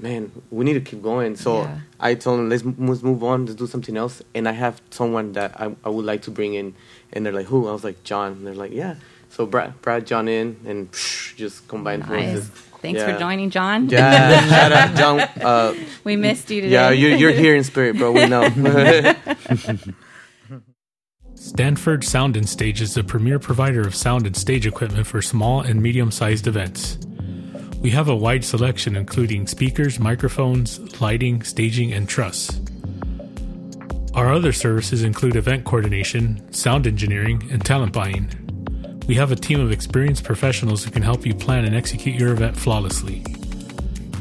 Man, 0.00 0.30
we 0.52 0.64
need 0.64 0.74
to 0.74 0.80
keep 0.80 1.02
going. 1.02 1.34
So 1.34 1.62
Yeah. 1.62 1.78
I 1.98 2.14
told 2.14 2.38
them, 2.38 2.48
let's, 2.48 2.62
m- 2.62 2.76
let's 2.86 3.02
move 3.02 3.24
on, 3.24 3.46
let's 3.46 3.56
do 3.56 3.66
something 3.66 3.96
else. 3.96 4.22
And 4.32 4.46
I 4.48 4.52
have 4.52 4.80
someone 4.90 5.32
that 5.32 5.60
I, 5.60 5.74
I 5.84 5.88
would 5.88 6.04
like 6.04 6.22
to 6.22 6.30
bring 6.30 6.54
in. 6.54 6.76
And 7.12 7.26
they're 7.26 7.32
like, 7.32 7.46
who? 7.46 7.66
I 7.66 7.72
was 7.72 7.82
like, 7.82 8.04
John. 8.04 8.30
And 8.34 8.46
they're 8.46 8.54
like, 8.54 8.70
yeah. 8.70 8.94
So 9.30 9.44
Brad, 9.44 9.82
Brad 9.82 10.06
John 10.06 10.28
in 10.28 10.56
and 10.64 10.88
psh, 10.92 11.34
just 11.34 11.66
combined 11.66 12.08
Nice. 12.08 12.30
forces. 12.30 12.48
Thanks 12.80 13.00
Yeah. 13.00 13.12
for 13.12 13.18
joining, 13.18 13.50
John. 13.50 13.88
Yeah, 13.88 14.46
shout 14.48 14.70
out 14.72 14.94
John. 14.94 15.20
Uh, 15.44 15.74
We 16.04 16.14
missed 16.14 16.48
you 16.52 16.60
today. 16.60 16.74
yeah, 16.74 16.90
you're, 16.90 17.16
you're 17.16 17.32
here 17.32 17.56
in 17.56 17.64
spirit, 17.64 17.96
bro. 17.98 18.12
We 18.12 18.26
know. 18.26 18.46
Stanford 21.40 22.02
Sound 22.02 22.36
and 22.36 22.48
Stage 22.48 22.82
is 22.82 22.94
the 22.94 23.04
premier 23.04 23.38
provider 23.38 23.82
of 23.82 23.94
sound 23.94 24.26
and 24.26 24.36
stage 24.36 24.66
equipment 24.66 25.06
for 25.06 25.22
small 25.22 25.60
and 25.60 25.80
medium 25.80 26.10
sized 26.10 26.48
events. 26.48 26.98
We 27.80 27.90
have 27.90 28.08
a 28.08 28.16
wide 28.16 28.44
selection 28.44 28.96
including 28.96 29.46
speakers, 29.46 30.00
microphones, 30.00 31.00
lighting, 31.00 31.44
staging, 31.44 31.92
and 31.92 32.08
truss. 32.08 32.60
Our 34.14 34.32
other 34.32 34.52
services 34.52 35.04
include 35.04 35.36
event 35.36 35.64
coordination, 35.64 36.52
sound 36.52 36.88
engineering, 36.88 37.48
and 37.52 37.64
talent 37.64 37.92
buying. 37.92 38.32
We 39.06 39.14
have 39.14 39.30
a 39.30 39.36
team 39.36 39.60
of 39.60 39.70
experienced 39.70 40.24
professionals 40.24 40.82
who 40.82 40.90
can 40.90 41.02
help 41.02 41.24
you 41.24 41.36
plan 41.36 41.64
and 41.64 41.74
execute 41.74 42.18
your 42.18 42.32
event 42.32 42.56
flawlessly. 42.56 43.24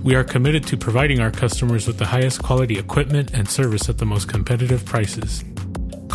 We 0.03 0.13
are 0.13 0.23
committed 0.23 0.67
to 0.67 0.77
providing 0.77 1.19
our 1.19 1.31
customers 1.31 1.87
with 1.87 1.97
the 1.97 2.05
highest 2.05 2.43
quality 2.43 2.77
equipment 2.77 3.31
and 3.33 3.49
service 3.49 3.89
at 3.89 3.97
the 3.97 4.05
most 4.05 4.29
competitive 4.29 4.85
prices. 4.85 5.43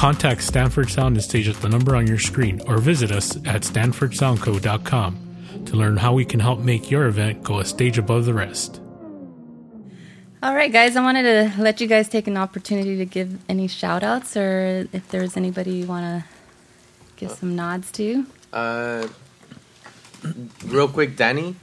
Contact 0.02 0.42
Stanford 0.42 0.90
Sound 0.90 1.14
and 1.14 1.22
Stage 1.22 1.48
at 1.48 1.54
the 1.62 1.68
number 1.68 1.94
on 1.94 2.08
your 2.08 2.18
screen 2.18 2.60
or 2.66 2.78
visit 2.78 3.12
us 3.12 3.36
at 3.46 3.62
stanfordsoundco.com 3.62 5.64
to 5.64 5.76
learn 5.76 5.96
how 5.96 6.12
we 6.12 6.24
can 6.24 6.40
help 6.40 6.58
make 6.58 6.90
your 6.90 7.06
event 7.06 7.44
go 7.44 7.60
a 7.60 7.64
stage 7.64 7.98
above 7.98 8.24
the 8.24 8.34
rest. 8.34 8.80
All 10.42 10.56
right, 10.56 10.72
guys, 10.72 10.96
I 10.96 11.02
wanted 11.02 11.22
to 11.22 11.62
let 11.62 11.80
you 11.80 11.86
guys 11.86 12.08
take 12.08 12.26
an 12.26 12.36
opportunity 12.36 12.96
to 12.96 13.04
give 13.04 13.38
any 13.48 13.68
shout 13.68 14.02
outs 14.02 14.36
or 14.36 14.88
if 14.92 15.08
there's 15.10 15.36
anybody 15.36 15.70
you 15.70 15.86
want 15.86 16.04
to 16.04 16.24
give 17.14 17.30
some 17.30 17.54
nods 17.54 17.92
to. 17.92 18.26
uh, 18.52 19.06
real 20.66 20.88
quick, 20.88 21.14
Danny. 21.14 21.54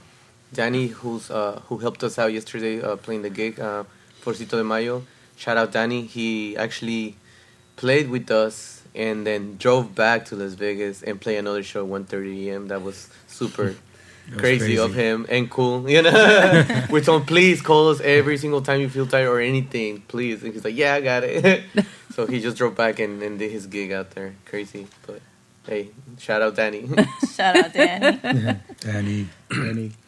Danny, 0.54 0.86
who's 0.86 1.30
uh, 1.30 1.60
who 1.66 1.76
helped 1.76 2.02
us 2.02 2.18
out 2.18 2.32
yesterday 2.32 2.80
uh, 2.80 2.96
playing 2.96 3.20
the 3.20 3.28
gig, 3.28 3.60
uh, 3.60 3.84
for 4.22 4.32
Cito 4.32 4.56
de 4.56 4.64
Mayo. 4.64 5.04
Shout 5.36 5.58
out 5.58 5.72
Danny. 5.72 6.06
He 6.06 6.56
actually 6.56 7.16
played 7.80 8.10
with 8.10 8.30
us 8.30 8.82
and 8.94 9.26
then 9.26 9.56
drove 9.56 9.94
back 9.94 10.26
to 10.26 10.36
Las 10.36 10.52
Vegas 10.52 11.02
and 11.02 11.18
play 11.18 11.38
another 11.38 11.62
show 11.62 11.86
1:30 11.86 12.48
a.m. 12.48 12.68
That 12.68 12.82
was 12.82 13.08
super 13.26 13.74
was 14.30 14.38
crazy, 14.38 14.76
of 14.78 14.92
him 14.92 15.24
and 15.30 15.50
cool. 15.50 15.88
You 15.94 16.02
know, 16.02 16.86
we 16.90 17.00
told 17.00 17.22
him 17.22 17.26
please 17.26 17.62
call 17.62 17.88
us 17.88 18.00
every 18.02 18.36
single 18.36 18.60
time 18.60 18.82
you 18.82 18.90
feel 18.90 19.06
tired 19.06 19.28
or 19.28 19.40
anything, 19.40 20.02
please. 20.08 20.42
And 20.42 20.52
he's 20.52 20.62
like, 20.62 20.76
yeah, 20.76 20.92
I 20.94 21.00
got 21.00 21.24
it. 21.24 21.64
so 22.14 22.26
he 22.26 22.40
just 22.40 22.58
drove 22.58 22.76
back 22.76 22.98
and, 22.98 23.22
and 23.22 23.38
did 23.38 23.50
his 23.50 23.66
gig 23.66 23.92
out 23.92 24.10
there. 24.10 24.34
Crazy, 24.44 24.86
but 25.06 25.22
hey, 25.66 25.88
shout 26.18 26.42
out 26.42 26.54
Danny. 26.56 26.86
Shout 27.34 27.56
out, 27.56 27.72
Danny. 27.72 28.60
Danny. 28.80 29.28
Any 29.50 29.92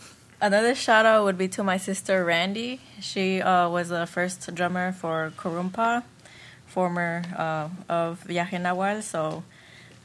Another 0.42 0.74
shout 0.74 1.06
out 1.06 1.22
would 1.22 1.38
be 1.38 1.46
to 1.56 1.62
my 1.62 1.76
sister 1.76 2.24
Randy. 2.24 2.80
She 3.00 3.40
uh, 3.40 3.68
was 3.68 3.90
the 3.90 4.06
first 4.06 4.52
drummer 4.56 4.90
for 4.90 5.32
Kurumpa, 5.36 6.02
former 6.72 7.22
uh, 7.36 7.68
of 7.92 8.24
Viaje 8.26 8.56
Nahual. 8.60 9.02
So 9.02 9.44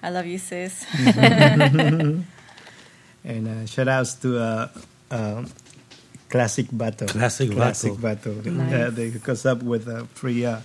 I 0.03 0.10
love 0.12 0.25
you, 0.27 0.38
sis. 0.38 0.86
and 3.23 3.47
uh, 3.47 3.65
shout 3.65 3.88
outs 3.88 4.15
to 4.15 4.38
uh, 4.38 4.67
uh, 5.12 5.45
Classic 6.30 6.67
Bato. 6.67 7.08
Classic 7.08 7.51
Classic 7.51 7.93
Bato. 7.93 8.41
Bato. 8.41 8.51
Nice. 8.51 8.73
Uh, 8.73 8.89
they 8.91 9.10
hook 9.10 9.30
us 9.30 9.45
up 9.45 9.63
with 9.63 9.88
a 9.88 10.06
free 10.13 10.45
uh, 10.45 10.60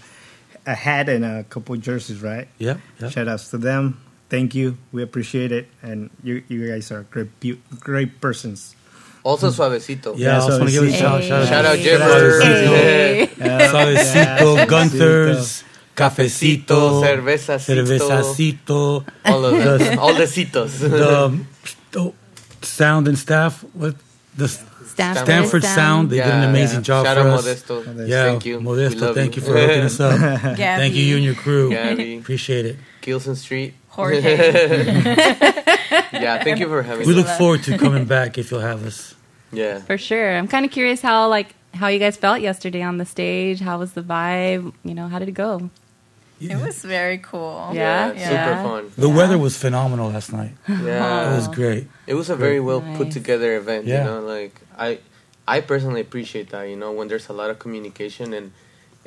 a 0.66 0.74
hat 0.74 1.08
and 1.08 1.24
a 1.24 1.44
couple 1.44 1.76
jerseys, 1.76 2.22
right? 2.22 2.48
Yeah. 2.58 2.76
yep. 3.00 3.10
Shout 3.12 3.28
outs 3.28 3.50
to 3.50 3.58
them. 3.58 4.00
Thank 4.28 4.54
you. 4.54 4.78
We 4.92 5.02
appreciate 5.02 5.52
it. 5.52 5.68
And 5.82 6.08
you, 6.22 6.42
you 6.48 6.66
guys 6.70 6.90
are 6.90 7.02
great, 7.10 7.28
great 7.80 8.20
persons. 8.20 8.74
Also 9.24 9.50
Suavecito. 9.50 10.14
Yeah, 10.16 10.28
I 10.28 10.32
Yeah, 10.32 10.40
also 10.40 10.58
want 10.58 10.70
to 10.70 10.74
give 10.80 10.82
a 10.84 10.86
Suavecito. 10.86 10.98
shout, 10.98 11.22
shout, 11.24 11.48
Shout 11.48 11.64
out 11.64 11.76
Hey. 11.78 11.84
Jeffers. 11.84 12.42
Hey. 12.42 13.28
Suavecito, 13.38 14.56
Yeah, 14.56 14.66
Gunther's, 14.66 15.64
Cafecito, 15.96 17.00
Cervezacito. 17.02 17.84
Cervezacito, 17.84 19.04
All 19.24 19.44
of 19.44 19.78
The- 19.78 19.98
All 20.00 20.14
the 20.14 20.24
citos. 20.24 20.78
the, 20.80 21.38
the 21.92 22.12
sound 22.62 23.08
and 23.08 23.18
staff, 23.18 23.64
what 23.74 23.94
the 24.36 24.48
Stanford, 24.48 25.24
Stanford 25.24 25.64
Sound, 25.64 26.10
they 26.10 26.16
did 26.16 26.26
an 26.26 26.44
amazing 26.50 26.78
yeah. 26.80 26.82
job 26.82 27.06
Shout 27.06 27.16
for 27.16 27.22
out 27.22 27.38
us. 27.38 27.44
Modesto. 27.46 27.82
Modesto. 27.84 28.08
Yeah, 28.08 28.24
Thank 28.24 28.44
you. 28.46 28.58
We 28.58 28.64
Modesto, 28.64 29.14
thank 29.14 29.36
you 29.36 29.42
you. 29.42 29.48
for 29.48 29.58
hooking 29.58 29.82
us 29.82 30.00
up. 30.00 30.18
Thank 30.56 30.94
you, 30.94 31.02
you 31.02 31.16
and 31.16 31.24
your 31.24 31.34
crew. 31.34 31.70
Gabby. 31.70 32.18
Appreciate 32.18 32.66
it. 32.66 32.76
Gilson 33.00 33.34
Street. 33.36 33.74
Jorge. 33.88 34.20
Yeah, 36.12 36.42
thank 36.44 36.58
you 36.60 36.68
for 36.68 36.82
having 36.82 37.06
We 37.06 37.12
us. 37.12 37.16
We 37.16 37.22
look 37.22 37.26
forward 37.38 37.62
to 37.64 37.76
coming 37.78 38.04
back 38.04 38.38
if 38.38 38.50
you'll 38.50 38.60
have 38.60 38.86
us. 38.86 39.14
Yeah. 39.50 39.80
For 39.80 39.98
sure. 39.98 40.36
I'm 40.36 40.46
kind 40.46 40.64
of 40.64 40.70
curious 40.70 41.00
how 41.02 41.28
like 41.28 41.54
how 41.74 41.88
you 41.88 41.98
guys 41.98 42.16
felt 42.16 42.40
yesterday 42.40 42.82
on 42.82 42.98
the 42.98 43.04
stage. 43.06 43.60
How 43.60 43.78
was 43.78 43.92
the 43.92 44.02
vibe? 44.02 44.72
You 44.84 44.94
know, 44.94 45.08
how 45.08 45.18
did 45.18 45.28
it 45.28 45.32
go? 45.32 45.70
It 46.40 46.56
was 46.56 46.82
very 46.82 47.18
cool. 47.18 47.70
Yeah? 47.72 48.12
Yeah. 48.12 48.28
Super 48.28 48.62
fun. 48.68 48.92
The 48.98 49.08
weather 49.08 49.38
was 49.38 49.56
phenomenal 49.56 50.10
last 50.10 50.32
night. 50.32 50.52
Yeah. 50.68 51.32
It 51.32 51.36
was 51.36 51.46
great. 51.48 51.86
It 52.06 52.14
was 52.14 52.30
a 52.30 52.36
very 52.36 52.58
well 52.58 52.80
put 52.96 53.12
together 53.12 53.56
event, 53.56 53.86
Yeah. 53.86 53.98
you 53.98 54.04
know, 54.10 54.20
like 54.20 54.60
I 54.76 54.98
I 55.46 55.60
personally 55.60 56.00
appreciate 56.00 56.50
that, 56.50 56.64
you 56.68 56.76
know, 56.76 56.90
when 56.92 57.06
there's 57.08 57.28
a 57.28 57.32
lot 57.32 57.50
of 57.50 57.58
communication 57.60 58.34
and 58.34 58.50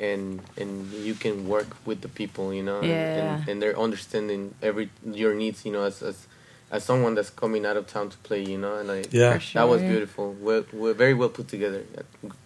and 0.00 0.40
and 0.56 0.90
you 0.92 1.14
can 1.14 1.46
work 1.46 1.76
with 1.84 2.00
the 2.00 2.08
people, 2.08 2.54
you 2.54 2.62
know, 2.62 2.78
and- 2.80 2.88
Yeah. 2.88 3.36
and, 3.40 3.48
and 3.48 3.56
they're 3.62 3.78
understanding 3.78 4.54
every 4.62 4.88
your 5.04 5.34
needs, 5.34 5.64
you 5.66 5.72
know, 5.72 5.84
as 5.84 6.02
as 6.02 6.26
as 6.70 6.82
someone 6.84 7.14
that's 7.14 7.30
coming 7.30 7.64
out 7.64 7.76
of 7.76 7.86
town 7.86 8.10
to 8.10 8.16
play, 8.18 8.42
you 8.44 8.58
know, 8.58 8.74
and 8.76 8.88
like 8.88 9.08
Yeah. 9.12 9.38
For 9.38 9.54
that 9.54 9.68
was 9.68 9.80
sure. 9.80 9.88
beautiful. 9.90 10.32
We're 10.40 10.94
very 10.94 11.14
well 11.14 11.28
put 11.28 11.48
together. 11.48 11.84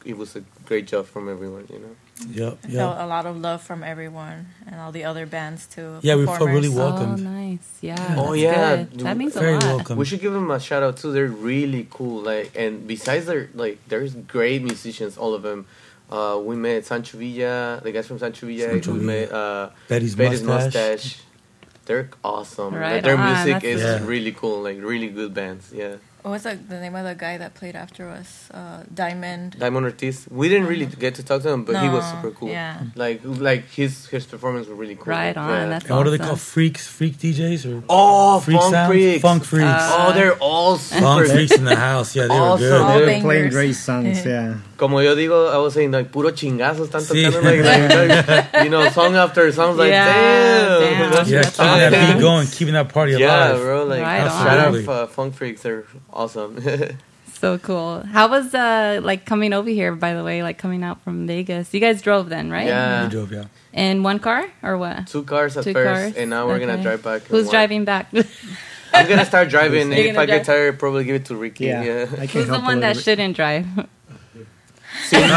It 0.04 0.16
was 0.16 0.36
a 0.36 0.42
great 0.66 0.86
job 0.86 1.06
from 1.06 1.28
everyone, 1.28 1.66
you 1.72 1.78
know. 1.78 1.96
Yeah, 2.28 2.52
I 2.62 2.68
felt 2.68 2.98
a 2.98 3.06
lot 3.06 3.24
of 3.24 3.38
love 3.38 3.62
from 3.62 3.82
everyone 3.82 4.48
and 4.66 4.78
all 4.78 4.92
the 4.92 5.04
other 5.04 5.24
bands 5.24 5.66
too. 5.66 6.00
Yeah, 6.02 6.16
we 6.16 6.26
felt 6.26 6.40
really 6.42 6.68
performers. 6.68 7.00
Welcomed. 7.00 7.26
Oh, 7.26 7.30
nice. 7.30 7.78
Yeah. 7.80 8.14
Oh, 8.18 8.34
yeah. 8.34 8.76
good. 8.84 9.00
That 9.00 9.16
means 9.16 9.36
a 9.36 9.40
lot. 9.52 9.62
welcome. 9.64 9.96
We 9.96 10.04
should 10.04 10.20
give 10.20 10.34
them 10.34 10.50
a 10.50 10.60
shout 10.60 10.82
out 10.82 10.98
too. 10.98 11.12
They're 11.12 11.28
really 11.28 11.86
cool. 11.90 12.20
Like, 12.20 12.52
and 12.54 12.86
besides, 12.86 13.24
they're 13.24 13.48
like, 13.54 13.78
there's 13.88 14.14
great 14.14 14.62
musicians, 14.62 15.16
all 15.16 15.32
of 15.32 15.42
them. 15.42 15.64
Uh, 16.10 16.38
we 16.44 16.56
met 16.56 16.84
Sancho 16.84 17.16
Villa, 17.16 17.80
the 17.82 17.90
guys 17.90 18.06
from 18.06 18.18
Sancho 18.18 18.46
Villa. 18.46 18.68
Sancho 18.68 18.92
we 18.92 18.98
Villa. 18.98 19.12
met 19.12 19.32
uh, 19.32 19.70
Betty's 19.88 20.14
Betty's 20.14 20.42
Mustache. 20.42 20.74
Mustache. 20.74 21.20
They're 21.90 22.08
awesome. 22.22 22.72
Like, 22.78 23.02
their 23.02 23.18
on, 23.18 23.26
music 23.34 23.54
that's- 23.62 23.74
is 23.76 23.82
Yeah. 23.82 24.06
really 24.14 24.32
cool. 24.40 24.62
Like 24.68 24.78
really 24.92 25.08
good 25.18 25.32
bands. 25.34 25.64
Yeah. 25.82 25.96
What 26.22 26.32
was 26.36 26.44
like 26.44 26.60
the 26.68 26.78
name 26.84 26.94
of 27.00 27.04
the 27.10 27.14
guy 27.26 27.34
that 27.42 27.54
played 27.60 27.74
after 27.84 28.04
us? 28.18 28.30
Uh, 28.52 28.82
Diamond. 29.02 29.56
Diamond 29.58 29.84
Ortiz. 29.86 30.16
We 30.40 30.46
didn't 30.52 30.68
really 30.72 30.84
get 31.04 31.12
to 31.18 31.22
talk 31.28 31.40
to 31.44 31.48
him, 31.54 31.64
but 31.68 31.74
he 31.84 31.88
was 31.96 32.04
super 32.12 32.30
cool. 32.38 32.50
yeah. 32.50 32.74
Like 33.04 33.20
like 33.24 33.64
his 33.80 33.92
his 34.14 34.24
performance 34.32 34.66
was 34.70 34.76
really 34.82 34.96
cool. 35.00 35.10
Right 35.16 35.34
on. 35.44 35.48
Yeah. 35.48 35.68
That's 35.72 35.86
And 35.88 35.96
what 35.96 36.06
are 36.06 36.10
they 36.16 36.20
awesome. 36.20 36.36
called? 36.36 36.40
Freaks, 36.54 36.82
freak 36.96 37.14
DJs, 37.22 37.62
or 37.70 37.82
Oh, 37.88 38.38
freak 38.44 38.60
Funk 38.60 38.74
sounds? 38.74 38.90
Freaks. 38.92 39.22
Funk 39.26 39.42
freaks. 39.52 39.84
oh, 39.96 40.12
they're 40.16 40.36
all 40.48 40.76
super. 40.76 41.00
Funk 41.06 41.26
freaks 41.34 41.56
in 41.62 41.64
the 41.72 41.80
house. 41.88 42.08
Yeah, 42.14 42.26
they 42.28 42.34
Awesome. 42.48 42.68
were 42.68 42.76
All 42.76 42.98
good. 42.98 43.08
They're 43.08 43.20
playing 43.28 43.48
great 43.58 43.76
songs, 43.88 44.18
yeah. 44.32 44.60
Como 44.80 44.98
yo 45.00 45.14
digo, 45.14 45.52
I 45.52 45.58
was 45.58 45.74
saying 45.74 45.90
like 45.92 46.10
puro 46.10 46.30
chingazos 46.32 46.88
están 46.88 47.02
Sí. 47.04 47.20
tocando 47.28 47.44
like, 47.44 47.60
like, 47.60 48.52
like, 48.54 48.64
you 48.64 48.70
know 48.70 48.88
song 48.88 49.14
after 49.14 49.52
song 49.52 49.76
like 49.76 49.90
Yeah, 49.90 50.06
damn. 50.08 50.80
damn. 50.80 51.10
That's- 51.10 51.28
Yeah, 51.28 51.42
That's 51.42 51.56
keeping 51.60 51.78
that 51.92 51.92
beat 52.16 52.20
going, 52.28 52.46
keeping 52.46 52.74
that 52.74 52.88
party 52.88 53.12
yeah, 53.12 53.52
alive. 53.52 53.60
bro. 53.60 53.84
Like 53.84 54.00
Right 54.02 54.24
shout 54.24 54.58
on. 54.72 54.74
out 54.80 54.88
uh, 54.88 55.06
Funk 55.06 55.34
Freaks, 55.34 55.60
they're 55.62 55.84
awesome. 56.12 56.56
So 57.40 57.56
cool. 57.56 58.04
How 58.04 58.28
was 58.28 58.54
uh 58.54 59.00
like 59.02 59.24
coming 59.24 59.54
over 59.54 59.70
here? 59.70 59.96
By 59.96 60.12
the 60.12 60.22
way, 60.22 60.42
like 60.42 60.58
coming 60.58 60.82
out 60.84 61.00
from 61.04 61.26
Vegas. 61.26 61.72
You 61.72 61.80
guys 61.80 62.02
drove 62.02 62.28
then, 62.28 62.50
right? 62.50 62.66
Yeah. 62.68 63.04
We 63.04 63.08
drove, 63.08 63.32
yeah. 63.32 63.44
In 63.72 64.02
one 64.02 64.18
car 64.18 64.44
or 64.62 64.76
what? 64.76 65.06
Two 65.08 65.22
cars 65.24 65.56
at 65.56 65.64
Two 65.64 65.72
first, 65.72 65.88
cars? 65.88 66.16
and 66.20 66.28
now 66.28 66.46
we're 66.46 66.58
gonna 66.60 66.82
drive 66.82 67.02
back. 67.02 67.22
Who's 67.32 67.46
one. 67.46 67.52
driving 67.54 67.84
back? 67.86 68.08
I'm 68.92 69.08
gonna 69.08 69.24
start 69.24 69.48
driving. 69.48 69.88
and 69.88 69.94
if 69.94 70.12
gonna 70.12 70.20
I 70.20 70.26
get 70.26 70.44
tired, 70.44 70.78
probably 70.78 71.04
give 71.04 71.16
it 71.16 71.24
to 71.32 71.36
Ricky. 71.36 71.64
Yeah, 71.64 71.82
Yeah. 71.82 72.06
I 72.12 72.28
can't 72.28 72.30
Who's 72.32 72.46
the 72.48 72.52
help 72.60 72.64
a 72.64 72.66
one 72.76 72.80
that 72.80 72.98
shouldn't 72.98 73.36
drive? 73.36 73.64
Cindy, 75.08 75.28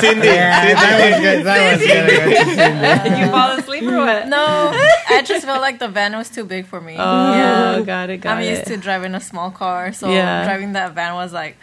Cindy, 0.00 0.26
Yeah, 0.28 0.74
that 0.74 1.10
was 1.10 1.20
good. 1.20 1.44
That 1.46 1.72
was 1.72 1.86
good. 1.86 3.10
Did 3.10 3.18
you 3.24 3.26
fall 3.30 3.50
asleep 3.58 3.82
or 3.84 3.98
what? 3.98 4.28
No, 4.28 4.70
I 5.08 5.22
just 5.24 5.44
felt 5.44 5.60
like 5.60 5.78
the 5.78 5.88
van 5.88 6.16
was 6.16 6.30
too 6.30 6.44
big 6.44 6.66
for 6.66 6.80
me. 6.80 6.94
Oh, 6.98 7.32
yeah. 7.34 7.80
got 7.84 8.10
it, 8.10 8.18
got 8.18 8.36
I'm 8.38 8.42
it. 8.42 8.50
used 8.50 8.66
to 8.66 8.76
driving 8.76 9.14
a 9.14 9.20
small 9.20 9.50
car, 9.50 9.92
so 9.92 10.08
Yeah. 10.10 10.44
driving 10.44 10.72
that 10.74 10.92
van 10.94 11.14
was 11.14 11.32
like, 11.32 11.56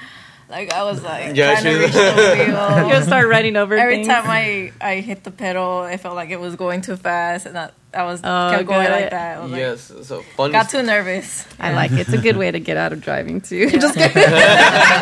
like 0.51 0.71
I 0.73 0.83
was 0.83 1.01
like 1.01 1.35
Yeah, 1.35 1.51
trying 1.59 1.63
to 1.63 1.79
reach 1.79 1.93
the 1.93 2.35
You're 2.37 2.45
wheel. 2.47 2.89
gonna 2.89 3.03
start 3.03 3.27
running 3.27 3.55
over 3.57 3.75
Every 3.75 3.95
things. 3.95 4.07
time 4.07 4.25
I 4.27 4.71
I 4.81 4.95
hit 4.99 5.23
the 5.23 5.31
pedal, 5.31 5.79
I 5.79 5.97
felt 5.97 6.15
like 6.15 6.29
it 6.29 6.39
was 6.39 6.55
going 6.55 6.81
too 6.81 6.97
fast, 6.97 7.45
and 7.47 7.57
I, 7.57 7.69
I 7.93 8.03
was 8.03 8.21
Oh, 8.23 8.49
kept 8.51 8.67
going 8.67 8.87
got 8.87 8.91
like 9.01 9.09
that. 9.11 9.37
I 9.37 9.39
was 9.41 9.51
like, 9.51 9.59
Yes. 9.59 9.91
So 10.03 10.21
funny. 10.37 10.53
got 10.53 10.69
too 10.69 10.83
nervous. 10.83 11.45
I 11.59 11.73
like 11.73 11.91
it. 11.91 11.99
It's 12.01 12.13
a 12.13 12.17
good 12.17 12.37
way 12.37 12.51
to 12.51 12.59
get 12.59 12.77
out 12.77 12.93
of 12.93 13.01
driving 13.01 13.41
too. 13.41 13.69
Just 13.69 13.95
kidding. 13.97 14.21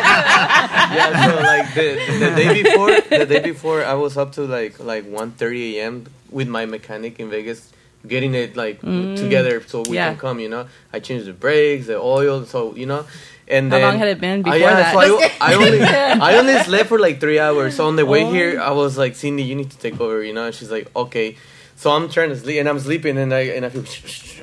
yeah, 0.00 1.26
so 1.26 1.36
like 1.42 1.74
the, 1.74 2.18
the 2.18 2.30
day 2.36 2.62
before, 2.62 2.90
the 3.18 3.26
day 3.26 3.40
before, 3.40 3.84
I 3.84 3.94
was 3.94 4.16
up 4.16 4.32
to 4.32 4.42
like 4.42 4.78
like 4.80 5.04
1:30 5.04 5.74
a.m. 5.74 6.06
with 6.30 6.48
my 6.48 6.66
mechanic 6.66 7.20
in 7.20 7.30
Vegas, 7.30 7.72
getting 8.06 8.34
it 8.34 8.56
like 8.56 8.80
together 8.80 9.62
so 9.66 9.82
we 9.82 9.90
Mm. 9.90 9.94
Yeah. 9.94 10.08
can 10.10 10.18
come. 10.18 10.40
You 10.40 10.48
know, 10.48 10.66
I 10.92 11.00
changed 11.00 11.26
the 11.26 11.32
brakes, 11.32 11.86
the 11.86 11.98
oil, 11.98 12.44
so 12.44 12.74
you 12.74 12.86
know. 12.86 13.04
And 13.50 13.70
How 13.70 13.78
then, 13.78 13.88
long 13.88 13.98
had 13.98 14.08
it 14.08 14.20
been 14.20 14.42
before 14.42 14.58
yeah, 14.58 14.76
that? 14.76 14.92
so 14.92 15.20
I, 15.20 15.32
I 15.40 15.54
only 15.54 15.82
I 15.82 16.38
only 16.38 16.54
slept 16.62 16.88
for 16.88 17.00
like 17.00 17.18
three 17.18 17.40
hours. 17.40 17.74
So 17.76 17.88
on 17.88 17.96
the 17.96 18.06
way 18.06 18.24
here, 18.24 18.60
oh. 18.60 18.64
I 18.64 18.70
was 18.70 18.96
like, 18.96 19.16
Cindy, 19.16 19.42
you 19.42 19.56
need 19.56 19.70
to 19.70 19.78
take 19.78 20.00
over. 20.00 20.22
You 20.22 20.32
know, 20.32 20.46
and 20.46 20.54
she's 20.54 20.70
like, 20.70 20.88
okay. 20.94 21.36
So 21.74 21.90
I'm 21.90 22.08
trying 22.08 22.28
to 22.28 22.36
sleep, 22.36 22.60
and 22.60 22.68
I'm 22.68 22.78
sleeping, 22.78 23.18
and 23.18 23.34
I 23.34 23.40
and 23.40 23.66
I 23.66 23.70
feel, 23.70 23.84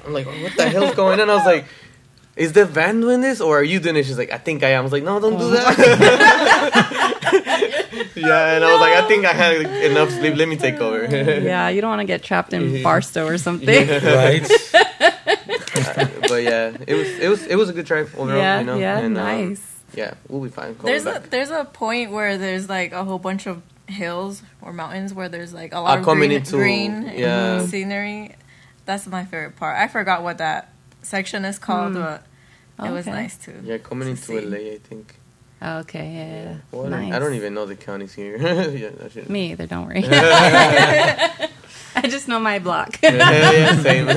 I'm 0.05 0.11
like, 0.13 0.25
what 0.25 0.57
the 0.57 0.69
hell's 0.69 0.95
going 0.95 1.21
on? 1.21 1.29
I 1.29 1.35
was 1.35 1.45
like. 1.45 1.65
Is 2.35 2.51
the 2.53 2.65
van 2.65 3.01
doing 3.01 3.21
this 3.21 3.41
or 3.41 3.57
are 3.57 3.63
you 3.63 3.79
doing 3.79 3.95
it? 3.95 4.05
She's 4.05 4.19
like, 4.19 4.31
I 4.31 4.37
think 4.37 4.61
I 4.61 4.73
am. 4.73 4.81
I 4.81 4.83
was 4.83 4.91
like, 4.91 5.01
no, 5.01 5.19
don't 5.19 5.39
do 5.39 5.45
oh. 5.45 5.49
that. 5.49 5.75
yeah, 8.15 8.53
and 8.53 8.63
I 8.63 8.71
was 8.71 8.79
like, 8.79 8.93
I 8.93 9.07
think 9.07 9.25
I 9.25 9.33
had 9.33 9.61
enough 9.89 10.11
sleep. 10.11 10.35
Let 10.35 10.47
me 10.47 10.55
take 10.55 10.75
over. 10.75 11.07
yeah, 11.07 11.69
you 11.69 11.81
don't 11.81 11.89
want 11.89 12.01
to 12.01 12.05
get 12.05 12.21
trapped 12.21 12.53
in 12.53 12.83
Barstow 12.83 13.25
or 13.25 13.39
something. 13.39 13.89
Right? 13.89 14.47
But 16.27 16.43
yeah, 16.43 16.75
it 16.87 16.93
was 16.93 17.07
it 17.19 17.27
was 17.29 17.45
it 17.47 17.55
was 17.55 17.69
a 17.69 17.73
good 17.73 17.85
drive 17.85 18.13
overall. 18.17 18.37
Yeah, 18.37 18.59
you 18.59 18.65
know? 18.65 18.77
yeah, 18.77 18.97
and, 18.99 19.17
um, 19.17 19.23
nice. 19.23 19.61
yeah, 19.93 20.13
we'll 20.27 20.41
be 20.43 20.49
fine. 20.49 20.73
Going 20.75 20.85
There's 20.85 21.05
a 21.05 21.19
back. 21.19 21.29
there's 21.29 21.49
a 21.49 21.65
point 21.65 22.11
where 22.11 22.37
there's 22.37 22.67
like 22.69 22.91
a 22.91 23.03
whole 23.03 23.19
bunch 23.19 23.47
of 23.47 23.61
hills 23.87 24.41
or 24.61 24.73
mountains 24.73 25.13
where 25.13 25.29
there's 25.29 25.53
like 25.53 25.71
a 25.73 25.77
Uh, 25.77 25.81
lot 25.81 25.99
of 25.99 26.05
coming 26.05 26.29
green, 26.29 26.39
into- 26.41 26.57
green 26.57 27.11
yeah. 27.15 27.65
scenery. 27.65 28.35
That's 28.85 29.07
my 29.07 29.25
favorite 29.25 29.55
part. 29.55 29.77
I 29.77 29.87
forgot 29.87 30.23
what 30.23 30.37
that 30.39 30.73
section 31.01 31.43
is 31.45 31.57
called, 31.59 31.93
but 31.93 32.23
it 32.83 32.91
was 32.91 33.05
nice 33.05 33.37
too. 33.37 33.53
yeah, 33.63 33.77
coming 33.79 34.05
to 34.05 34.09
into 34.11 34.21
see. 34.23 34.39
LA, 34.41 34.57
I 34.75 34.77
think. 34.79 35.15
Okay, 35.59 36.13
yeah. 36.13 36.57
What? 36.69 36.89
Nice. 36.91 37.11
I 37.13 37.17
don't 37.19 37.33
even 37.33 37.53
know 37.55 37.65
the 37.65 37.75
counties 37.75 38.13
here. 38.13 38.37
yeah, 38.37 38.89
that. 38.89 39.27
Me 39.29 39.51
either, 39.53 39.65
don't 39.65 39.87
worry. 39.87 40.03
I 41.95 42.03
just 42.03 42.27
know 42.27 42.39
my 42.39 42.59
block. 42.59 42.99
yeah, 43.01 43.51
yeah, 43.51 43.81
same. 43.81 44.07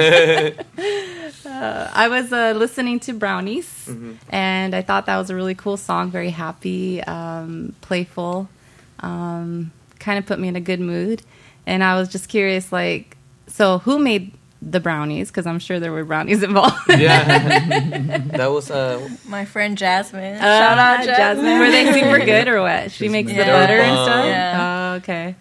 I 1.47 2.09
was 2.09 2.33
uh, 2.33 2.55
listening 2.57 3.01
to 3.01 3.13
Brownies, 3.13 3.67
Mm-hmm. 3.87 4.13
and 4.31 4.75
I 4.75 4.83
thought 4.83 5.07
that 5.07 5.17
was 5.19 5.31
a 5.31 5.35
really 5.35 5.55
cool 5.55 5.77
song. 5.77 6.11
Very 6.11 6.31
happy, 6.31 7.03
um, 7.05 7.75
playful, 7.81 8.49
um, 9.01 9.73
kind 9.99 10.19
of 10.19 10.27
put 10.27 10.39
me 10.39 10.49
in 10.49 10.57
a 10.57 10.61
good 10.61 10.81
mood. 10.81 11.23
And 11.67 11.83
I 11.85 11.95
was 11.99 12.09
just 12.09 12.29
curious, 12.29 12.73
like, 12.73 13.17
so 13.47 13.79
who 13.79 13.99
made 13.99 14.33
the 14.63 14.81
brownies? 14.81 15.29
Because 15.31 15.47
I'm 15.47 15.59
sure 15.59 15.79
there 15.81 15.93
were 15.93 16.05
brownies 16.05 16.43
involved. 16.51 16.77
yeah, 16.89 18.19
that 18.37 18.51
was 18.51 18.71
uh, 18.71 19.09
My 19.27 19.45
friend 19.45 19.77
Jasmine. 19.79 20.37
Uh, 20.37 20.41
Shout 20.41 20.79
out 20.79 21.05
Jasmine. 21.05 21.59
Were 21.59 21.71
they 21.71 21.93
super 21.93 22.25
good 22.33 22.49
or 22.49 22.63
what? 22.63 22.91
She 22.93 23.09
makes 23.09 23.31
the 23.31 23.39
butter 23.45 23.79
and 23.79 23.99
stuff. 24.07 24.25
Yeah. 24.27 24.91
Oh, 24.93 24.97
okay. 24.99 25.37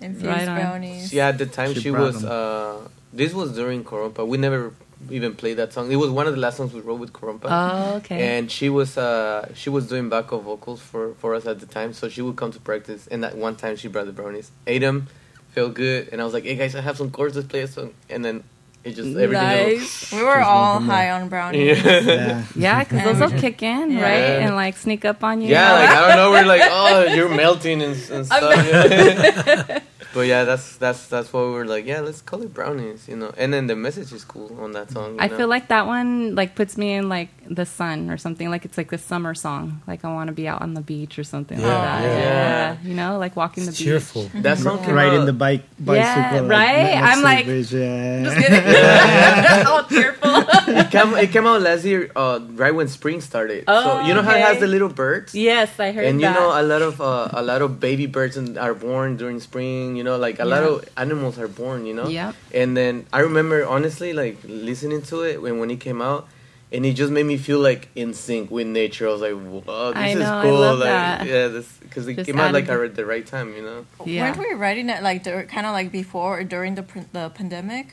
Infused 0.00 0.26
Right 0.26 0.48
on. 0.48 0.56
brownies. 0.60 1.12
yeah. 1.12 1.28
At 1.28 1.38
the 1.38 1.46
time, 1.46 1.72
She 1.74 1.80
she, 1.80 1.90
was. 1.90 2.24
Uh, 2.24 2.88
this 3.12 3.32
was 3.32 3.54
during 3.54 3.84
Corompa. 3.84 4.26
We 4.26 4.38
never 4.38 4.72
even 5.10 5.34
played 5.34 5.56
that 5.58 5.72
song. 5.72 5.90
It 5.90 5.96
was 5.96 6.10
one 6.10 6.26
of 6.26 6.34
the 6.34 6.40
last 6.40 6.56
songs 6.56 6.72
we 6.72 6.80
wrote 6.80 7.00
with 7.00 7.12
Corompa. 7.12 7.46
Oh, 7.48 7.96
okay. 7.96 8.36
and 8.38 8.50
she 8.50 8.68
was 8.68 8.96
uh 8.98 9.52
she 9.54 9.70
was 9.70 9.86
doing 9.88 10.08
backup 10.08 10.42
vocals 10.42 10.80
for 10.80 11.14
for 11.14 11.34
us 11.34 11.46
at 11.46 11.60
the 11.60 11.66
time 11.66 11.92
so 11.92 12.08
she 12.08 12.22
would 12.22 12.36
come 12.36 12.50
to 12.52 12.60
practice 12.60 13.06
and 13.08 13.22
that 13.24 13.36
one 13.36 13.56
time 13.56 13.76
she 13.76 13.88
brought 13.88 14.06
the 14.06 14.12
brownies 14.12 14.50
ate 14.66 14.80
them 14.80 15.06
felt 15.52 15.74
good 15.74 16.08
and 16.10 16.20
i 16.20 16.24
was 16.24 16.32
like 16.34 16.44
hey 16.44 16.56
guys 16.56 16.74
i 16.74 16.80
have 16.80 16.96
some 16.96 17.10
chords 17.10 17.36
let's 17.36 17.46
play 17.48 17.60
a 17.60 17.68
song 17.68 17.92
and 18.10 18.24
then 18.24 18.42
it 18.82 18.92
just 18.96 19.16
everything 19.16 19.32
nice. 19.32 20.12
We 20.12 20.22
were 20.22 20.42
all 20.42 20.78
high 20.78 21.08
on 21.10 21.30
brownies. 21.30 21.82
yeah. 21.82 22.00
Yeah. 22.00 22.44
Yeah, 22.54 22.84
because 22.84 23.02
those 23.04 23.18
will 23.32 23.40
kick 23.40 23.62
in, 23.62 23.92
Yeah. 23.92 24.02
right? 24.02 24.44
And 24.44 24.54
like 24.56 24.76
sneak 24.76 25.06
up 25.06 25.24
on 25.24 25.40
you. 25.40 25.48
yeah 25.48 25.72
like 25.72 25.88
i 25.88 26.06
don't 26.08 26.16
know 26.18 26.30
we're 26.30 26.44
like 26.44 26.60
oh 26.64 27.04
you're 27.14 27.30
melting 27.34 27.80
and, 27.80 27.96
and 28.10 28.26
stuff 28.30 28.42
yeah. 28.42 29.80
but 30.14 30.26
yeah 30.26 30.44
that's 30.44 30.76
that's 30.76 31.06
that's 31.08 31.32
why 31.32 31.42
we 31.42 31.50
were 31.50 31.66
like 31.66 31.84
yeah 31.84 32.00
let's 32.00 32.22
call 32.22 32.40
it 32.42 32.54
brownies 32.54 33.08
you 33.08 33.16
know 33.16 33.32
and 33.36 33.52
then 33.52 33.66
the 33.66 33.76
message 33.76 34.12
is 34.12 34.24
cool 34.24 34.50
on 34.60 34.72
that 34.72 34.90
song 34.90 35.16
I 35.18 35.26
know? 35.28 35.36
feel 35.36 35.48
like 35.48 35.68
that 35.68 35.86
one 35.86 36.34
like 36.34 36.54
puts 36.54 36.76
me 36.78 36.92
in 36.94 37.08
like 37.08 37.28
the 37.46 37.66
sun 37.66 38.08
or 38.08 38.16
something. 38.16 38.48
Like 38.48 38.64
it's 38.64 38.78
like 38.78 38.88
the 38.88 38.96
summer 38.96 39.34
song. 39.34 39.82
Like 39.86 40.02
I 40.02 40.08
want 40.14 40.28
to 40.28 40.32
be 40.32 40.48
out 40.48 40.62
on 40.62 40.72
the 40.72 40.80
beach 40.80 41.18
or 41.18 41.24
something 41.24 41.58
like 41.60 41.66
that. 41.66 42.02
yeah. 42.02 42.18
Yeah. 42.24 42.76
you 42.82 42.94
know, 42.94 43.18
like 43.18 43.36
walking 43.36 43.64
the 43.64 43.68
It's 43.68 43.78
beach. 43.78 43.84
cheerful. 43.86 44.30
that 44.36 44.56
song 44.56 44.82
came 44.82 44.94
Riding 44.94 45.20
out, 45.20 45.26
the 45.26 45.34
bike, 45.36 45.64
bicycle. 45.78 46.48
like, 46.48 46.50
right? 46.50 46.84
next 46.96 47.04
I'm 47.16 47.22
like- 47.22 47.44
bridge, 47.44 47.72
yeah. 47.74 48.22
Just 48.24 48.36
kidding. 48.40 48.64
All 49.68 49.84
tearful. 49.84 50.30
it, 50.72 50.90
came, 50.90 51.12
it 51.20 51.30
came 51.32 51.46
out 51.46 51.60
last 51.60 51.84
year 51.84 52.10
uh 52.16 52.40
right 52.56 52.74
when 52.74 52.88
spring 52.88 53.20
started 53.20 53.64
so 53.66 53.74
Oh, 53.76 54.06
you 54.06 54.14
know 54.14 54.22
how 54.22 54.34
it 54.34 54.40
has 54.40 54.58
the 54.60 54.66
little 54.66 54.88
birds 54.88 55.34
yes, 55.34 55.68
I 55.78 55.92
heard 55.92 56.06
and 56.06 56.20
you 56.22 56.30
know 56.30 56.48
a 56.58 56.62
lot 56.64 56.80
of 56.80 57.00
uh, 57.00 57.28
a 57.32 57.42
lot 57.42 57.60
of 57.60 57.78
baby 57.78 58.06
birds 58.06 58.38
are 58.38 58.72
born 58.74 59.16
during 59.18 59.38
spring 59.40 59.96
you 59.96 60.03
know 60.04 60.16
like 60.26 60.38
a 60.38 60.44
lot 60.44 60.62
of 60.62 60.84
animals 60.96 61.38
are 61.38 61.48
born 61.48 61.86
you 61.86 61.94
know 61.98 62.06
yeah 62.08 62.32
and 62.60 62.76
then 62.76 62.94
i 63.12 63.20
remember 63.20 63.66
honestly 63.66 64.12
like 64.12 64.36
listening 64.44 65.02
to 65.02 65.22
it 65.22 65.42
when 65.42 65.58
when 65.60 65.70
it 65.70 65.80
came 65.80 66.00
out 66.00 66.28
and 66.72 66.84
it 66.86 66.94
just 66.94 67.12
made 67.12 67.26
me 67.26 67.36
feel 67.36 67.60
like 67.70 67.88
in 67.94 68.12
sync 68.14 68.50
with 68.50 68.66
nature 68.66 69.08
i 69.08 69.12
was 69.16 69.20
like 69.26 69.34
wow 69.66 69.88
this 69.90 69.96
I 69.96 70.08
is 70.08 70.18
know, 70.22 70.38
I 70.38 70.42
cool 70.42 70.58
love 70.60 70.78
like 70.78 70.88
that. 70.88 71.26
yeah 71.26 71.48
this 71.48 71.68
because 71.84 72.06
it 72.08 72.14
Just 72.16 72.26
came 72.26 72.38
out 72.40 72.52
like 72.52 72.68
added- 72.68 72.90
at 72.90 72.94
the 72.96 73.06
right 73.06 73.26
time 73.26 73.48
you 73.56 73.62
know 73.62 73.80
yeah. 74.04 74.22
Weren't 74.22 74.38
we 74.38 74.54
writing 74.54 74.88
it 74.94 75.02
like 75.02 75.24
kind 75.48 75.66
of 75.66 75.72
like 75.72 75.90
before 75.92 76.38
or 76.40 76.44
during 76.44 76.74
the 76.74 76.82
pr- 76.82 77.08
the 77.12 77.30
pandemic? 77.30 77.86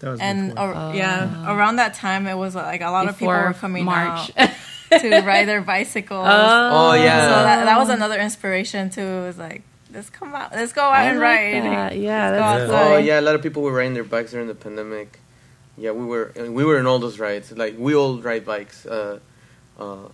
That 0.00 0.10
was 0.10 0.20
And 0.20 0.50
before. 0.50 0.74
ar- 0.74 0.94
yeah, 0.94 1.44
oh. 1.48 1.54
around 1.56 1.76
that 1.76 1.94
time, 1.94 2.26
it 2.26 2.36
was 2.44 2.54
like 2.54 2.82
a 2.82 2.90
lot 2.90 3.08
of 3.08 3.16
people 3.18 3.32
were 3.32 3.54
coming 3.54 3.84
March. 3.86 4.30
out 4.36 4.50
to 5.00 5.08
ride 5.24 5.48
their 5.48 5.62
bicycles. 5.62 6.26
Oh. 6.36 6.90
oh 6.90 6.94
yeah 6.94 7.22
So 7.24 7.34
that, 7.48 7.64
that 7.64 7.78
was 7.78 7.88
another 7.88 8.18
inspiration 8.20 8.90
too. 8.90 9.00
It 9.00 9.26
was 9.32 9.38
like, 9.38 9.62
let's 9.96 10.10
come 10.10 10.34
out, 10.34 10.52
let's 10.52 10.72
go 10.72 10.82
out 10.82 10.92
I 10.92 11.04
and 11.10 11.18
like 11.18 11.24
ride. 11.28 11.62
that. 11.64 11.96
Yeah, 11.98 12.30
Let's 12.30 12.40
that's 12.40 12.70
go 12.70 12.76
Yeah. 12.90 12.94
oh 12.94 12.98
yeah 12.98 13.20
a 13.20 13.24
lot 13.28 13.34
of 13.34 13.42
people 13.42 13.62
were 13.62 13.72
riding 13.72 13.94
their 13.94 14.04
bikes 14.04 14.30
during 14.32 14.46
the 14.48 14.54
pandemic 14.66 15.18
yeah 15.78 15.90
we 15.90 16.04
were 16.12 16.32
we 16.58 16.64
were 16.64 16.78
in 16.78 16.86
all 16.86 16.98
those 16.98 17.18
rides 17.18 17.52
like 17.52 17.74
we 17.78 17.94
all 17.94 18.18
ride 18.28 18.44
bikes 18.46 18.86
uh 18.86 19.18
uh 19.78 20.08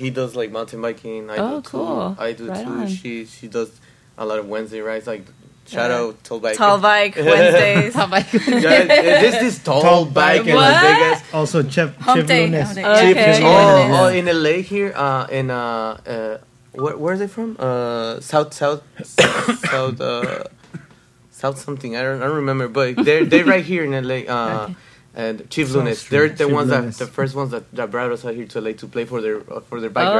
he 0.00 0.08
does 0.10 0.34
like 0.34 0.50
mountain 0.50 0.80
biking 0.80 1.28
i 1.30 1.36
Oh, 1.36 1.60
do 1.60 1.68
cool. 1.68 2.14
too 2.14 2.22
i 2.22 2.32
do 2.32 2.48
Right 2.48 2.64
too 2.64 2.70
on. 2.72 2.88
she 2.88 3.26
she 3.26 3.46
does 3.48 3.70
a 4.16 4.24
lot 4.24 4.38
of 4.38 4.48
wednesday 4.48 4.80
rides 4.80 5.06
like 5.06 5.24
shadow 5.66 6.12
tall 6.24 6.40
bike 6.40 6.56
Tall 6.56 6.78
bike 6.78 7.14
Wednesdays. 7.30 7.92
tall 7.92 8.08
bike. 8.08 8.32
you? 8.32 8.40
yeah, 8.40 8.84
this 9.24 9.36
this 9.44 9.58
tall, 9.68 9.82
Tall 9.82 10.04
bike 10.06 10.40
bike. 10.42 10.48
in 10.48 10.54
Las 10.56 10.72
What? 10.72 10.82
Vegas. 11.12 11.34
Also, 11.34 11.56
Chef, 11.68 11.96
Hump 11.98 12.18
Chef 12.18 12.26
day, 12.26 12.46
Lunes. 12.48 12.70
Okay. 12.72 13.40
Yeah. 13.40 13.88
Oh, 13.92 14.04
oh, 14.04 14.08
in 14.08 14.26
LA 14.26 14.58
here, 14.72 14.92
uh, 14.96 15.26
in 15.30 15.50
uh, 15.50 16.00
uh, 16.04 16.38
where, 16.74 16.96
where 16.96 17.14
is 17.14 17.20
it 17.20 17.30
from? 17.30 17.56
Uh, 17.58 18.20
south, 18.20 18.52
south, 18.54 18.82
south, 19.04 20.00
uh, 20.00 20.44
South 21.30 21.58
something. 21.58 21.96
I 21.96 22.02
don't 22.02 22.22
I 22.22 22.26
don't 22.26 22.36
remember, 22.36 22.68
but 22.68 22.96
they're 23.04 23.24
they're 23.24 23.44
right 23.56 23.64
here 23.64 23.84
in 23.84 23.92
LA. 24.06 24.14
Uh, 24.32 24.64
Okay. 24.64 24.74
And 25.14 25.50
Chief 25.50 25.66
South 25.66 25.76
Lunes, 25.76 25.98
Street. 25.98 26.10
they're 26.16 26.28
the 26.30 26.44
Chief 26.44 26.52
ones 26.54 26.70
Lunes. 26.70 26.96
that 26.96 27.04
the 27.04 27.10
first 27.12 27.34
ones 27.34 27.50
that, 27.50 27.70
that 27.72 27.90
brought 27.90 28.10
us 28.12 28.24
out 28.24 28.34
here 28.34 28.46
to 28.46 28.60
LA 28.62 28.72
to 28.72 28.86
play 28.86 29.04
for 29.04 29.20
their 29.20 29.40
uh, 29.52 29.60
for 29.60 29.78
their 29.78 29.90
bike 29.90 30.06
Oh, 30.08 30.16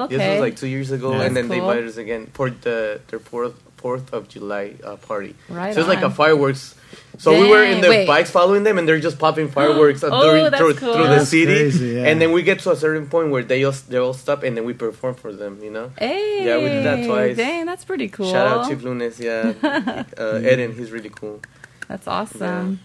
ride. 0.00 0.10
This 0.10 0.18
was 0.18 0.40
like 0.40 0.56
two 0.56 0.66
years 0.66 0.90
ago, 0.90 1.12
Yeah. 1.14 1.22
and 1.22 1.34
then 1.36 1.48
That's 1.48 1.48
they 1.48 1.60
cool. 1.60 1.70
invited 1.70 1.88
us 1.88 1.96
again 1.96 2.26
for 2.34 2.50
the 2.50 3.00
their 3.08 3.20
fourth 3.20 3.54
Fourth 3.84 4.14
of 4.16 4.28
July 4.32 4.72
uh, 4.82 4.96
party. 4.96 5.36
Right 5.50 5.74
So 5.74 5.80
it's 5.80 5.88
like 5.94 6.00
a 6.00 6.08
fireworks. 6.08 6.74
So 7.18 7.38
we 7.38 7.46
were 7.52 7.62
in 7.62 7.82
the 7.82 7.90
wait. 7.90 8.06
bikes 8.06 8.30
following 8.30 8.62
them, 8.64 8.78
and 8.78 8.88
they're 8.88 8.98
just 9.08 9.18
popping 9.18 9.48
fireworks 9.50 10.02
Oh, 10.06 10.08
during, 10.24 10.44
that's 10.44 10.56
through, 10.56 10.74
cool. 10.80 10.94
through 10.94 11.08
the 11.12 11.16
That's 11.20 11.28
city. 11.28 11.44
crazy, 11.44 11.88
yeah. 11.96 12.08
And 12.08 12.16
then 12.18 12.32
we 12.32 12.40
get 12.42 12.60
to 12.64 12.70
a 12.72 12.76
certain 12.76 13.06
point 13.14 13.28
where 13.28 13.44
they 13.44 13.60
all 13.62 13.76
they 13.90 13.98
all 13.98 14.14
stop, 14.14 14.42
and 14.42 14.56
then 14.56 14.64
we 14.64 14.72
perform 14.72 15.16
for 15.16 15.34
them. 15.34 15.60
You 15.62 15.70
know. 15.76 15.92
Hey, 15.98 16.46
Yeah, 16.46 16.56
we 16.64 16.68
did 16.74 16.84
that 16.88 17.04
twice. 17.06 17.36
Dang, 17.36 17.66
that's 17.66 17.84
pretty 17.84 18.08
cool. 18.08 18.32
Shout 18.32 18.46
out 18.46 18.68
Chief 18.70 18.80
Lunes, 18.82 19.20
yeah. 19.20 19.52
uh, 20.16 20.40
Eden, 20.50 20.72
he's 20.78 20.90
really 20.90 21.10
cool. 21.20 21.42
That's 21.88 22.08
awesome. 22.08 22.80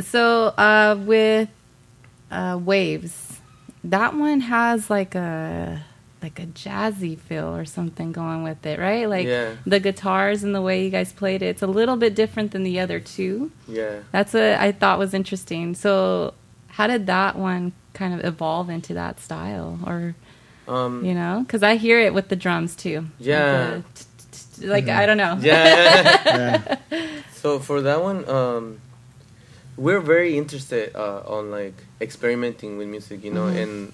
so 0.00 0.24
uh, 0.56 0.96
with 0.98 1.50
uh, 2.30 2.58
waves, 2.72 3.40
that 3.84 4.14
one 4.16 4.40
has 4.40 4.88
like 4.88 5.14
a 5.14 5.84
like 6.22 6.40
a 6.40 6.46
jazzy 6.46 7.16
feel 7.18 7.54
or 7.54 7.64
something 7.64 8.10
going 8.12 8.42
with 8.42 8.64
it, 8.66 8.78
right? 8.78 9.08
Like 9.08 9.26
Yeah. 9.26 9.52
the 9.66 9.78
guitars 9.80 10.42
and 10.42 10.54
the 10.54 10.60
way 10.62 10.84
you 10.84 10.90
guys 10.90 11.12
played 11.12 11.42
it, 11.42 11.46
it's 11.46 11.62
a 11.62 11.66
little 11.66 11.96
bit 11.96 12.14
different 12.14 12.50
than 12.52 12.64
the 12.64 12.80
other 12.80 12.98
two. 13.00 13.50
Yeah. 13.68 14.00
That's 14.10 14.32
what 14.34 14.42
I 14.42 14.72
thought 14.72 14.98
was 14.98 15.14
interesting. 15.14 15.74
So 15.74 16.34
how 16.68 16.86
did 16.88 17.06
that 17.06 17.36
one 17.36 17.72
kind 17.94 18.14
of 18.14 18.24
evolve 18.24 18.68
into 18.70 18.94
that 18.94 19.20
style, 19.20 19.78
or 19.86 20.14
Um, 20.66 21.04
you 21.04 21.14
know? 21.14 21.42
Because 21.46 21.62
I 21.62 21.76
hear 21.76 21.98
it 22.00 22.12
with 22.14 22.28
the 22.28 22.36
drums 22.36 22.74
too. 22.76 23.06
Yeah. 23.18 23.80
Like, 24.60 24.88
I 24.88 25.06
don't 25.06 25.16
know. 25.18 25.38
Yeah. 25.40 26.76
Yeah. 26.90 27.20
so 27.34 27.58
for 27.60 27.80
that 27.82 28.02
one, 28.02 28.28
um, 28.28 28.80
we're 29.76 30.00
very 30.00 30.36
interested 30.36 30.94
uh, 30.96 31.22
on 31.26 31.50
like 31.52 31.74
experimenting 32.00 32.76
with 32.78 32.88
music, 32.88 33.22
you 33.24 33.32
know, 33.32 33.46
Mhm. 33.46 33.62
and 33.62 33.92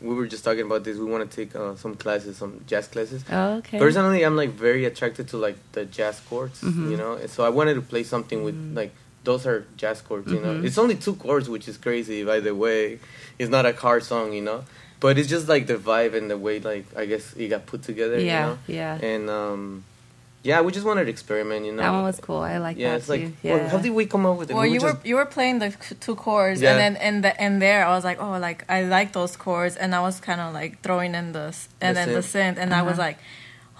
we 0.00 0.14
were 0.14 0.26
just 0.26 0.44
talking 0.44 0.64
about 0.64 0.84
this. 0.84 0.96
We 0.96 1.04
want 1.04 1.28
to 1.30 1.36
take 1.36 1.54
uh, 1.54 1.74
some 1.76 1.94
classes, 1.94 2.36
some 2.36 2.64
jazz 2.66 2.88
classes. 2.88 3.24
Oh, 3.30 3.56
okay. 3.58 3.78
Personally, 3.78 4.22
I'm 4.24 4.36
like 4.36 4.50
very 4.50 4.84
attracted 4.84 5.28
to 5.28 5.36
like 5.36 5.56
the 5.72 5.84
jazz 5.84 6.20
chords, 6.28 6.60
Mhm. 6.62 6.90
you 6.90 6.96
know, 6.96 7.14
and 7.14 7.28
so 7.30 7.44
I 7.44 7.50
wanted 7.50 7.74
to 7.74 7.82
play 7.82 8.02
something 8.04 8.42
with 8.44 8.56
like 8.74 8.92
those 9.24 9.46
are 9.46 9.66
jazz 9.76 10.00
chords, 10.00 10.32
you 10.32 10.40
know. 10.40 10.54
Mhm. 10.54 10.64
It's 10.64 10.78
only 10.78 10.94
two 10.94 11.14
chords, 11.16 11.48
which 11.50 11.68
is 11.68 11.76
crazy, 11.76 12.24
by 12.24 12.40
the 12.40 12.54
way. 12.54 12.98
It's 13.38 13.50
not 13.50 13.66
a 13.66 13.72
car 13.74 14.00
song, 14.00 14.32
you 14.32 14.40
know, 14.42 14.64
but 15.00 15.18
it's 15.18 15.28
just 15.28 15.48
like 15.48 15.66
the 15.66 15.76
vibe 15.76 16.14
and 16.14 16.30
the 16.30 16.38
way 16.38 16.60
like 16.60 16.86
I 16.96 17.04
guess 17.04 17.34
it 17.36 17.48
got 17.48 17.66
put 17.66 17.82
together, 17.82 18.18
yeah, 18.18 18.24
you 18.24 18.46
know. 18.46 18.58
yeah. 18.66 18.98
And 19.12 19.28
um, 19.28 19.84
yeah, 20.48 20.58
we 20.64 20.70
just 20.78 20.86
wanted 20.90 21.04
to 21.08 21.10
experiment, 21.16 21.60
you 21.66 21.72
know. 21.76 21.82
That 21.84 21.92
one 21.98 22.04
was 22.12 22.20
cool. 22.26 22.42
I 22.52 22.56
like 22.66 22.76
yeah, 22.78 22.90
that 22.90 22.96
it's 22.98 23.06
too. 23.06 23.12
like, 23.14 23.24
yeah. 23.42 23.54
well, 23.56 23.68
how 23.72 23.78
did 23.84 23.92
we 24.00 24.04
come 24.14 24.24
up 24.30 24.36
with 24.40 24.48
it? 24.50 24.54
Well, 24.54 24.62
We 24.68 24.74
you 24.74 24.80
were 24.84 24.92
just- 24.94 25.06
you 25.10 25.14
were 25.20 25.30
playing 25.36 25.56
the 25.64 25.70
two 26.06 26.16
chords, 26.26 26.58
Yeah. 26.60 26.70
and 26.70 26.78
then 26.82 26.92
in 27.08 27.14
the 27.24 27.32
in 27.46 27.52
there, 27.66 27.80
I 27.88 27.90
was 27.96 28.04
like, 28.10 28.18
oh, 28.24 28.34
like 28.48 28.60
I 28.76 28.78
like 28.96 29.08
those 29.18 29.34
chords, 29.44 29.74
and 29.82 29.88
I 29.98 30.00
was 30.08 30.16
kind 30.28 30.40
of 30.44 30.48
like 30.60 30.72
throwing 30.84 31.12
in 31.20 31.26
the 31.36 31.46
and 31.84 31.90
The 31.96 31.98
then 31.98 32.08
the 32.18 32.24
synth. 32.32 32.54
synth, 32.54 32.58
and 32.62 32.70
I 32.80 32.82
was 32.82 32.98
Uh-huh. 32.98 33.08
like, 33.08 33.18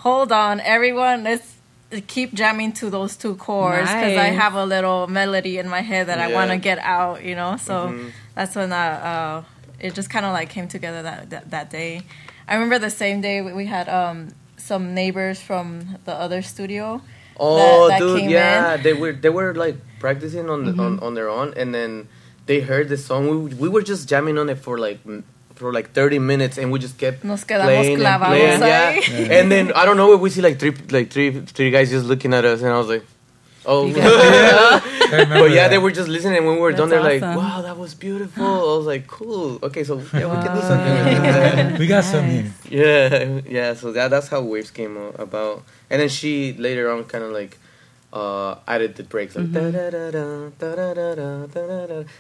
hold 0.06 0.30
on, 0.44 0.54
everyone, 0.76 1.18
let's 1.30 1.48
keep 2.14 2.30
jamming 2.40 2.72
to 2.80 2.86
those 2.96 3.12
two 3.22 3.34
chords 3.36 3.88
because 3.94 4.16
I 4.28 4.30
have 4.42 4.54
a 4.64 4.66
little 4.74 5.06
melody 5.20 5.54
in 5.62 5.66
my 5.76 5.80
head 5.90 6.04
that 6.10 6.18
I 6.26 6.28
want 6.38 6.50
to 6.50 6.58
get 6.70 6.78
out, 6.98 7.16
you 7.28 7.34
know. 7.40 7.52
So 7.68 7.74
Mhm. 7.88 8.12
that's 8.36 8.54
when 8.54 8.70
I, 8.84 8.86
uh, 9.12 9.36
it 9.86 9.94
just 9.94 10.10
kind 10.14 10.26
of 10.28 10.32
like 10.38 10.48
came 10.56 10.68
together 10.76 11.00
that, 11.08 11.20
that 11.32 11.44
that 11.54 11.66
day. 11.70 11.92
I 12.46 12.50
remember 12.56 12.78
the 12.78 12.94
same 13.02 13.18
day 13.28 13.36
we 13.46 13.50
we 13.60 13.66
had 13.76 13.86
um, 14.00 14.18
some 14.58 14.94
neighbors 14.94 15.40
from 15.40 15.96
the 16.04 16.12
other 16.12 16.42
studio. 16.42 17.00
Oh, 17.40 17.88
that 17.88 18.00
dude, 18.00 18.20
came 18.20 18.30
yeah, 18.30 18.42
in. 18.42 18.64
Mm-hmm. 18.64 18.82
they 18.82 18.92
were 18.92 19.12
they 19.12 19.30
were 19.30 19.54
like 19.54 19.76
practicing 19.98 20.50
on 20.50 20.64
the, 20.66 20.82
on 20.82 20.98
on 21.00 21.14
their 21.14 21.30
own, 21.30 21.54
and 21.56 21.74
then 21.74 22.08
they 22.46 22.60
heard 22.60 22.88
the 22.88 22.96
song. 22.96 23.28
We 23.28 23.54
we 23.54 23.68
were 23.68 23.82
just 23.82 24.08
jamming 24.08 24.38
on 24.38 24.50
it 24.50 24.58
for 24.58 24.76
like 24.78 24.98
for 25.54 25.72
like 25.72 25.92
thirty 25.92 26.18
minutes, 26.18 26.58
and 26.58 26.72
we 26.72 26.78
just 26.78 26.98
kept 26.98 27.24
Nos 27.24 27.44
playing 27.44 28.04
and 28.04 28.22
playing, 28.22 28.60
yeah. 28.60 28.94
ahí. 28.94 29.30
And 29.30 29.50
then 29.50 29.72
I 29.72 29.84
don't 29.84 29.96
know, 29.96 30.12
if 30.14 30.20
we 30.20 30.30
see 30.30 30.40
like 30.40 30.58
three 30.58 30.74
like 30.90 31.10
three 31.10 31.30
three 31.42 31.70
guys 31.70 31.90
just 31.90 32.06
looking 32.06 32.34
at 32.34 32.44
us, 32.44 32.62
and 32.62 32.70
I 32.70 32.78
was 32.78 32.88
like, 32.88 33.04
Oh, 33.70 33.86
yeah. 33.86 34.80
but 35.28 35.50
yeah, 35.50 35.68
they 35.68 35.76
were 35.76 35.90
just 35.92 36.08
listening. 36.08 36.46
When 36.46 36.54
we 36.54 36.60
were 36.60 36.72
That's 36.72 36.80
done, 36.80 36.88
they're 36.88 37.00
awesome. 37.00 37.20
like, 37.20 37.36
"Wow, 37.36 37.60
that 37.60 37.76
was 37.76 37.94
beautiful." 37.94 38.44
I 38.46 38.76
was 38.78 38.86
like, 38.86 39.06
"Cool. 39.06 39.58
Okay, 39.62 39.84
so 39.84 40.00
yeah, 40.14 40.24
wow. 40.24 40.40
we 40.40 40.46
can 40.46 40.56
do 40.56 40.62
something. 40.62 41.68
Like 41.70 41.78
we 41.84 41.86
got 41.86 41.96
nice. 41.96 42.10
something." 42.10 42.52
Yeah, 42.70 43.40
yeah. 43.46 43.74
So 43.74 43.92
that 43.92 44.08
that's 44.08 44.28
how 44.28 44.40
waves 44.40 44.70
came 44.70 44.96
about. 44.96 45.64
And 45.90 46.00
then 46.00 46.08
she 46.08 46.54
later 46.54 46.90
on 46.90 47.04
kind 47.04 47.24
of 47.24 47.32
like 47.32 47.58
uh, 48.12 48.56
added 48.66 48.96
the 48.96 49.02
breaks 49.02 49.36
like 49.36 49.46
mm-hmm. 49.52 50.48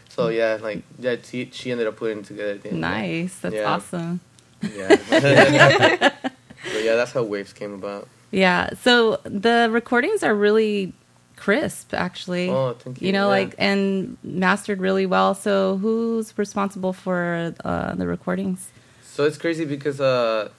so 0.08 0.28
yeah 0.28 0.58
like 0.60 0.82
yeah 0.98 1.16
she, 1.22 1.48
she 1.50 1.72
ended 1.72 1.86
up 1.86 1.96
putting 1.96 2.22
together 2.22 2.60
nice 2.72 3.38
that's 3.38 3.54
yeah. 3.54 3.64
awesome 3.64 4.20
yeah 4.60 4.96
but 5.08 6.82
yeah 6.84 6.94
that's 6.94 7.12
how 7.12 7.22
waves 7.22 7.54
came 7.54 7.72
about 7.72 8.06
yeah 8.30 8.68
so 8.82 9.18
the 9.24 9.68
recordings 9.72 10.22
are 10.22 10.34
really 10.34 10.92
crisp, 11.38 11.94
actually. 11.94 12.50
Oh, 12.50 12.74
thank 12.74 13.00
you. 13.00 13.06
You 13.06 13.12
know, 13.12 13.26
yeah. 13.26 13.38
like 13.38 13.54
and 13.58 14.16
mastered 14.22 14.80
really 14.80 15.06
well. 15.06 15.34
So 15.34 15.76
who's 15.78 16.36
responsible 16.36 16.92
for 16.92 17.54
uh, 17.64 17.94
the 17.94 18.06
recordings? 18.06 18.70
So 19.02 19.24
it's 19.24 19.38
crazy 19.38 19.64
because 19.64 20.00
uh, 20.00 20.50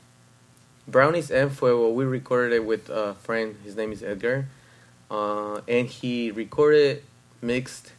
Brownies 0.88 1.30
and 1.32 1.52
Fuego, 1.52 1.90
we 1.92 2.06
recorded 2.06 2.54
it 2.56 2.66
with 2.66 2.90
a 2.90 3.14
friend. 3.16 3.56
His 3.64 3.76
name 3.76 3.92
is 3.92 4.02
Edgar. 4.04 4.48
Uh, 5.12 5.62
and 5.68 5.88
he 5.88 6.32
recorded, 6.32 7.04
mixed, 7.42 7.94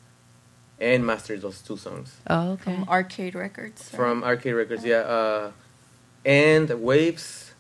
and 0.81 1.05
mastered 1.05 1.43
those 1.43 1.61
two 1.61 1.77
songs 1.77 2.17
Oh, 2.29 2.53
okay. 2.53 2.75
From 2.75 2.89
Arcade 2.89 3.35
Records. 3.35 3.83
right? 3.93 3.97
from 3.99 4.25
Arcade 4.25 4.55
Records. 4.55 4.85
Yeah. 4.85 4.99
Uh, 5.17 5.53
and 6.25 6.69
Waves, 6.83 7.53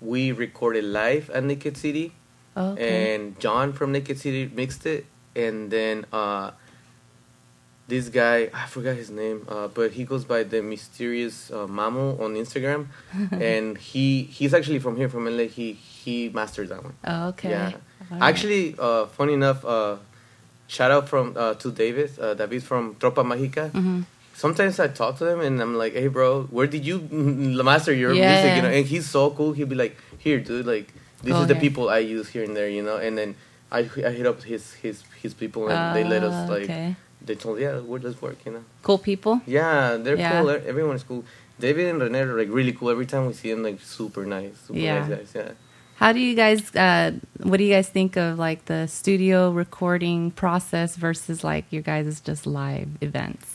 we 0.00 0.32
recorded 0.32 0.84
live 0.84 1.30
at 1.30 1.44
Naked 1.44 1.76
City. 1.76 2.12
Okay. 2.56 3.14
And 3.14 3.38
John 3.38 3.72
from 3.72 3.92
Naked 3.92 4.18
City 4.18 4.50
mixed 4.54 4.86
it. 4.86 5.04
And 5.34 5.70
then 5.70 6.06
uh, 6.12 6.52
this 7.88 8.08
guy, 8.08 8.50
I 8.52 8.66
forgot 8.66 8.96
his 8.96 9.10
name, 9.10 9.44
uh, 9.48 9.68
but 9.68 9.92
he 9.92 10.04
goes 10.04 10.24
by 10.24 10.42
the 10.42 10.60
mysterious 10.62 11.50
uh, 11.50 11.66
Mamo 11.66 12.18
on 12.20 12.34
Instagram. 12.34 12.86
and 13.30 13.76
he 13.78 14.22
he's 14.24 14.52
actually 14.54 14.78
from 14.80 14.96
here, 14.96 15.08
from 15.08 15.26
LA. 15.26 15.44
He, 15.44 15.72
he 15.72 16.28
mastered 16.30 16.68
that 16.70 16.82
one. 16.82 16.94
oh, 17.06 17.28
okay. 17.28 17.50
Yeah. 17.50 17.72
Right. 18.10 18.22
Actually, 18.22 18.74
uh, 18.78 19.06
funny 19.06 19.34
enough, 19.34 19.64
uh, 19.64 19.96
shout 20.66 20.90
out 20.90 21.08
from 21.08 21.34
uh, 21.36 21.54
to 21.54 21.70
David. 21.70 22.10
Uh, 22.18 22.34
David 22.34 22.62
from 22.62 22.94
Tropa 22.96 23.22
Mágica. 23.24 23.70
Mhm. 23.70 24.04
Sometimes 24.34 24.78
I 24.80 24.88
talk 24.88 25.16
to 25.18 25.26
him 25.26 25.40
and 25.40 25.60
I'm 25.62 25.76
like, 25.76 25.94
"Hey, 25.94 26.08
bro, 26.08 26.42
where 26.50 26.66
did 26.66 26.84
you 26.84 26.98
master 27.10 27.92
your 27.92 28.12
Yeah. 28.12 28.32
music?" 28.32 28.56
You 28.56 28.62
know, 28.62 28.74
and 28.76 28.84
he's 28.86 29.08
so 29.08 29.30
cool. 29.30 29.52
He'll 29.52 29.66
be 29.66 29.74
like, 29.76 29.96
"Here, 30.18 30.40
dude, 30.40 30.66
like 30.66 30.92
this 31.26 31.34
Go 31.34 31.42
is 31.42 31.48
the 31.52 31.58
ahead. 31.58 31.66
people 31.66 31.84
I 31.98 31.98
use 32.16 32.26
here 32.34 32.44
and 32.48 32.54
there," 32.58 32.70
you 32.76 32.82
know. 32.88 32.96
And 33.06 33.12
then 33.18 33.30
I 33.70 33.80
I 34.08 34.10
hit 34.18 34.26
up 34.30 34.38
his 34.52 34.62
his 34.84 34.96
his 35.22 35.32
people 35.42 35.62
and 35.68 35.80
they 35.96 36.04
let 36.14 36.22
us 36.28 36.34
Ah, 36.34 36.52
like 36.54 36.68
okay. 36.70 36.94
they 37.28 37.34
told 37.34 37.58
yeah, 37.64 37.74
we'll 37.88 38.02
just 38.08 38.18
work, 38.22 38.38
you 38.46 38.52
know. 38.54 38.64
cool 38.86 38.98
people. 39.10 39.34
Yeah, 39.58 39.98
they're 40.02 40.16
Yeah. 40.18 40.32
cool. 40.40 40.50
Everyone's 40.72 41.02
cool. 41.08 41.22
David 41.58 41.84
and 41.90 41.98
Rene 42.02 42.20
are 42.20 42.36
like 42.42 42.50
really 42.60 42.72
cool. 42.78 42.90
Every 42.96 43.06
time 43.12 43.26
we 43.26 43.32
see 43.32 43.50
them, 43.52 43.62
like 43.68 43.80
super 43.80 44.24
nice, 44.36 44.54
super 44.66 44.78
Yeah. 44.78 44.98
nice 45.00 45.08
guys. 45.14 45.30
Yeah. 45.34 45.52
How 46.02 46.12
do 46.12 46.20
you 46.20 46.34
guys? 46.36 46.60
Uh, 46.76 47.08
what 47.48 47.56
do 47.56 47.64
you 47.64 47.72
guys 47.76 47.88
think 47.88 48.16
of 48.20 48.38
like 48.38 48.60
the 48.72 48.86
studio 48.86 49.50
recording 49.62 50.30
process 50.42 50.94
versus 51.06 51.42
like 51.42 51.64
your 51.74 51.80
guys' 51.92 52.20
just 52.20 52.44
live 52.46 52.88
events? 53.00 53.48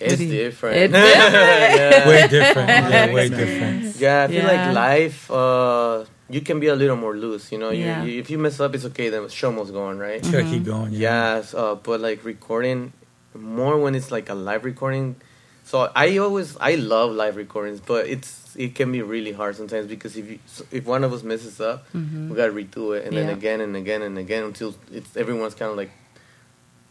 It's 0.00 0.20
you- 0.20 0.28
different. 0.28 0.76
It's 0.76 0.92
different. 0.98 1.32
yeah. 1.32 2.08
way 2.10 2.22
different. 2.28 2.68
Yeah, 2.94 3.14
way 3.14 3.28
different. 3.28 3.80
Yeah, 3.96 4.24
I 4.24 4.26
feel 4.26 4.42
Yeah. 4.42 4.52
like 4.52 4.64
live, 4.74 5.30
uh, 5.30 6.04
you 6.30 6.40
can 6.40 6.58
be 6.60 6.68
a 6.68 6.74
little 6.76 6.96
more 6.96 7.14
loose. 7.16 7.52
You 7.52 7.58
know, 7.58 7.70
you, 7.70 7.84
Yeah. 7.84 8.04
you, 8.04 8.18
if 8.20 8.30
you 8.30 8.38
mess 8.38 8.58
up, 8.60 8.74
it's 8.74 8.84
okay. 8.86 9.08
The 9.10 9.28
show 9.28 9.52
must 9.52 9.72
go 9.72 9.84
on, 9.84 9.98
right? 9.98 10.20
Just 10.20 10.32
gotta 10.32 10.44
keep 10.44 10.64
going. 10.64 10.92
Yeah. 10.92 11.36
Yes, 11.36 11.54
uh, 11.54 11.74
but 11.74 12.00
like 12.00 12.24
recording 12.24 12.92
more 13.34 13.78
when 13.78 13.94
it's 13.94 14.10
like 14.10 14.28
a 14.30 14.34
live 14.34 14.64
recording. 14.64 15.16
So 15.64 15.90
I 15.94 16.18
always 16.18 16.56
I 16.60 16.74
love 16.76 17.12
live 17.12 17.36
recordings, 17.36 17.80
but 17.80 18.06
it's 18.06 18.54
it 18.56 18.74
can 18.74 18.92
be 18.92 19.02
really 19.02 19.32
hard 19.32 19.56
sometimes 19.56 19.86
because 19.88 20.16
if 20.16 20.30
you 20.30 20.38
if 20.70 20.84
one 20.86 21.02
of 21.04 21.12
us 21.12 21.22
messes 21.22 21.60
up, 21.60 21.90
Mhm. 21.92 22.28
we 22.28 22.36
gotta 22.36 22.52
redo 22.52 22.96
it 22.96 23.06
and 23.06 23.16
then 23.16 23.28
again 23.28 23.60
and 23.60 23.74
again 23.76 24.02
and 24.02 24.16
again 24.18 24.44
until 24.44 24.74
it's 24.92 25.16
everyone's 25.16 25.54
kind 25.54 25.70
of 25.70 25.76
like 25.76 25.90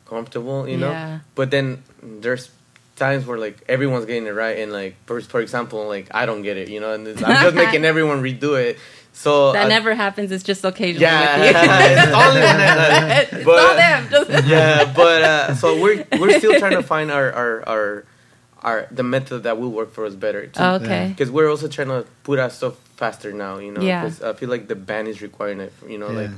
comfortable, 0.05 0.67
you 0.67 0.77
know. 0.77 0.91
Yeah. 0.91 1.19
But 1.35 1.51
then 1.51 1.83
there's 2.01 2.49
times 2.95 3.25
where 3.25 3.37
like 3.37 3.57
everyone's 3.67 4.05
getting 4.05 4.27
it 4.27 4.31
right 4.35 4.59
and 4.59 4.71
like 4.71 4.95
for, 5.05 5.19
for 5.21 5.39
example 5.41 5.87
like 5.87 6.07
I 6.13 6.25
don't 6.25 6.41
get 6.41 6.57
it, 6.57 6.69
you 6.69 6.79
know, 6.79 6.93
and 6.93 7.07
it's, 7.07 7.23
I'm 7.23 7.43
just 7.43 7.55
making 7.63 7.85
everyone 7.85 8.21
redo 8.21 8.59
it. 8.61 8.77
So 9.15 9.53
That 9.53 9.65
I- 9.67 9.69
never 9.69 9.93
happens. 9.95 10.31
It's 10.31 10.43
just 10.43 10.65
occasionally. 10.65 11.01
yeah, 11.03 11.39
with 11.39 11.55
you. 11.55 12.01
it's 12.03 12.13
only 12.13 12.41
when 12.41 12.59
I, 12.61 13.19
it's 13.21 13.45
but- 13.45 13.55
not 13.63 13.75
them. 13.77 14.07
Just 14.09 14.47
yeah, 14.47 14.93
but 14.95 15.21
uh, 15.23 15.55
so 15.55 15.79
we're 15.81 16.05
we're 16.19 16.37
still 16.39 16.57
trying 16.59 16.73
to 16.73 16.83
find 16.83 17.11
our 17.11 17.31
our 17.31 17.63
our, 17.69 18.05
our 18.63 18.87
the 18.91 19.03
method 19.03 19.43
that 19.43 19.59
will 19.59 19.69
work 19.71 19.91
for 19.93 20.05
us 20.05 20.15
better. 20.15 20.47
too. 20.47 20.59
Oh, 20.59 20.75
okay. 20.75 21.07
Because 21.09 21.29
we're 21.31 21.49
also 21.49 21.67
trying 21.67 21.89
to 21.89 22.05
put 22.23 22.39
our 22.39 22.49
stuff 22.49 22.75
faster 22.97 23.31
now, 23.31 23.59
you 23.59 23.71
know. 23.71 23.81
Yeah. 23.81 24.03
Because 24.03 24.21
I 24.23 24.33
feel 24.33 24.49
like 24.49 24.67
the 24.67 24.75
band 24.75 25.07
is 25.07 25.21
requiring 25.21 25.59
it. 25.61 25.73
You 25.87 25.97
know, 25.99 26.09
like 26.09 26.31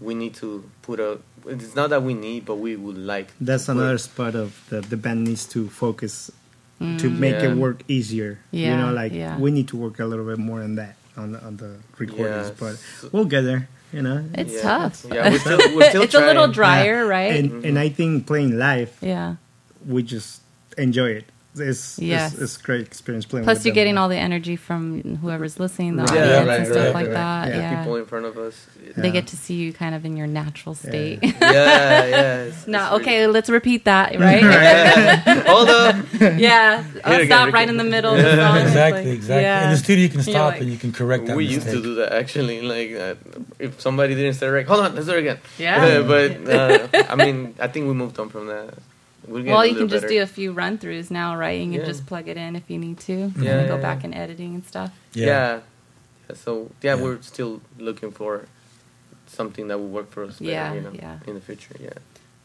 we 0.00 0.14
need 0.14 0.34
to 0.34 0.68
put 0.82 1.00
a. 1.00 1.18
It's 1.46 1.74
not 1.74 1.88
that 1.90 2.02
we 2.02 2.12
need, 2.12 2.44
but 2.44 2.56
we 2.56 2.76
would 2.76 2.98
like. 2.98 3.28
That's 3.40 3.68
another 3.70 3.98
part 4.14 4.34
of 4.34 4.52
the 4.68 4.80
the 4.82 4.96
band 4.98 5.24
needs 5.24 5.46
to 5.56 5.68
focus 5.68 6.30
to 6.78 7.08
make 7.10 7.40
Yeah. 7.40 7.50
it 7.50 7.56
work 7.56 7.82
easier. 7.88 8.38
Yeah. 8.52 8.70
you 8.70 8.76
know, 8.76 8.92
like 8.92 9.12
yeah. 9.12 9.38
we 9.38 9.50
need 9.50 9.66
to 9.68 9.76
work 9.76 9.98
a 9.98 10.04
little 10.04 10.26
bit 10.26 10.38
more 10.38 10.62
on 10.62 10.76
that 10.76 10.94
on 11.18 11.32
the, 11.32 11.44
on 11.44 11.56
the 11.56 11.76
recordings, 11.98 12.48
Yeah, 12.48 12.54
but 12.58 13.12
we'll 13.12 13.24
get 13.26 13.42
there. 13.42 13.68
You 13.92 14.02
know, 14.02 14.24
It's 14.34 14.54
Yeah. 14.54 14.62
tough. 14.62 15.06
Yeah, 15.10 15.30
we're 15.30 15.38
still, 15.38 15.58
we're 15.76 15.88
still 15.94 16.02
it's 16.02 16.14
a 16.14 16.20
little 16.20 16.52
trying. 16.52 16.84
drier, 16.84 17.06
right? 17.06 17.34
and 17.36 17.52
and 17.52 17.62
mm-hmm. 17.64 17.78
I 17.78 17.88
think 17.88 18.26
playing 18.26 18.58
live, 18.58 18.92
yeah. 19.00 19.36
we 19.86 20.02
just 20.02 20.42
enjoy 20.76 21.10
it. 21.10 21.24
It's 21.60 21.98
Yes. 21.98 22.32
it's, 22.34 22.42
it's 22.42 22.56
great 22.58 22.86
experience 22.86 23.24
playing. 23.26 23.44
Plus, 23.44 23.58
with 23.58 23.66
you're 23.66 23.72
them. 23.72 23.80
getting 23.80 23.98
all 23.98 24.08
the 24.08 24.16
energy 24.16 24.56
from 24.56 25.16
whoever's 25.22 25.58
listening, 25.60 25.96
the 25.96 26.02
Right. 26.04 26.10
audience, 26.12 26.28
Yeah, 26.30 26.38
and 26.40 26.48
right, 26.48 26.66
stuff 26.66 26.76
right, 26.76 26.94
like 26.94 27.06
right. 27.06 27.12
that. 27.14 27.48
Yeah. 27.48 27.56
Yeah. 27.58 27.78
People 27.82 27.96
in 27.96 28.06
front 28.06 28.26
of 28.26 28.38
us. 28.38 28.66
They 28.96 29.10
get 29.10 29.26
to 29.28 29.36
see 29.36 29.54
you 29.54 29.72
kind 29.72 29.94
of 29.94 30.04
in 30.04 30.16
your 30.16 30.26
natural 30.26 30.74
state. 30.74 31.18
Yeah, 31.22 31.32
yeah. 31.40 32.42
it's- 32.48 32.66
no, 32.66 32.78
it's 32.96 33.02
okay, 33.02 33.26
let's 33.26 33.48
repeat 33.50 33.84
that, 33.84 34.18
right? 34.18 34.42
really- 34.42 35.40
Hold 35.48 35.68
up. 35.68 35.96
yeah, 36.38 36.84
I'll 37.04 37.24
stop 37.26 37.46
Ricky. 37.46 37.54
right 37.54 37.68
in 37.68 37.76
the 37.76 37.84
middle 37.84 38.14
of 38.14 38.22
the 38.22 38.36
song. 38.36 38.56
Exactly, 38.58 39.04
like, 39.04 39.14
exactly. 39.14 39.42
Yeah. 39.42 39.64
In 39.64 39.70
the 39.70 39.76
studio, 39.76 40.02
you 40.02 40.08
can 40.08 40.18
You're 40.20 40.34
stop 40.34 40.52
like- 40.52 40.60
and 40.62 40.70
you 40.70 40.78
can 40.78 40.92
correct 40.92 41.26
that 41.26 41.36
we 41.36 41.46
mistake. 41.46 41.64
used 41.64 41.76
to 41.76 41.82
do 41.82 41.94
that 41.96 42.12
actually. 42.12 42.60
Like, 42.62 42.92
uh, 43.00 43.14
if 43.58 43.80
somebody 43.80 44.14
didn't 44.14 44.34
say 44.34 44.48
right, 44.48 44.66
hold 44.66 44.80
on, 44.80 44.94
let's 44.94 45.06
do 45.06 45.12
it 45.14 45.18
again. 45.20 45.38
Yeah. 45.58 46.02
but 46.02 46.48
uh, 46.48 46.88
I 47.08 47.14
mean, 47.14 47.54
I 47.60 47.68
think 47.68 47.86
we 47.86 47.94
moved 47.94 48.18
on 48.18 48.28
from 48.30 48.46
that. 48.48 48.74
We're 49.28 49.38
getting 49.40 49.52
Well, 49.52 49.64
you 49.66 49.72
can 49.72 49.82
little 49.82 49.88
just 49.88 50.02
better. 50.04 50.14
do 50.14 50.22
a 50.22 50.26
few 50.26 50.52
run 50.52 50.78
throughs 50.78 51.10
now, 51.10 51.36
right? 51.36 51.60
You 51.60 51.70
can 51.70 51.80
Yeah. 51.80 51.86
just 51.86 52.06
plug 52.06 52.28
it 52.28 52.36
in 52.36 52.56
if 52.56 52.64
you 52.68 52.78
need 52.78 52.98
to. 53.00 53.32
Yeah, 53.38 53.58
and 53.60 53.68
go 53.68 53.76
back 53.78 54.04
and 54.04 54.14
editing 54.14 54.54
and 54.54 54.64
stuff. 54.64 54.90
Yeah. 55.12 55.26
Yeah. 55.26 55.60
Yeah, 56.30 56.34
So 56.36 56.70
yeah, 56.82 56.94
Yeah. 56.96 57.02
we're 57.02 57.22
still 57.22 57.60
looking 57.78 58.10
for 58.10 58.46
something 59.26 59.68
that 59.68 59.78
will 59.78 59.88
work 59.88 60.10
for 60.10 60.24
us. 60.24 60.38
Better, 60.38 60.50
Yeah, 60.50 60.72
you 60.74 60.80
know, 60.80 60.92
yeah. 60.94 61.18
in 61.26 61.34
the 61.34 61.40
future. 61.40 61.74
Yeah. 61.80 61.90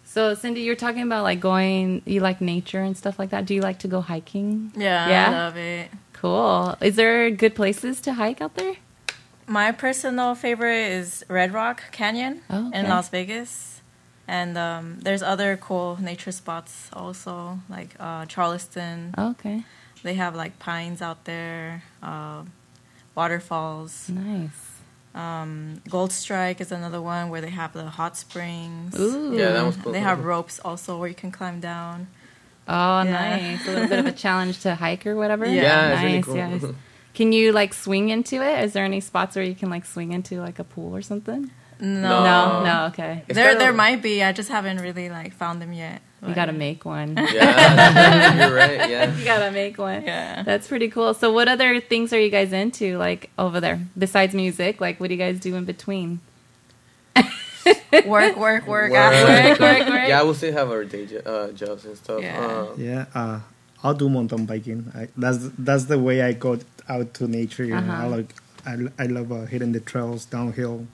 So, 0.05 0.33
Cindy, 0.35 0.61
you're 0.61 0.75
talking 0.75 1.01
about 1.01 1.23
like 1.23 1.39
going, 1.39 2.01
you 2.05 2.19
like 2.19 2.39
nature 2.41 2.81
and 2.81 2.95
stuff 2.95 3.17
like 3.17 3.29
that. 3.31 3.45
Do 3.45 3.53
you 3.55 3.61
like 3.61 3.79
to 3.79 3.87
go 3.87 4.01
hiking? 4.01 4.71
Yeah, 4.75 5.09
Yeah? 5.09 5.27
I 5.29 5.31
love 5.31 5.57
it. 5.57 5.89
Cool. 6.13 6.77
Is 6.81 6.95
there 6.95 7.29
good 7.31 7.55
places 7.55 7.99
to 8.01 8.13
hike 8.13 8.39
out 8.41 8.55
there? 8.55 8.75
My 9.47 9.71
personal 9.71 10.35
favorite 10.35 10.91
is 10.91 11.25
Red 11.29 11.51
Rock 11.53 11.83
Canyon 11.91 12.41
Oh, 12.49 12.67
okay. 12.67 12.79
in 12.79 12.89
Las 12.89 13.09
Vegas. 13.09 13.72
And 14.27 14.57
um, 14.57 14.99
there's 15.01 15.21
other 15.21 15.57
cool 15.57 15.97
nature 16.01 16.31
spots 16.31 16.89
also, 16.93 17.59
like 17.69 17.95
uh, 17.99 18.25
Charleston. 18.25 19.13
Okay. 19.17 19.63
They 20.01 20.13
have 20.15 20.35
like 20.35 20.59
pines 20.59 21.01
out 21.01 21.25
there, 21.25 21.83
uh, 22.01 22.43
waterfalls. 23.15 24.09
Nice. 24.09 24.69
Um, 25.15 25.81
Gold 25.89 26.11
Strike 26.11 26.59
is 26.61 26.71
another 26.71 27.01
one 27.01 27.29
where 27.29 27.41
they 27.41 27.51
have 27.51 27.73
the 27.73 27.85
hot 27.85 28.17
springs. 28.17 28.99
Ooh. 28.99 29.35
Yeah, 29.37 29.51
that 29.51 29.65
was 29.65 29.75
cool. 29.77 29.91
They 29.91 29.99
have 29.99 30.23
ropes 30.25 30.59
also 30.63 30.97
where 30.97 31.07
you 31.07 31.15
can 31.15 31.31
climb 31.31 31.59
down. 31.59 32.07
Oh, 32.67 33.03
Yeah. 33.03 33.11
nice. 33.11 33.67
A 33.67 33.71
little 33.71 33.87
bit 33.89 33.99
of 33.99 34.05
a 34.07 34.11
challenge 34.25 34.61
to 34.61 34.75
hike 34.75 35.05
or 35.05 35.15
whatever. 35.15 35.45
Yeah. 35.45 35.61
Yeah, 35.61 35.91
it's 35.91 36.01
really 36.01 36.13
nice. 36.15 36.61
cool. 36.61 36.69
yes. 36.69 36.75
Can 37.13 37.31
you 37.31 37.51
like 37.51 37.73
swing 37.75 38.09
into 38.09 38.41
it? 38.41 38.63
Is 38.63 38.73
there 38.73 38.85
any 38.85 38.99
spots 38.99 39.35
where 39.35 39.45
you 39.45 39.53
can 39.53 39.69
like 39.69 39.85
swing 39.85 40.11
into 40.13 40.41
like 40.41 40.57
a 40.57 40.63
pool 40.63 40.95
or 40.95 41.03
something? 41.03 41.51
No, 41.83 42.23
No, 42.23 42.63
no. 42.63 42.85
Okay. 42.87 43.23
It's 43.27 43.35
There, 43.35 43.49
kinda- 43.49 43.59
there 43.63 43.73
might 43.73 44.01
be. 44.01 44.23
I 44.23 44.31
just 44.31 44.49
haven't 44.49 44.77
really 44.79 45.09
like 45.09 45.33
found 45.33 45.61
them 45.61 45.73
yet. 45.73 46.01
You 46.21 46.29
But- 46.29 46.35
got 46.35 46.45
to 46.45 46.53
make 46.53 46.85
one. 46.85 47.17
Yeah, 47.33 48.37
you're 48.47 48.55
right. 48.55 48.89
Yeah. 48.89 49.13
you 49.17 49.25
gotta 49.25 49.51
make 49.51 49.77
one. 49.77 50.03
Yeah. 50.03 50.43
That's 50.43 50.67
pretty 50.69 50.87
cool. 50.87 51.13
So, 51.13 51.33
what 51.33 51.47
other 51.49 51.81
things 51.81 52.13
are 52.13 52.19
you 52.19 52.29
guys 52.29 52.53
into, 52.53 52.97
like 52.97 53.29
over 53.37 53.59
there, 53.59 53.79
besides 53.97 54.33
music? 54.33 54.79
Like, 54.79 54.99
what 55.01 55.07
do 55.09 55.13
you 55.15 55.19
guys 55.19 55.39
do 55.41 55.55
in 55.55 55.65
between? 55.65 56.21
Work, 58.05 58.35
work, 58.37 58.65
work. 58.67 58.67
Work. 58.67 58.91
Work, 58.91 59.59
work, 59.59 59.87
work. 59.89 60.07
Yeah, 60.07 60.23
we'll 60.23 60.33
still 60.33 60.51
have 60.53 60.69
our 60.71 60.83
day 60.83 61.05
jo- 61.05 61.21
uh, 61.25 61.51
jobs 61.51 61.85
and 61.85 61.95
stuff. 61.97 62.21
Yeah. 62.21 62.39
Uh, 62.39 62.75
Yeah, 62.77 63.05
uh, 63.13 63.39
I'll 63.83 63.93
do 63.93 64.09
mountain 64.09 64.45
biking. 64.45 64.91
I, 64.95 65.07
that's 65.15 65.49
that's 65.59 65.85
the 65.85 65.99
way 65.99 66.21
I 66.23 66.33
go 66.33 66.57
out 66.89 67.13
to 67.15 67.27
nature. 67.27 67.63
You 67.65 67.75
know, 67.75 67.93
Uh-huh. 67.93 68.03
I 68.03 68.07
like 68.07 68.33
I, 68.65 68.73
I 69.03 69.05
love 69.07 69.31
uh, 69.31 69.45
hitting 69.45 69.71
the 69.73 69.79
trails 69.79 70.25
downhill, 70.25 70.87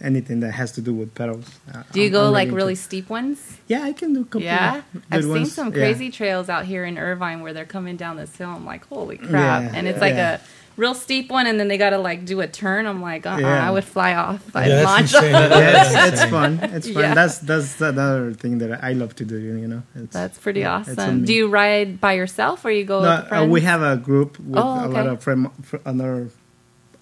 anything 0.00 0.40
that 0.40 0.52
has 0.52 0.72
to 0.72 0.80
do 0.82 0.92
with 0.92 1.14
pedals. 1.14 1.46
Uh, 1.72 1.82
Do 1.92 2.00
you 2.00 2.06
I'm- 2.06 2.12
go 2.12 2.26
I'm 2.26 2.32
like 2.32 2.44
into- 2.48 2.56
really 2.56 2.74
steep 2.74 3.08
ones? 3.08 3.38
Yeah, 3.66 3.82
I 3.82 3.92
can 3.92 4.12
do 4.12 4.20
a 4.20 4.24
couple. 4.24 4.42
Yeah, 4.42 4.82
good 4.92 5.02
I've 5.10 5.22
seen 5.24 5.30
ones. 5.32 5.52
some 5.52 5.68
Yeah. 5.68 5.72
crazy 5.74 6.10
trails 6.10 6.48
out 6.48 6.64
here 6.66 6.84
in 6.84 6.98
Irvine 6.98 7.40
where 7.40 7.52
they're 7.52 7.64
coming 7.64 7.96
down 7.96 8.16
this 8.16 8.36
hill. 8.36 8.50
I'm 8.50 8.64
like, 8.66 8.86
holy 8.88 9.16
crap! 9.18 9.62
Yeah, 9.62 9.72
and 9.74 9.86
it's 9.88 9.96
yeah. 9.96 10.00
like 10.04 10.14
Yeah. 10.14 10.34
a 10.34 10.40
real 10.76 10.92
steep 10.94 11.30
one, 11.30 11.46
and 11.46 11.58
then 11.58 11.68
they 11.68 11.78
got 11.78 11.90
to 11.90 11.98
like 11.98 12.26
do 12.26 12.42
a 12.42 12.46
turn. 12.46 12.84
I'm 12.86 13.00
like, 13.00 13.24
uh, 13.26 13.30
uh 13.30 13.38
Yeah. 13.38 13.66
I 13.68 13.70
would 13.70 13.84
fly 13.84 14.14
off. 14.14 14.42
I'd 14.54 14.68
Yeah, 14.68 14.82
launch 14.84 15.12
that's 15.12 15.24
off. 15.24 15.50
yeah, 15.50 16.06
it's, 16.12 16.20
it's 16.22 16.24
fun. 16.30 16.60
It's 16.62 16.88
fun. 16.90 17.02
Yeah. 17.02 17.14
That's 17.14 17.38
that's 17.38 17.80
another 17.80 18.34
thing 18.34 18.58
that 18.58 18.84
I 18.84 18.92
love 18.92 19.16
to 19.16 19.24
do. 19.24 19.38
You 19.38 19.66
know, 19.66 19.82
it's, 19.94 20.12
That's 20.12 20.36
pretty 20.38 20.60
yeah, 20.60 20.74
awesome. 20.84 20.98
on. 21.00 21.24
Do 21.24 21.32
you 21.32 21.48
ride 21.48 22.00
by 22.00 22.12
yourself 22.12 22.64
or 22.66 22.70
you 22.70 22.84
go 22.84 23.00
No, 23.02 23.16
with 23.30 23.32
uh, 23.32 23.46
we 23.46 23.60
have 23.62 23.80
a 23.80 23.96
group 23.96 24.38
with 24.38 24.58
Oh, 24.58 24.86
a 24.86 24.92
lot 24.92 25.06
of 25.06 25.22
friend, 25.22 25.48
fr- 25.64 25.76
other 25.86 26.28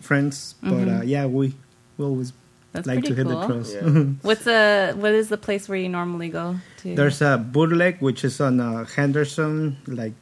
friends, 0.00 0.54
but 0.62 0.70
Mhm. 0.72 1.00
uh, 1.00 1.02
yeah, 1.02 1.26
we 1.26 1.54
we 1.98 2.04
always 2.04 2.32
That's 2.74 2.86
like 2.90 3.06
pretty 3.06 3.14
to 3.14 3.14
hit 3.14 3.26
cool. 3.30 3.40
the 3.40 3.46
trails. 3.46 3.70
Yeah. 3.72 4.02
What's 4.26 4.46
a 4.50 4.92
what 4.98 5.14
is 5.14 5.28
the 5.30 5.38
place 5.38 5.68
where 5.70 5.78
you 5.78 5.88
normally 5.88 6.28
go 6.28 6.56
to? 6.82 6.94
There's 6.94 7.22
a 7.22 7.38
bootleg 7.38 8.02
which 8.02 8.24
is 8.26 8.40
on 8.42 8.58
uh, 8.58 8.84
Henderson, 8.84 9.78
like 9.86 10.12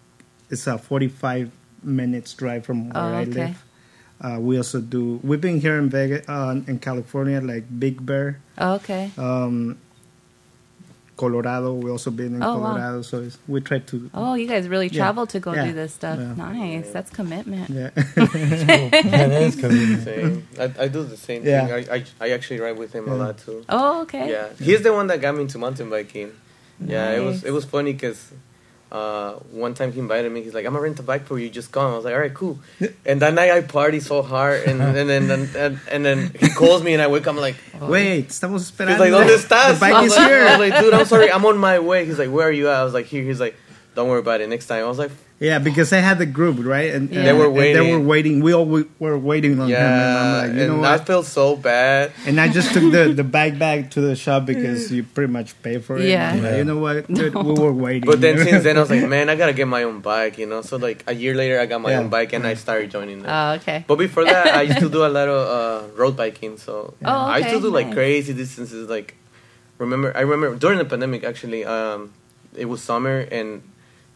it's 0.53 0.67
a 0.69 0.77
45 0.77 1.51
minutes 1.83 2.35
drive 2.35 2.65
from 2.69 2.91
where 2.93 3.03
Oh, 3.03 3.17
I 3.17 3.23
okay. 3.23 3.33
live. 3.49 3.65
Uh, 4.21 4.39
we 4.39 4.57
also 4.61 4.81
do. 4.81 5.19
We've 5.25 5.41
been 5.41 5.59
here 5.61 5.79
in 5.81 5.89
Vegas, 5.91 6.29
uh, 6.29 6.61
in 6.69 6.79
California, 6.79 7.41
like 7.41 7.65
Big 7.81 8.05
Bear, 8.07 8.39
oh, 8.59 8.75
okay. 8.79 9.11
um, 9.19 9.79
Colorado. 11.23 11.75
We 11.75 11.89
also 11.91 12.11
been 12.11 12.35
in 12.37 12.43
Oh, 12.43 12.59
wow. 12.59 12.73
Colorado, 12.73 13.03
so 13.03 13.21
it's, 13.27 13.39
we 13.47 13.61
try 13.61 13.79
to. 13.91 14.11
Oh, 14.13 14.35
you 14.35 14.47
guys 14.49 14.67
really 14.75 14.89
Yeah. 14.89 15.03
travel 15.03 15.25
to 15.35 15.39
go 15.47 15.53
Yeah. 15.55 15.67
do 15.67 15.73
this 15.73 15.93
stuff. 15.95 16.19
Yeah. 16.19 16.35
Nice. 16.35 16.91
That's 16.97 17.11
commitment. 17.11 17.71
Yeah, 17.71 17.91
yeah, 18.17 18.89
that 19.31 19.43
is 19.49 19.57
convenient. 19.57 20.03
Same. 20.05 20.49
I, 20.59 20.65
I 20.85 20.89
do 20.89 21.01
the 21.05 21.17
same 21.29 21.41
Yeah. 21.45 21.67
thing. 21.67 21.89
I, 21.91 21.95
I 21.97 22.05
I 22.25 22.27
actually 22.37 22.61
ride 22.67 22.77
with 22.83 22.93
him 22.93 23.05
a 23.09 23.15
lot 23.15 23.39
too. 23.39 23.59
Oh, 23.69 24.03
okay. 24.03 24.25
Yeah, 24.35 24.49
he's 24.69 24.83
the 24.83 24.93
one 24.93 25.07
that 25.11 25.21
got 25.21 25.35
me 25.37 25.43
into 25.43 25.59
mountain 25.59 25.89
biking. 25.91 26.31
Yeah, 26.95 27.11
it 27.19 27.23
was 27.29 27.45
it 27.45 27.53
was 27.59 27.65
funny 27.65 27.93
because 27.93 28.21
uh, 28.93 29.33
one 29.51 29.73
time 29.73 29.91
he 29.91 29.99
invited 29.99 30.31
me. 30.31 30.43
He's 30.43 30.53
like, 30.53 30.67
"I'm 30.67 30.75
gonna 30.75 30.83
rent 30.83 31.01
a 31.01 31.03
bike 31.03 31.25
for 31.25 31.39
you. 31.39 31.49
Just 31.49 31.73
come." 31.73 31.91
I 31.93 31.97
was 31.97 32.05
like, 32.05 32.13
"All 32.13 32.21
right, 32.21 32.35
cool." 32.35 32.59
And 33.07 33.23
that 33.23 33.33
night 33.33 33.51
I 33.51 33.63
party 33.63 34.01
so 34.01 34.21
hard, 34.21 34.65
and 34.69 34.83
and 34.99 35.09
then 35.09 35.31
and, 35.31 35.57
and, 35.57 35.81
and 35.91 36.05
then 36.05 36.31
he 36.39 36.51
calls 36.51 36.83
me, 36.83 36.93
and 36.93 37.01
I 37.01 37.07
wake 37.07 37.27
up. 37.27 37.35
I'm 37.35 37.41
like, 37.41 37.57
Wait, 37.81 38.29
estamos 38.29 38.61
he's 38.61 38.71
esperando. 38.71 38.99
like, 39.01 39.13
"Dónde 39.13 39.35
estás?" 39.35 39.75
The 39.75 39.81
bike 39.81 40.05
is 40.05 40.15
like, 40.15 40.29
here. 40.29 40.47
I 40.47 40.59
was 40.59 40.71
like, 40.71 40.81
"Dude, 40.81 40.93
I'm 40.93 41.07
sorry, 41.07 41.33
I'm 41.33 41.47
on 41.47 41.57
my 41.57 41.79
way." 41.79 42.05
He's 42.05 42.19
like, 42.19 42.31
"Where 42.31 42.47
are 42.47 42.53
you 42.53 42.69
at?" 42.69 42.77
I 42.77 42.85
was 42.85 42.93
like, 42.93 43.07
"Here." 43.07 43.25
He's 43.25 43.41
like, 43.41 43.57
"Don't 43.95 44.09
worry 44.11 44.21
about 44.21 44.43
it. 44.43 44.49
Next 44.51 44.67
time." 44.67 44.85
I 44.85 44.89
was 44.89 44.99
like, 44.99 45.11
Yeah, 45.43 45.59
because 45.59 45.91
I 45.93 45.99
had 45.99 46.19
the 46.23 46.27
group 46.39 46.63
right, 46.63 46.95
and, 46.95 47.11
Yeah. 47.11 47.25
They 47.27 47.33
were 47.35 47.51
and 47.51 47.57
They 47.59 47.81
were 47.83 47.99
waiting. 47.99 48.07
waiting. 48.07 48.35
We 48.47 48.55
all 48.55 48.65
w- 48.65 48.87
were 49.03 49.19
waiting 49.19 49.59
on 49.59 49.67
him, 49.67 49.75
and 49.75 49.83
I'm 49.83 50.31
"Yeah," 50.31 50.39
like, 50.39 50.53
you 50.55 50.63
and 50.63 50.71
know 50.79 50.87
I 50.87 50.95
what? 50.97 51.07
felt 51.11 51.27
so 51.27 51.57
bad. 51.59 52.13
And 52.31 52.39
I 52.39 52.47
just 52.47 52.71
took 52.73 52.87
the 52.95 53.11
the 53.21 53.27
bag 53.27 53.59
back 53.59 53.91
to 53.99 54.01
the 54.01 54.15
shop 54.15 54.47
because 54.47 54.93
you 54.95 55.03
pretty 55.03 55.33
much 55.33 55.59
pay 55.67 55.83
for 55.83 55.99
it. 55.99 56.07
Yeah. 56.07 56.31
I'm 56.31 56.43
like, 56.47 56.57
you 56.63 56.67
know 56.71 56.79
what? 56.79 57.11
Dude, 57.19 57.35
we 57.35 57.55
were 57.59 57.75
waiting. 57.75 58.07
But 58.07 58.21
then 58.23 58.39
since 58.47 58.63
then, 58.63 58.79
I 58.79 58.81
was 58.87 58.91
like, 58.95 59.03
man, 59.09 59.27
I 59.29 59.35
gotta 59.35 59.53
get 59.53 59.67
my 59.67 59.83
own 59.83 59.99
bike, 59.99 60.39
you 60.39 60.47
know. 60.47 60.63
So 60.63 60.79
like 60.79 61.03
a 61.11 61.15
year 61.23 61.35
later, 61.35 61.59
I 61.59 61.67
got 61.67 61.81
my 61.83 61.91
Yeah. 61.91 62.07
own 62.07 62.09
bike, 62.09 62.31
and 62.39 62.47
I 62.47 62.55
started 62.55 62.95
joining 62.95 63.27
them. 63.27 63.31
Oh, 63.35 63.59
okay. 63.59 63.83
But 63.91 63.99
before 63.99 64.23
that, 64.25 64.47
I 64.55 64.63
used 64.71 64.79
to 64.79 64.89
do 64.89 65.03
a 65.05 65.11
lot 65.11 65.27
of 65.27 65.41
uh, 65.59 65.81
road 65.99 66.15
biking. 66.17 66.55
So 66.57 66.95
Oh, 67.05 67.11
I 67.35 67.39
used 67.43 67.51
to 67.51 67.61
do 67.61 67.71
like 67.71 67.91
nice. 67.91 67.99
crazy 67.99 68.33
distances. 68.33 68.87
Like, 68.89 69.17
remember, 69.83 70.15
I 70.15 70.23
remember 70.23 70.55
during 70.55 70.79
the 70.79 70.87
pandemic, 70.87 71.25
actually, 71.27 71.65
um, 71.67 72.13
it 72.55 72.67
was 72.71 72.79
summer, 72.81 73.27
and 73.33 73.63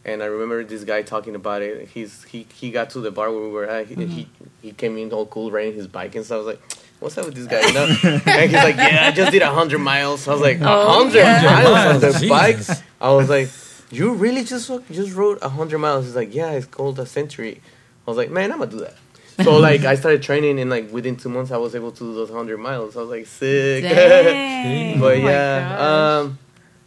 and 0.07 0.23
I 0.23 0.25
remember 0.25 0.63
this 0.63 0.83
guy 0.83 1.01
talking 1.03 1.35
about 1.35 1.61
it. 1.61 1.89
He's 1.89 2.23
he 2.23 2.47
he 2.55 2.71
got 2.71 2.89
to 2.91 2.99
the 2.99 3.11
bar 3.11 3.29
where 3.31 3.41
we 3.41 3.49
were 3.49 3.65
at. 3.65 3.87
He 3.87 3.95
Mm-hmm. 3.95 4.07
he, 4.11 4.27
he 4.61 4.71
came 4.71 4.97
in 4.97 5.11
all 5.11 5.25
cool, 5.27 5.51
riding 5.51 5.73
his 5.75 5.87
bike 5.87 6.15
and 6.15 6.25
stuff. 6.25 6.35
I 6.35 6.37
was 6.39 6.47
like. 6.47 6.61
What's 6.99 7.15
up 7.15 7.25
with 7.25 7.35
this 7.35 7.45
guy? 7.45 7.61
You 7.61 7.73
know? 7.75 7.85
and 8.25 8.49
he's 8.49 8.53
like, 8.63 8.75
"Yeah, 8.75 9.05
I 9.05 9.11
just 9.11 9.31
did 9.31 9.43
a 9.43 9.51
hundred 9.53 9.77
miles." 9.77 10.27
I 10.27 10.31
was 10.31 10.41
like, 10.41 10.59
"A 10.61 10.67
Oh, 10.67 10.93
hundred 11.03 11.19
yeah. 11.19 11.43
miles 11.43 11.93
on 11.93 11.99
the 12.21 12.27
bike?" 12.27 12.57
I 12.99 13.11
was 13.11 13.29
like, 13.29 13.49
"You 13.91 14.13
really 14.13 14.43
just 14.43 14.71
just 14.89 15.13
rode 15.13 15.37
a 15.43 15.49
hundred 15.49 15.77
miles?" 15.77 16.05
He's 16.05 16.15
like, 16.15 16.33
"Yeah, 16.33 16.53
it's 16.53 16.65
called 16.65 16.97
a 16.97 17.05
century." 17.05 17.61
I 18.07 18.09
was 18.09 18.17
like, 18.17 18.31
"Man, 18.31 18.51
I'm 18.51 18.57
gonna 18.57 18.71
do 18.71 18.79
that." 18.79 18.95
So 19.43 19.57
like, 19.67 19.81
I 19.85 19.93
started 19.93 20.23
training, 20.23 20.59
and 20.59 20.71
like 20.71 20.91
within 20.91 21.17
two 21.17 21.29
months, 21.29 21.51
I 21.51 21.57
was 21.57 21.75
able 21.75 21.91
to 21.91 21.99
do 21.99 22.15
those 22.15 22.31
hundred 22.31 22.57
miles. 22.57 22.97
I 22.97 23.01
was 23.01 23.09
like, 23.11 23.27
"Sick!" 23.27 23.83
But 23.83 23.93
Oh 23.93 25.11
yeah, 25.11 25.69
gosh. 25.69 25.79
um, 26.25 26.39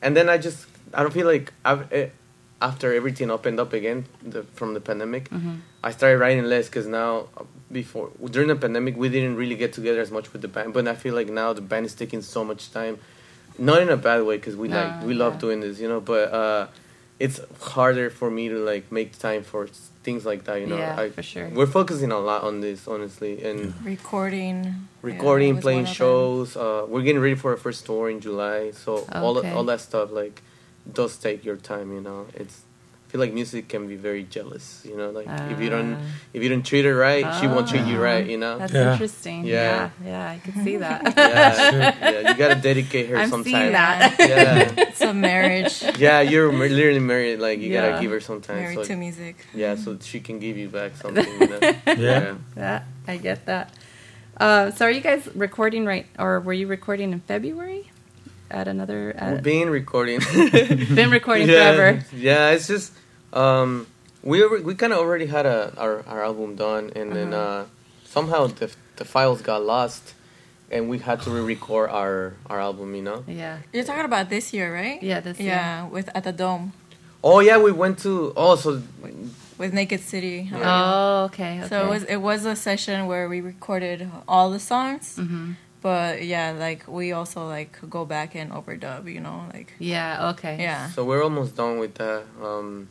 and 0.02 0.16
then 0.16 0.28
I 0.28 0.38
just 0.38 0.66
I 0.92 1.02
don't 1.02 1.12
feel 1.14 1.26
like 1.28 1.52
I've, 1.64 1.86
eh, 1.92 2.08
after 2.62 2.92
everything 2.92 3.30
opened 3.30 3.58
up 3.58 3.72
again 3.72 4.04
the, 4.22 4.42
from 4.58 4.74
the 4.74 4.80
pandemic, 4.80 5.28
Mm-hmm. 5.30 5.54
I 5.82 5.90
started 5.92 6.18
writing 6.18 6.44
less 6.44 6.66
because 6.68 6.86
now 6.86 7.28
before 7.72 8.10
during 8.30 8.48
the 8.48 8.56
pandemic 8.56 8.96
we 8.96 9.08
didn't 9.08 9.36
really 9.36 9.56
get 9.56 9.72
together 9.72 10.00
as 10.00 10.10
much 10.10 10.32
with 10.32 10.42
the 10.42 10.48
band, 10.48 10.74
but 10.74 10.86
I 10.86 10.94
feel 10.94 11.14
like 11.14 11.28
now 11.30 11.52
the 11.54 11.62
band 11.62 11.86
is 11.86 11.94
taking 11.94 12.20
so 12.22 12.44
much 12.44 12.70
time, 12.70 12.98
not 13.58 13.80
in 13.82 13.88
a 13.88 13.96
bad 13.96 14.22
way 14.24 14.36
because 14.36 14.56
we 14.56 14.68
like 14.68 15.00
No, 15.00 15.06
we 15.06 15.14
love 15.14 15.34
yeah. 15.34 15.40
doing 15.40 15.60
this, 15.60 15.80
you 15.80 15.88
know, 15.88 16.00
but 16.00 16.32
uh, 16.32 16.66
it's 17.18 17.40
harder 17.62 18.10
for 18.10 18.30
me 18.30 18.48
to 18.48 18.58
like 18.58 18.90
make 18.92 19.18
time 19.18 19.42
for 19.42 19.66
things 20.02 20.24
like 20.26 20.44
that. 20.44 20.60
You 20.60 20.66
know, 20.66 20.76
Yeah, 20.78 21.00
I, 21.00 21.10
for 21.10 21.22
sure. 21.22 21.48
We're 21.48 21.66
focusing 21.80 22.10
a 22.12 22.18
lot 22.18 22.42
on 22.42 22.60
this, 22.60 22.86
honestly, 22.88 23.42
and 23.42 23.74
Recording. 23.84 24.88
recording, 25.02 25.54
yeah, 25.56 25.60
playing 25.62 25.84
one 25.84 25.92
of 25.92 25.98
them. 25.98 26.06
shows. 26.06 26.56
Uh, 26.56 26.84
we're 26.88 27.02
getting 27.02 27.20
ready 27.22 27.36
for 27.36 27.52
our 27.52 27.56
first 27.56 27.86
tour 27.86 28.10
in 28.10 28.20
July, 28.20 28.72
so 28.72 29.06
all 29.12 29.34
all 29.56 29.64
that 29.64 29.80
stuff 29.80 30.10
like 30.10 30.42
does 30.92 31.16
take 31.16 31.44
your 31.44 31.56
time. 31.56 31.92
You 31.92 32.00
know, 32.00 32.26
it's. 32.34 32.62
I 33.08 33.12
feel 33.12 33.20
like 33.22 33.32
music 33.34 33.66
can 33.66 33.88
be 33.88 33.96
very 33.96 34.22
jealous. 34.22 34.86
You 34.88 34.96
know, 34.96 35.10
like 35.10 35.26
if 35.50 35.58
you 35.58 35.68
don't 35.68 35.94
Ah. 35.94 35.98
if 36.32 36.44
you 36.44 36.48
don't 36.48 36.62
treat 36.64 36.84
her 36.84 36.94
right, 36.94 37.26
she 37.40 37.48
won't 37.48 37.66
treat 37.66 37.82
you 37.84 37.98
right. 38.00 38.24
You 38.24 38.38
know. 38.38 38.58
That's 38.58 38.72
Yeah. 38.72 38.92
interesting. 38.92 39.44
Yeah. 39.44 39.90
Yeah. 40.04 40.10
yeah, 40.10 40.30
I 40.30 40.38
can 40.38 40.62
see 40.62 40.76
that. 40.76 41.02
yeah, 41.18 42.10
yeah, 42.12 42.30
you 42.30 42.34
gotta 42.38 42.54
dedicate 42.62 43.08
her 43.10 43.16
I'm 43.18 43.28
some 43.28 43.42
seeing 43.42 43.56
time. 43.56 43.72
that. 43.72 44.14
Yeah, 44.16 44.72
It's 44.86 45.00
a 45.00 45.12
marriage. 45.12 45.82
yeah, 45.98 46.20
you're 46.20 46.52
mar- 46.52 46.68
literally 46.68 47.00
married. 47.02 47.40
Like 47.40 47.58
you 47.58 47.72
Yeah. 47.72 47.90
gotta 47.90 48.00
give 48.00 48.12
her 48.12 48.20
some 48.20 48.40
time. 48.42 48.58
Married 48.62 48.76
So, 48.78 48.84
to 48.84 48.94
music. 48.94 49.34
yeah, 49.54 49.74
so 49.74 49.98
she 50.00 50.20
can 50.20 50.38
give 50.38 50.56
you 50.56 50.68
back 50.68 50.94
something. 50.94 51.26
You 51.26 51.48
know? 51.50 51.58
Yeah. 51.98 52.34
That 52.54 52.84
I 53.08 53.16
get 53.16 53.44
that. 53.46 53.74
Uh, 54.38 54.70
so, 54.70 54.86
are 54.86 54.90
you 54.90 55.00
guys 55.02 55.28
recording 55.34 55.84
right, 55.84 56.06
or 56.16 56.38
were 56.38 56.54
you 56.54 56.68
recording 56.68 57.10
in 57.12 57.20
February 57.26 57.89
at 58.50 58.68
another? 58.68 59.14
We've 59.30 59.42
been 59.42 59.70
recording. 59.70 60.20
been 60.94 61.10
recording 61.10 61.48
yeah, 61.48 61.74
forever. 61.74 62.04
Yeah, 62.14 62.50
it's 62.50 62.66
just 62.66 62.92
um, 63.32 63.86
we 64.22 64.46
we 64.60 64.74
kind 64.74 64.92
of 64.92 64.98
already 64.98 65.26
had 65.26 65.46
a, 65.46 65.72
our 65.78 66.04
our 66.06 66.22
album 66.24 66.56
done, 66.56 66.90
and 66.96 67.12
then 67.12 67.32
Uh-huh. 67.32 67.62
uh, 67.62 67.64
somehow 68.04 68.46
the 68.48 68.70
the 68.96 69.04
files 69.04 69.40
got 69.42 69.62
lost, 69.62 70.14
and 70.70 70.88
we 70.90 70.98
had 70.98 71.22
to 71.22 71.30
re-record 71.30 71.90
our 71.90 72.34
our 72.50 72.60
album. 72.60 72.94
You 72.94 73.02
know. 73.02 73.24
Yeah, 73.26 73.58
You're 73.72 73.84
talking 73.84 74.04
about 74.04 74.28
this 74.28 74.52
year, 74.52 74.72
right? 74.74 75.02
Yeah, 75.02 75.20
this 75.20 75.38
year. 75.38 75.54
Yeah, 75.54 75.88
with 75.88 76.08
at 76.14 76.24
the 76.24 76.32
Dome 76.32 76.72
Oh 77.22 77.40
yeah, 77.40 77.58
we 77.58 77.70
went 77.72 77.98
to 78.00 78.32
oh 78.36 78.56
so 78.56 78.80
with 79.58 79.74
Naked 79.74 80.00
City. 80.00 80.48
Yeah. 80.50 80.58
Oh, 80.64 81.24
okay. 81.28 81.58
okay. 81.60 81.68
So 81.68 81.84
it 81.84 81.88
was 81.90 82.02
it 82.04 82.16
was 82.16 82.44
a 82.46 82.56
session 82.56 83.06
where 83.06 83.28
we 83.28 83.40
recorded 83.42 84.08
all 84.26 84.50
the 84.50 84.58
songs, 84.58 85.16
Mhm. 85.20 85.56
But 85.80 86.24
yeah, 86.24 86.52
like 86.58 86.86
we 86.88 87.12
also 87.12 87.46
like 87.46 87.78
go 87.88 88.04
back 88.04 88.34
and 88.34 88.50
overdub, 88.52 89.12
you 89.12 89.20
know, 89.20 89.44
like 89.54 89.72
Yeah. 89.78 90.30
Okay. 90.30 90.56
yeah. 90.60 90.90
so 90.90 91.04
we're 91.04 91.22
almost 91.22 91.56
done 91.56 91.78
with 91.78 91.94
that. 91.94 92.24
Um, 92.42 92.88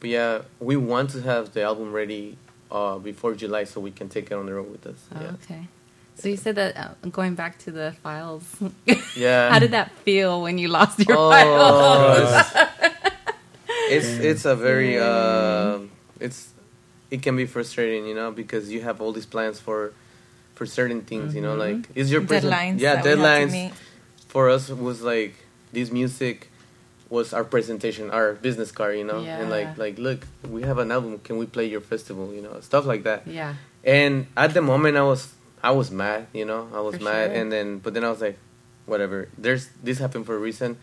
but 0.00 0.10
yeah, 0.10 0.42
we 0.60 0.76
want 0.76 1.10
to 1.10 1.22
have 1.22 1.52
the 1.52 1.62
album 1.62 1.92
ready 1.92 2.36
uh, 2.70 2.98
before 2.98 3.34
July 3.34 3.64
so 3.64 3.80
we 3.80 3.90
can 3.90 4.08
take 4.08 4.30
it 4.30 4.34
on 4.34 4.46
the 4.46 4.54
road 4.54 4.70
with 4.70 4.86
us. 4.86 4.98
Oh, 5.14 5.20
Yeah. 5.20 5.32
okay. 5.42 5.68
So 6.14 6.28
you 6.28 6.36
said 6.36 6.54
that 6.56 6.76
uh, 6.76 7.08
going 7.10 7.34
back 7.34 7.58
to 7.60 7.70
the 7.72 7.94
files. 8.02 8.44
Yeah. 9.16 9.50
How 9.52 9.58
did 9.58 9.70
that 9.72 9.90
feel 10.04 10.42
when 10.42 10.58
you 10.58 10.68
lost 10.68 10.98
your 11.00 11.16
Oh, 11.18 11.30
files? 11.30 12.68
it's 13.88 14.06
it's 14.06 14.44
a 14.44 14.54
very 14.54 14.98
uh, 14.98 15.78
it's 16.20 16.50
it 17.10 17.22
can 17.22 17.36
be 17.36 17.46
frustrating, 17.46 18.06
you 18.06 18.14
know, 18.14 18.30
because 18.30 18.70
you 18.72 18.80
have 18.82 19.00
all 19.00 19.12
these 19.12 19.26
plans 19.26 19.58
for 19.60 19.92
for 20.62 20.66
certain 20.66 21.02
things, 21.02 21.34
you 21.34 21.40
know, 21.40 21.56
mm-hmm. 21.58 21.82
like 21.82 21.96
is 21.96 22.12
your 22.12 22.20
present- 22.22 22.54
Deadlines. 22.54 22.78
Yeah, 22.78 23.02
that 23.02 23.04
we 23.04 23.10
have 23.10 23.50
to 23.50 23.56
deadlines 23.56 23.72
for 24.28 24.48
us 24.48 24.68
was 24.68 25.02
like 25.02 25.34
this 25.72 25.90
music 25.90 26.50
was 27.10 27.34
our 27.34 27.42
presentation, 27.42 28.10
our 28.12 28.34
business 28.34 28.70
card, 28.70 28.96
you 28.96 29.04
know, 29.04 29.18
and 29.24 29.50
like 29.50 29.76
like 29.76 29.98
look, 29.98 30.20
we 30.48 30.62
have 30.62 30.78
an 30.78 30.92
album. 30.92 31.18
Can 31.18 31.36
we 31.36 31.46
play 31.46 31.66
your 31.66 31.80
festival? 31.80 32.32
You 32.32 32.42
know, 32.42 32.60
stuff 32.60 32.86
like 32.86 33.02
that. 33.02 33.26
Yeah. 33.26 33.54
And 33.82 34.26
at 34.36 34.54
the 34.54 34.62
moment, 34.62 34.96
I 34.96 35.02
was 35.02 35.34
I 35.64 35.72
was 35.72 35.90
mad, 35.90 36.28
you 36.32 36.44
know, 36.44 36.68
I 36.72 36.80
was 36.80 36.96
For 36.98 37.02
mad, 37.02 37.26
sure. 37.30 37.40
and 37.40 37.50
then 37.50 37.78
but 37.80 37.92
then 37.94 38.04
I 38.04 38.10
was 38.10 38.20
like, 38.20 38.38
whatever. 38.86 39.28
There's 39.36 39.68
this 39.82 39.98
happened 39.98 40.26
for 40.26 40.36
a 40.36 40.42
reason. 40.48 40.78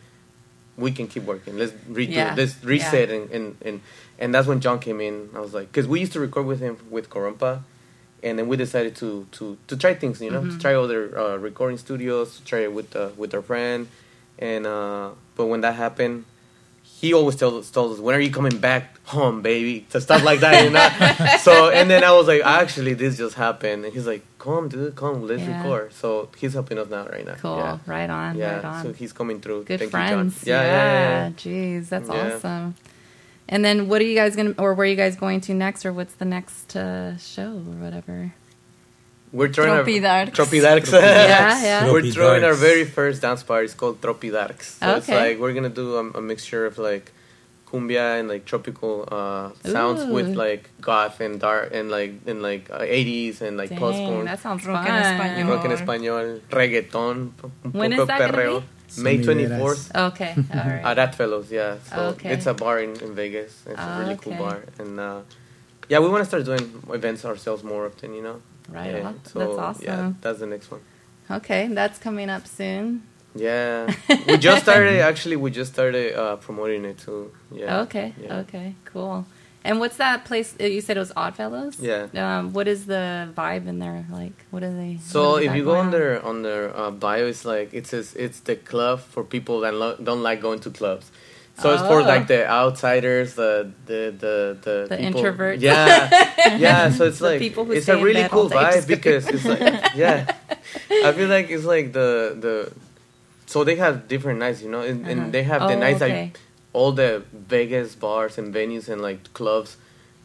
We 0.76 0.92
can 0.92 1.08
keep 1.08 1.24
working. 1.24 1.58
Let's 1.58 1.72
redo. 1.88 2.12
Yeah. 2.12 2.36
Let's 2.36 2.62
reset 2.64 3.10
and, 3.10 3.32
and 3.32 3.46
and 3.68 3.82
and 4.20 4.36
that's 4.36 4.48
when 4.52 4.60
John 4.60 4.80
came 4.80 5.00
in. 5.00 5.30
I 5.34 5.40
was 5.40 5.54
like, 5.54 5.72
because 5.72 5.88
we 5.88 6.02
used 6.02 6.14
to 6.14 6.20
record 6.20 6.46
with 6.46 6.60
him 6.60 6.76
with 6.90 7.10
Corumpa, 7.10 7.64
and 8.24 8.38
then 8.40 8.48
we 8.48 8.58
decided 8.58 8.96
to 8.98 9.26
to 9.34 9.58
to 9.68 9.78
try 9.78 9.94
things, 9.94 10.22
you 10.22 10.32
know, 10.32 10.42
Mm-hmm. 10.42 10.58
to 10.58 10.62
try 10.62 10.74
other 10.76 11.18
uh, 11.18 11.36
recording 11.38 11.78
studios, 11.78 12.38
to 12.38 12.44
try 12.46 12.60
it 12.68 12.74
with 12.74 12.96
uh, 12.96 13.10
with 13.18 13.34
our 13.34 13.42
friend, 13.42 13.88
and 14.38 14.66
uh, 14.68 15.10
but 15.36 15.46
when 15.48 15.62
that 15.62 15.76
happened, 15.76 16.26
he 16.84 17.14
always 17.14 17.36
tells 17.38 17.70
tells 17.72 17.94
us, 17.94 18.00
"When 18.00 18.14
are 18.16 18.20
you 18.20 18.32
coming 18.32 18.58
back 18.60 19.00
home, 19.08 19.42
baby?" 19.42 19.86
To 19.92 20.02
stuff 20.02 20.24
like 20.24 20.42
that, 20.42 20.64
you 20.66 20.70
know. 20.72 21.38
so 21.48 21.70
and 21.70 21.90
then 21.90 22.04
I 22.04 22.12
was 22.12 22.28
like, 22.28 22.42
"Actually, 22.44 22.94
this 22.94 23.18
just 23.18 23.36
happened," 23.36 23.86
and 23.86 23.94
he's 23.94 24.06
like, 24.08 24.24
"Come, 24.38 24.68
dude, 24.68 24.96
come, 24.96 25.26
let's 25.26 25.42
Yeah. 25.44 25.62
record." 25.64 25.94
So 25.94 26.28
he's 26.38 26.54
helping 26.54 26.78
us 26.78 26.90
now 26.90 27.06
right 27.08 27.26
now. 27.26 27.36
Cool. 27.36 27.58
Yeah. 27.58 27.78
Right 27.86 28.10
on. 28.10 28.38
Yeah, 28.38 28.56
Right 28.56 28.66
on. 28.66 28.84
so 28.84 28.94
he's 28.94 29.14
coming 29.14 29.40
through. 29.40 29.64
Good 29.64 29.80
Thank 29.80 29.92
friends. 29.92 30.42
You, 30.42 30.54
John. 30.54 30.66
Yeah, 30.66 31.28
yeah. 31.28 31.30
Jeez, 31.32 31.88
that's 31.90 32.10
awesome. 32.10 32.76
And 33.52 33.66
then, 33.66 33.90
what 33.90 34.00
are 34.02 34.06
you 34.06 34.16
guys 34.16 34.36
gonna, 34.36 34.54
or 34.58 34.74
where 34.76 34.86
are 34.86 34.90
you 34.90 34.96
guys 34.96 35.16
going 35.16 35.42
to 35.42 35.54
next, 35.56 35.86
or 35.86 35.92
what's 35.92 36.14
the 36.14 36.26
next 36.26 36.76
uh, 36.76 37.18
show, 37.18 37.50
or 37.50 37.76
whatever? 37.84 38.34
We're 39.32 39.52
throwing 39.52 39.72
Tropi 39.86 39.98
our 40.08 40.26
Tropidarks. 40.28 40.36
Tropidarks. 40.36 40.92
Yeah, 40.94 41.62
yeah. 41.86 41.92
We're 41.92 42.02
throwing 42.12 42.44
our 42.44 42.54
very 42.54 42.86
first 42.86 43.22
dance 43.22 43.44
party. 43.44 43.66
It's 43.66 43.74
called 43.74 44.02
Tropidarks. 44.02 44.78
So 44.80 44.96
it's 44.96 45.10
like 45.10 45.40
we're 45.40 45.54
gonna 45.54 45.70
do 45.70 45.96
a, 45.98 46.10
a 46.18 46.22
mixture 46.22 46.66
of 46.66 46.78
like 46.78 47.12
cumbia 47.72 48.20
and 48.20 48.28
like 48.28 48.46
tropical 48.46 49.08
uh, 49.12 49.52
sounds 49.64 50.02
Ooh. 50.02 50.14
with 50.14 50.36
like 50.36 50.70
goth 50.82 51.20
and 51.20 51.40
dark 51.40 51.70
and 51.72 51.92
like 51.92 52.14
and 52.26 52.42
like 52.42 52.70
uh, 52.72 52.80
80s 52.80 53.42
and 53.42 53.58
like 53.58 53.70
post 53.76 54.00
Dang, 54.00 54.08
punk. 54.14 54.26
that 54.26 54.40
sounds 54.40 54.66
Rock 54.66 54.88
fun. 54.88 54.96
en 54.96 55.04
español. 55.04 55.50
rock 55.50 55.66
en 55.66 55.72
español, 55.72 56.42
reggaeton, 56.50 57.34
un 57.66 57.72
When 57.72 57.92
poco 57.92 58.02
is 58.04 58.08
that 58.08 58.20
gonna 58.20 58.34
perreo. 58.34 58.64
Be? 58.96 59.02
May 59.04 59.18
24th. 59.20 59.96
Okay, 60.10 60.36
all 60.54 60.58
right. 60.60 60.86
At 60.86 60.98
Oddfellows, 61.00 61.52
yeah. 61.52 61.78
So 61.94 62.02
Okay. 62.14 62.30
it's 62.34 62.46
a 62.48 62.54
bar 62.54 62.80
in, 62.80 62.92
in 63.02 63.14
Vegas. 63.16 63.64
It's 63.68 63.80
a 63.80 63.96
really 64.00 64.18
cool 64.18 64.34
bar, 64.34 64.64
and 64.80 65.00
uh, 65.00 65.22
yeah, 65.90 66.00
we 66.00 66.10
want 66.10 66.22
to 66.24 66.26
start 66.26 66.46
doing 66.46 66.82
events 66.94 67.26
ourselves 67.26 67.64
more 67.64 67.86
often. 67.86 68.14
You 68.14 68.22
know. 68.24 68.42
Right 68.70 68.94
Yeah, 68.94 69.08
on. 69.08 69.20
So, 69.26 69.40
That's 69.40 69.58
awesome. 69.58 69.86
Yeah, 69.86 70.14
that's 70.22 70.40
the 70.40 70.46
next 70.46 70.70
one. 70.70 70.82
Okay, 71.32 71.68
that's 71.68 71.98
coming 72.00 72.30
up 72.30 72.46
soon. 72.48 73.04
Yeah, 73.36 73.92
we 74.28 74.38
just 74.38 74.64
started. 74.64 75.02
Actually, 75.02 75.38
we 75.38 75.50
just 75.52 75.74
started 75.74 76.16
uh, 76.16 76.36
promoting 76.38 76.86
it 76.86 76.98
too. 77.00 77.32
Yeah. 77.52 77.82
Okay, 77.82 78.14
Yeah. 78.22 78.40
okay, 78.40 78.76
cool. 78.86 79.26
And 79.64 79.80
what's 79.82 79.98
that 79.98 80.24
place? 80.26 80.56
uh, 80.60 80.64
You 80.64 80.80
said 80.82 80.96
it 80.98 81.02
was 81.02 81.12
Oddfellows. 81.16 81.80
Yeah. 81.80 82.08
Um, 82.16 82.54
what 82.54 82.68
is 82.68 82.86
the 82.86 83.28
vibe 83.36 83.68
in 83.68 83.80
there 83.80 84.06
like? 84.10 84.32
What 84.52 84.64
are 84.64 84.72
they? 84.74 85.00
So 85.04 85.36
if 85.38 85.54
you 85.56 85.64
go 85.66 85.76
on 85.76 85.92
their 85.92 86.24
on 86.26 86.44
their 86.44 86.76
uh, 86.76 86.92
bio, 86.92 87.28
it's 87.28 87.44
like 87.44 87.74
it 87.74 87.86
says 87.86 88.16
it's 88.16 88.40
the 88.40 88.56
club 88.56 89.02
for 89.02 89.24
people 89.24 89.60
that 89.62 89.74
lo- 89.74 89.98
don't 90.02 90.24
like 90.24 90.40
going 90.42 90.60
to 90.62 90.70
clubs. 90.70 91.12
So 91.60 91.74
it's 91.74 91.82
for 91.84 92.00
Oh. 92.00 92.04
like 92.14 92.28
the 92.28 92.48
outsiders, 92.50 93.34
the 93.36 93.70
the 93.86 94.16
the 94.18 94.36
the, 94.64 94.76
The 94.90 94.98
people- 94.98 95.22
introverts. 95.24 95.60
Yeah, 95.60 96.56
yeah. 96.58 96.90
So 96.90 97.04
it's 97.04 97.20
like 97.20 97.40
people 97.40 97.66
who 97.66 97.74
it's 97.74 97.90
a 97.90 97.98
really 97.98 98.30
cool 98.30 98.50
vibe 98.50 98.88
because 98.88 99.28
it's 99.28 99.44
like 99.44 99.60
yeah. 99.96 100.36
I 101.04 101.12
feel 101.12 101.28
like 101.28 101.50
it's 101.50 101.66
like 101.66 101.92
the 101.92 102.38
the 102.40 102.72
so 103.46 103.66
they 103.66 103.76
have 103.76 104.08
different 104.08 104.40
nights, 104.40 104.62
you 104.62 104.70
know, 104.72 104.82
and, 104.88 105.02
Uh-huh. 105.04 105.12
and 105.12 105.34
they 105.34 105.44
have 105.44 105.62
the 105.68 105.76
Oh, 105.76 105.80
nights 105.86 106.02
okay. 106.02 106.32
like 106.32 106.40
all 106.74 106.92
the 106.92 107.24
Vegas 107.34 107.96
bars 107.96 108.38
and 108.38 108.54
venues 108.54 108.88
and 108.90 109.02
like 109.02 109.34
clubs 109.34 109.78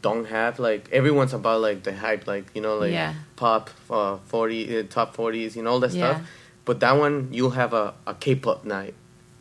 don't 0.03 0.27
have 0.27 0.59
like 0.59 0.89
everyone's 0.93 1.33
about 1.33 1.61
like 1.63 1.83
the 1.85 1.95
hype, 1.97 2.27
like 2.27 2.45
you 2.55 2.61
know, 2.61 2.77
like 2.77 2.93
Yeah. 2.93 3.15
pop 3.37 3.71
uh, 3.91 4.19
forty, 4.27 4.79
uh, 4.79 4.83
top 4.89 5.15
forties, 5.15 5.57
you 5.57 5.63
know, 5.63 5.71
all 5.71 5.81
that 5.81 5.93
Yeah. 5.93 6.15
stuff. 6.17 6.29
But 6.67 6.81
that 6.81 6.93
one, 6.93 7.29
you'll 7.33 7.51
have 7.63 7.73
a, 7.75 7.95
a 8.07 8.15
K-pop 8.15 8.65
night, 8.65 8.95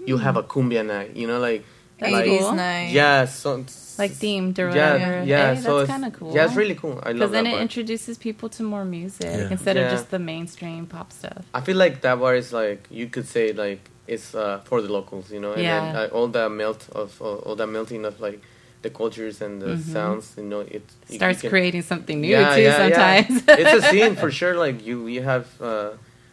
you'll 0.05 0.17
have 0.19 0.35
a 0.37 0.43
cumbia 0.43 0.85
night, 0.85 1.15
you 1.15 1.25
know, 1.27 1.39
like 1.39 1.63
That's 1.99 2.11
like 2.13 2.25
80s 2.25 2.39
cool. 2.39 2.51
night. 2.55 2.89
yeah, 2.91 3.25
so 3.25 3.65
like 3.97 4.11
themed 4.11 4.57
or 4.59 4.69
yeah, 4.75 4.93
whatever. 4.93 5.23
yeah. 5.23 5.53
Hey, 5.55 5.61
so 5.61 5.77
that's 5.77 5.89
kind 5.91 6.05
of 6.05 6.13
cool. 6.13 6.33
Yeah, 6.33 6.45
it's 6.45 6.55
really 6.55 6.75
cool. 6.75 6.99
I 7.03 7.13
because 7.13 7.31
then 7.31 7.45
it 7.45 7.51
bar. 7.51 7.61
introduces 7.61 8.17
people 8.17 8.49
to 8.49 8.63
more 8.63 8.85
music 8.85 9.27
Yeah. 9.27 9.49
instead 9.51 9.75
Yeah. 9.75 9.83
of 9.83 9.91
just 9.91 10.09
the 10.11 10.19
mainstream 10.19 10.85
pop 10.85 11.11
stuff. 11.13 11.45
I 11.53 11.61
feel 11.61 11.77
like 11.77 12.01
that 12.01 12.19
bar 12.19 12.35
is 12.35 12.51
like 12.53 12.87
you 12.89 13.07
could 13.07 13.27
say 13.27 13.53
like 13.53 13.89
it's 14.07 14.35
uh, 14.35 14.59
for 14.65 14.81
the 14.81 14.91
locals, 14.91 15.31
you 15.31 15.39
know, 15.39 15.53
and 15.53 15.63
then 15.63 15.95
uh, 15.95 16.09
all 16.11 16.27
that 16.29 16.49
melt 16.51 16.87
of 16.93 17.19
uh, 17.21 17.25
all 17.45 17.55
that 17.55 17.67
melting 17.67 18.05
of 18.05 18.19
like 18.19 18.41
the 18.81 18.89
cultures 18.89 19.41
and 19.41 19.61
the 19.61 19.77
sounds, 19.77 20.33
you 20.37 20.43
know, 20.43 20.59
it 20.61 20.83
Starts 21.09 21.41
can- 21.41 21.49
creating 21.49 21.83
something 21.83 22.19
new 22.19 22.29
Yeah, 22.31 22.55
too 22.55 22.61
yeah, 22.61 22.87
yeah. 22.87 23.25
sometimes. 23.27 23.43
it's 23.47 23.85
a 23.85 23.89
scene 23.89 24.15
for 24.23 24.29
sure. 24.31 24.55
Like 24.55 24.85
you, 24.85 25.07
you 25.07 25.21
have. 25.23 25.47
Uh, 25.61 25.91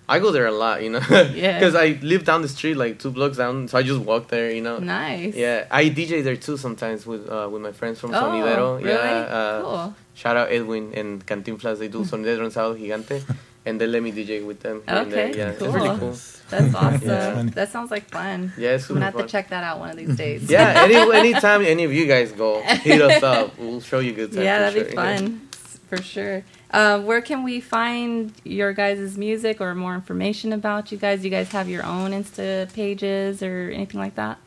I 0.09 0.19
go 0.19 0.33
there 0.33 0.47
a 0.47 0.51
lot, 0.51 0.83
you 0.83 0.91
know, 0.91 0.99
Yeah. 1.11 1.57
because 1.61 1.77
I 1.77 1.97
live 2.03 2.25
down 2.25 2.43
the 2.43 2.49
street, 2.49 2.75
like 2.75 2.99
two 2.99 3.13
blocks 3.13 3.37
down, 3.37 3.69
so 3.69 3.79
I 3.79 3.85
just 3.85 4.01
walk 4.01 4.27
there, 4.27 4.51
you 4.51 4.61
know. 4.61 4.79
nice. 4.81 5.37
Yeah, 5.37 5.69
I 5.71 5.85
DJ 5.89 6.25
there 6.25 6.35
too 6.35 6.57
sometimes 6.57 7.07
with 7.07 7.29
uh, 7.31 7.49
with 7.49 7.63
my 7.63 7.71
friends 7.71 8.01
from 8.01 8.11
Oh, 8.13 8.21
Sonidero. 8.21 8.79
really? 8.83 8.91
Yeah, 8.91 9.39
uh, 9.39 9.63
cool. 9.63 9.95
shout 10.15 10.37
out 10.37 10.51
Edwin 10.51 10.93
and 10.95 11.25
Cantinflas. 11.25 11.79
They 11.79 11.87
do 11.87 12.01
Sonidero 12.05 12.43
en 12.45 12.51
Sábado 12.51 12.77
Gigante, 12.77 13.23
and 13.67 13.81
they 13.81 13.87
let 13.87 14.03
me 14.03 14.13
DJ 14.13 14.45
with 14.45 14.61
them. 14.61 14.83
here 14.87 14.97
and 14.97 15.13
there. 15.13 15.27
Okay, 15.29 15.39
yeah, 15.39 15.53
cool. 15.55 15.67
it's 15.69 15.75
really 15.75 15.99
cool. 15.99 16.17
That's 16.51 16.75
awesome. 16.83 17.09
Yeah. 17.09 17.43
That 17.55 17.69
sounds 17.71 17.91
like 17.91 18.09
fun. 18.11 18.53
Yeah, 18.59 18.71
it's 18.77 18.89
I'm 18.89 18.97
gonna 18.97 19.05
have 19.07 19.15
fun. 19.15 19.23
to 19.25 19.29
check 19.29 19.49
that 19.51 19.63
out 19.65 19.79
one 19.79 19.91
of 19.91 19.97
these 19.97 20.17
days. 20.17 20.51
Yeah, 20.51 20.75
any 20.85 20.95
anytime 20.97 21.63
any 21.63 21.85
of 21.85 21.93
you 21.93 22.07
guys 22.07 22.33
go, 22.33 22.61
hit 22.63 23.01
us 23.03 23.23
up. 23.23 23.57
We'll 23.59 23.81
show 23.81 23.99
you 24.01 24.13
good 24.13 24.33
time. 24.33 24.43
yeah, 24.43 24.59
that'd 24.61 24.75
be 24.87 24.91
sure, 24.91 25.01
yeah. 25.05 25.17
fun 25.19 25.49
for 25.89 26.03
sure. 26.03 26.45
Uh, 26.73 27.01
where 27.01 27.21
can 27.21 27.43
we 27.43 27.61
find 27.61 28.33
your 28.45 28.73
guys' 28.73 29.19
music 29.19 29.61
or 29.61 29.75
more 29.75 29.95
information 29.95 30.53
about 30.53 30.93
you 30.93 30.99
guys? 30.99 31.25
You 31.25 31.31
guys 31.31 31.51
have 31.51 31.69
your 31.69 31.85
own 31.85 32.13
Insta 32.13 32.73
pages 32.73 33.43
or 33.43 33.71
anything 33.75 33.99
like 34.01 34.15
that? 34.15 34.39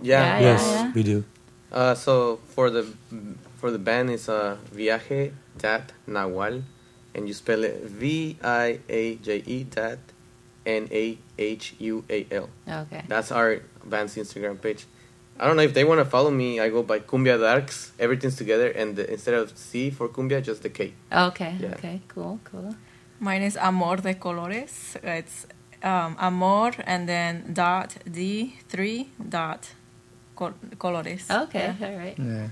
Yeah, 0.00 0.38
Yeah, 0.38 0.40
yes, 0.40 0.62
yeah. 0.66 0.92
we 0.94 1.02
do. 1.02 1.24
Uh, 1.70 1.94
so 1.94 2.40
for 2.48 2.70
the 2.70 2.84
for 3.58 3.70
the 3.70 3.78
band 3.78 4.10
it's 4.10 4.28
uh, 4.28 4.56
Viaje 4.74 5.32
Dat 5.58 5.92
Nahual, 6.08 6.62
and 7.14 7.28
you 7.28 7.34
spell 7.34 7.64
it 7.64 7.82
V 7.84 8.36
I 8.42 8.78
A 8.88 9.16
J 9.16 9.42
E 9.46 9.64
dot 9.64 9.98
N 10.64 10.88
A 10.90 11.18
H 11.38 11.74
U 11.78 12.04
A 12.08 12.26
L. 12.30 12.48
Okay. 12.68 13.02
That's 13.08 13.30
our 13.32 13.60
band's 13.84 14.16
Instagram 14.16 14.60
page. 14.60 14.86
I 15.40 15.46
don't 15.46 15.56
know 15.56 15.62
if 15.62 15.74
they 15.74 15.82
want 15.84 15.98
to 15.98 16.04
follow 16.04 16.30
me. 16.30 16.60
I 16.60 16.68
go 16.68 16.82
by 16.82 17.00
Cumbia 17.00 17.38
Darks. 17.40 17.92
Everything's 17.98 18.36
together, 18.36 18.68
and 18.68 18.94
the, 18.96 19.10
instead 19.10 19.34
of 19.34 19.56
C 19.56 19.90
for 19.90 20.08
Cumbia, 20.08 20.42
just 20.42 20.62
the 20.62 20.68
K. 20.70 20.92
Okay. 21.10 21.56
Yeah. 21.58 21.68
Okay. 21.74 22.00
Cool. 22.08 22.38
Cool. 22.44 22.76
Mine 23.18 23.42
is 23.42 23.56
Amor 23.56 23.96
de 23.96 24.14
Colores. 24.14 24.96
It's 25.02 25.46
um, 25.82 26.16
Amor 26.20 26.72
and 26.86 27.08
then 27.08 27.52
dot 27.52 27.96
D 28.10 28.56
three 28.68 29.08
dot 29.28 29.70
col- 30.36 30.54
colores. 30.78 31.28
Okay. 31.30 31.74
Yeah. 31.80 31.86
All 31.88 31.96
right. 31.96 32.18
Yeah. 32.18 32.48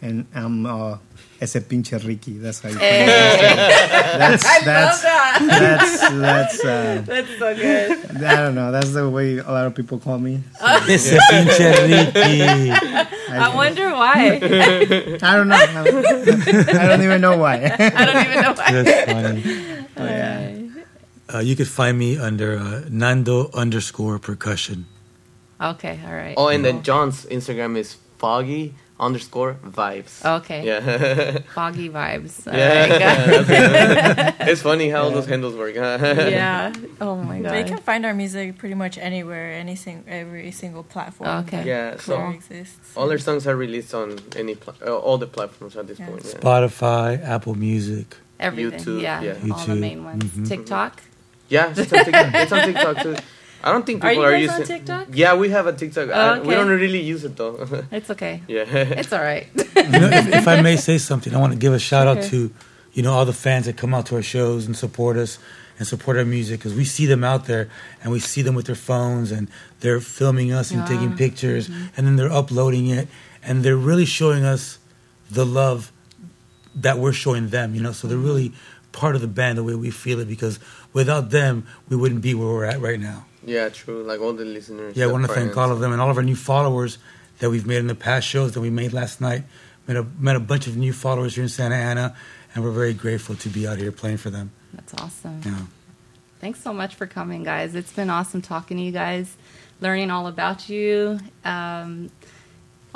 And 0.00 0.26
I'm 0.32 0.64
uh, 0.64 0.98
ese 1.40 1.58
pinche 1.60 1.98
Ricky. 2.06 2.38
That's 2.38 2.60
how 2.60 2.68
you. 2.68 2.78
Hey. 2.78 3.06
That's 3.06 4.44
I 4.44 4.64
that's 4.64 5.02
love 5.02 5.02
that. 5.02 5.38
that's 5.48 6.00
that's. 6.10 6.64
Uh, 6.64 7.02
That's 7.06 7.38
so 7.38 7.54
good. 7.56 8.22
I 8.22 8.36
don't 8.36 8.54
know. 8.54 8.70
That's 8.70 8.92
the 8.92 9.08
way 9.10 9.38
a 9.38 9.50
lot 9.50 9.66
of 9.66 9.74
people 9.74 9.98
call 9.98 10.18
me. 10.18 10.40
Ese 10.88 11.18
pinche 11.30 11.68
Ricky. 11.88 12.70
I 13.30 13.54
wonder 13.54 13.90
why. 13.90 14.38
I 15.22 15.36
don't 15.36 15.48
know. 15.48 15.56
I 15.56 16.86
don't 16.86 17.02
even 17.02 17.20
know 17.20 17.36
why. 17.36 17.54
I 17.78 18.04
don't 18.06 18.26
even 18.26 18.42
know 18.42 18.52
why. 18.54 18.70
That's 18.72 19.12
funny. 19.12 19.42
Oh, 19.96 20.04
yeah. 20.04 20.54
Uh, 21.34 21.38
you 21.40 21.56
could 21.56 21.68
find 21.68 21.98
me 21.98 22.16
under 22.16 22.56
uh, 22.56 22.84
Nando 22.88 23.50
underscore 23.52 24.18
percussion. 24.18 24.86
Okay. 25.60 26.00
All 26.06 26.14
right. 26.14 26.34
Oh, 26.36 26.48
and 26.48 26.64
then 26.64 26.82
John's 26.82 27.26
Instagram 27.26 27.76
is 27.76 27.96
Foggy 28.18 28.74
underscore 29.00 29.54
Vibes. 29.64 30.24
Okay. 30.40 30.64
Yeah. 30.66 31.38
Foggy 31.54 31.88
vibes. 31.88 32.46
All 32.46 32.54
yeah. 32.54 32.88
right, 32.88 34.34
it's 34.48 34.62
funny 34.62 34.88
how 34.90 35.08
those 35.10 35.26
handles 35.26 35.54
work. 35.54 35.74
yeah. 35.74 36.72
Oh 37.00 37.16
my 37.16 37.40
god. 37.40 37.58
you 37.58 37.64
can 37.64 37.78
find 37.78 38.04
our 38.04 38.14
music 38.14 38.58
pretty 38.58 38.74
much 38.74 38.98
anywhere, 38.98 39.52
any 39.52 39.76
sing- 39.76 40.04
every 40.08 40.50
single 40.50 40.82
platform. 40.82 41.30
Okay. 41.46 41.64
Yeah, 41.64 41.96
so 41.98 42.28
exists. 42.30 42.96
all 42.96 43.10
our 43.10 43.18
songs 43.18 43.46
are 43.46 43.56
released 43.56 43.94
on 43.94 44.18
any 44.36 44.54
pla- 44.56 44.74
uh, 44.84 44.96
all 44.96 45.18
the 45.18 45.26
platforms 45.26 45.76
at 45.76 45.86
this 45.86 45.98
Yeah. 45.98 46.06
point. 46.08 46.24
Yeah. 46.24 46.40
Spotify, 46.40 47.22
Apple 47.22 47.54
Music. 47.54 48.16
Everything. 48.40 48.78
YouTube, 48.80 49.02
yeah. 49.02 49.20
yeah. 49.22 49.52
All 49.54 49.64
the 49.66 49.74
main 49.74 50.04
ones. 50.04 50.24
Mhm. 50.24 50.48
TikTok. 50.48 51.02
Yeah, 51.48 51.70
it's 51.74 51.92
on, 51.92 52.04
TikTok. 52.04 52.34
it's 52.34 52.52
on 52.52 52.60
TikTok 52.66 52.96
too. 53.02 53.16
I 53.62 53.72
don't 53.72 53.84
think 53.84 54.04
Are 54.04 54.10
people 54.10 54.22
you 54.22 54.28
are, 54.28 54.32
guys 54.32 54.42
using. 54.42 54.60
on 54.60 54.66
TikTok? 54.66 55.08
Yeah, 55.12 55.34
we 55.34 55.48
have 55.50 55.66
a 55.66 55.72
TikTok. 55.72 56.08
Oh, 56.08 56.12
I- 56.12 56.38
Oh, 56.38 56.42
we 56.42 56.54
don't 56.54 56.68
really 56.68 57.00
use 57.00 57.24
it 57.24 57.36
though. 57.36 57.84
It's 57.90 58.10
okay. 58.10 58.42
yeah. 58.48 58.64
It's 58.68 59.12
all 59.12 59.20
right. 59.22 59.48
You 59.76 60.00
know, 60.00 60.10
if, 60.12 60.28
if 60.34 60.48
I 60.48 60.60
may 60.60 60.76
say 60.76 60.98
something, 60.98 61.34
I 61.34 61.38
want 61.38 61.52
to 61.54 61.58
give 61.58 61.72
a 61.72 61.78
shout 61.78 62.06
out 62.06 62.22
to, 62.24 62.52
you 62.92 63.02
know, 63.02 63.12
all 63.12 63.24
the 63.24 63.32
fans 63.32 63.66
that 63.66 63.76
come 63.76 63.94
out 63.94 64.06
to 64.06 64.16
our 64.16 64.22
shows 64.22 64.66
and 64.66 64.76
support 64.76 65.16
us 65.16 65.38
and 65.78 65.86
support 65.88 66.16
our 66.18 66.24
music 66.24 66.60
because 66.60 66.74
we 66.74 66.84
see 66.84 67.06
them 67.06 67.24
out 67.24 67.46
there 67.46 67.70
and 68.02 68.12
we 68.12 68.20
see 68.20 68.42
them 68.42 68.54
with 68.54 68.66
their 68.66 68.74
phones 68.74 69.32
and 69.32 69.48
they're 69.80 70.00
filming 70.00 70.52
us 70.52 70.70
and 70.70 70.80
Yeah. 70.80 70.86
taking 70.88 71.16
pictures 71.16 71.68
mm-hmm. 71.68 71.86
and 71.96 72.06
then 72.06 72.16
they're 72.16 72.32
uploading 72.32 72.88
it 72.88 73.08
and 73.42 73.62
they're 73.64 73.76
really 73.76 74.04
showing 74.04 74.44
us 74.44 74.78
the 75.30 75.46
love 75.46 75.90
that 76.74 76.98
we're 76.98 77.12
showing 77.12 77.48
them, 77.48 77.74
you 77.74 77.80
know. 77.82 77.92
So 77.92 78.06
they're 78.08 78.18
mm-hmm. 78.18 78.26
really 78.26 78.52
part 78.92 79.14
of 79.14 79.20
the 79.20 79.28
band 79.28 79.58
the 79.58 79.64
way 79.64 79.74
we 79.74 79.90
feel 79.90 80.20
it 80.20 80.28
because 80.28 80.58
without 80.92 81.30
them, 81.30 81.66
we 81.88 81.96
wouldn't 81.96 82.20
be 82.20 82.34
where 82.34 82.48
we're 82.48 82.64
at 82.64 82.80
right 82.80 83.00
now. 83.00 83.24
Yeah, 83.48 83.68
true. 83.68 84.02
Like 84.02 84.20
all 84.20 84.32
the 84.32 84.44
listeners. 84.44 84.96
Yeah, 84.96 85.04
I 85.04 85.12
want 85.12 85.26
to 85.26 85.32
thank 85.32 85.56
all 85.56 85.70
of 85.72 85.80
them 85.80 85.92
and 85.92 86.00
all 86.00 86.10
of 86.10 86.16
our 86.16 86.22
new 86.22 86.36
followers 86.36 86.98
that 87.38 87.50
we've 87.50 87.66
made 87.66 87.78
in 87.78 87.86
the 87.86 87.94
past 87.94 88.26
shows 88.26 88.52
that 88.52 88.60
we 88.60 88.70
made 88.70 88.92
last 88.92 89.20
night. 89.20 89.44
Met 89.86 89.96
a, 89.96 90.06
met 90.18 90.36
a 90.36 90.40
bunch 90.40 90.66
of 90.66 90.76
new 90.76 90.92
followers 90.92 91.34
here 91.34 91.44
in 91.44 91.48
Santa 91.48 91.74
Ana, 91.74 92.14
and 92.54 92.62
we're 92.62 92.70
very 92.70 92.92
grateful 92.92 93.34
to 93.36 93.48
be 93.48 93.66
out 93.66 93.78
here 93.78 93.90
playing 93.90 94.18
for 94.18 94.30
them. 94.30 94.50
That's 94.74 94.94
awesome. 94.94 95.40
You 95.44 95.50
know. 95.52 95.66
Thanks 96.40 96.62
so 96.62 96.72
much 96.72 96.94
for 96.94 97.06
coming, 97.06 97.42
guys. 97.42 97.74
It's 97.74 97.92
been 97.92 98.10
awesome 98.10 98.42
talking 98.42 98.76
to 98.76 98.82
you 98.82 98.92
guys, 98.92 99.36
learning 99.80 100.10
all 100.10 100.26
about 100.26 100.68
you. 100.68 101.18
Um, 101.44 102.10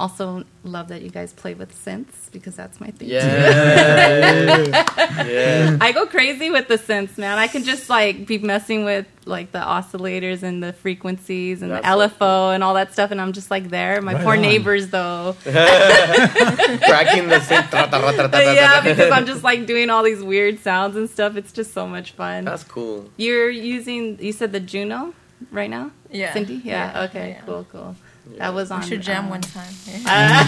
also, 0.03 0.43
love 0.65 0.89
that 0.89 1.03
you 1.03 1.11
guys 1.11 1.33
play 1.33 1.55
with 1.55 1.71
synths 1.85 2.29
because 2.33 2.57
that's 2.57 2.81
my 2.81 2.89
thing. 2.91 3.09
too. 3.09 3.15
Yeah. 3.15 4.67
yeah. 5.25 5.79
I 5.81 5.93
go 5.93 6.07
crazy 6.07 6.51
with 6.51 6.67
the 6.67 6.77
synths, 6.77 7.17
man. 7.19 7.39
I 7.39 7.47
can 7.47 7.63
just 7.63 7.89
like 7.89 8.27
be 8.27 8.39
messing 8.39 8.85
with 8.85 9.07
like 9.27 9.53
the 9.53 9.61
oscillators 9.61 10.43
and 10.43 10.61
the 10.61 10.73
frequencies 10.73 11.63
and 11.63 11.71
That's 11.71 11.87
the 11.87 12.09
so 12.09 12.15
LFO 12.19 12.53
and 12.53 12.65
all 12.65 12.75
that 12.75 12.93
stuff, 12.93 13.13
and 13.13 13.21
I'm 13.21 13.33
just 13.33 13.49
like 13.49 13.69
there. 13.71 14.03
My 14.03 14.15
Right 14.15 14.25
poor 14.25 14.33
on. 14.35 14.43
neighbors, 14.43 14.89
though. 14.89 15.37
Cracking 15.45 17.29
the 17.29 17.41
same. 17.41 17.63
tra- 17.69 17.87
tra- 17.89 18.01
tra- 18.01 18.13
tra- 18.13 18.29
tra- 18.29 18.55
yeah, 18.55 18.81
because 18.83 19.13
I'm 19.13 19.25
just 19.27 19.45
like 19.45 19.67
doing 19.67 19.89
all 19.89 20.03
these 20.03 20.23
weird 20.23 20.59
sounds 20.59 20.97
and 20.97 21.09
stuff. 21.09 21.37
It's 21.37 21.53
just 21.53 21.73
so 21.73 21.87
much 21.87 22.11
fun. 22.11 22.45
That's 22.45 22.65
cool. 22.65 23.09
You're 23.17 23.51
using, 23.51 24.19
you 24.21 24.33
said 24.33 24.51
the 24.51 24.59
Juno 24.61 25.15
right 25.53 25.71
now? 25.71 25.93
Yeah. 26.11 26.33
Cindy? 26.33 26.55
Yeah, 26.65 26.93
Yeah, 26.93 27.03
okay, 27.05 27.29
yeah. 27.31 27.41
cool, 27.47 27.67
cool. 27.71 27.95
That 28.39 28.55
was 28.55 28.71
on. 28.71 28.81
We 28.81 28.87
should 28.87 29.03
jam 29.03 29.25
um, 29.25 29.31
one 29.31 29.41
time. 29.41 29.73
Yeah. 30.05 30.45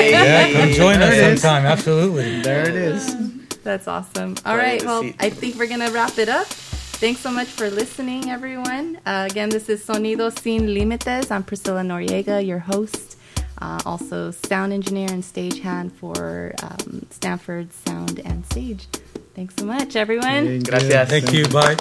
Yeah, 0.00 0.52
come 0.52 0.70
join 0.72 1.02
us 1.02 1.10
There 1.10 1.30
it 1.30 1.32
is. 1.34 1.40
sometime. 1.42 1.66
Absolutely. 1.66 2.40
There 2.42 2.68
it 2.68 2.74
is. 2.76 3.16
That's 3.62 3.88
awesome. 3.88 4.36
All 4.44 4.54
Planting 4.54 4.58
right, 4.58 4.84
well, 4.84 5.02
seed. 5.02 5.16
I 5.20 5.30
think 5.30 5.56
we're 5.56 5.66
going 5.66 5.80
to 5.80 5.90
wrap 5.90 6.18
it 6.18 6.28
up. 6.28 6.46
Thanks 6.46 7.20
so 7.20 7.30
much 7.30 7.48
for 7.48 7.68
listening, 7.68 8.30
everyone. 8.30 8.98
Uh, 9.04 9.26
again, 9.30 9.48
this 9.50 9.68
is 9.68 9.84
Sonido 9.84 10.30
Sin 10.38 10.62
Límites. 10.68 11.30
I'm 11.30 11.42
Priscilla 11.42 11.82
Noriega, 11.82 12.46
your 12.46 12.60
host, 12.60 13.18
uh, 13.60 13.80
also 13.84 14.30
sound 14.30 14.72
engineer 14.72 15.10
and 15.10 15.22
stagehand 15.22 15.92
for 15.92 16.54
um, 16.62 17.04
Stanford 17.10 17.72
Sound 17.72 18.20
and 18.24 18.46
Stage. 18.46 18.86
Thanks 19.34 19.54
so 19.56 19.66
much, 19.66 19.94
everyone. 19.96 20.60
Gracias. 20.60 21.10
Thank 21.10 21.32
you. 21.34 21.46
Bye. 21.48 21.74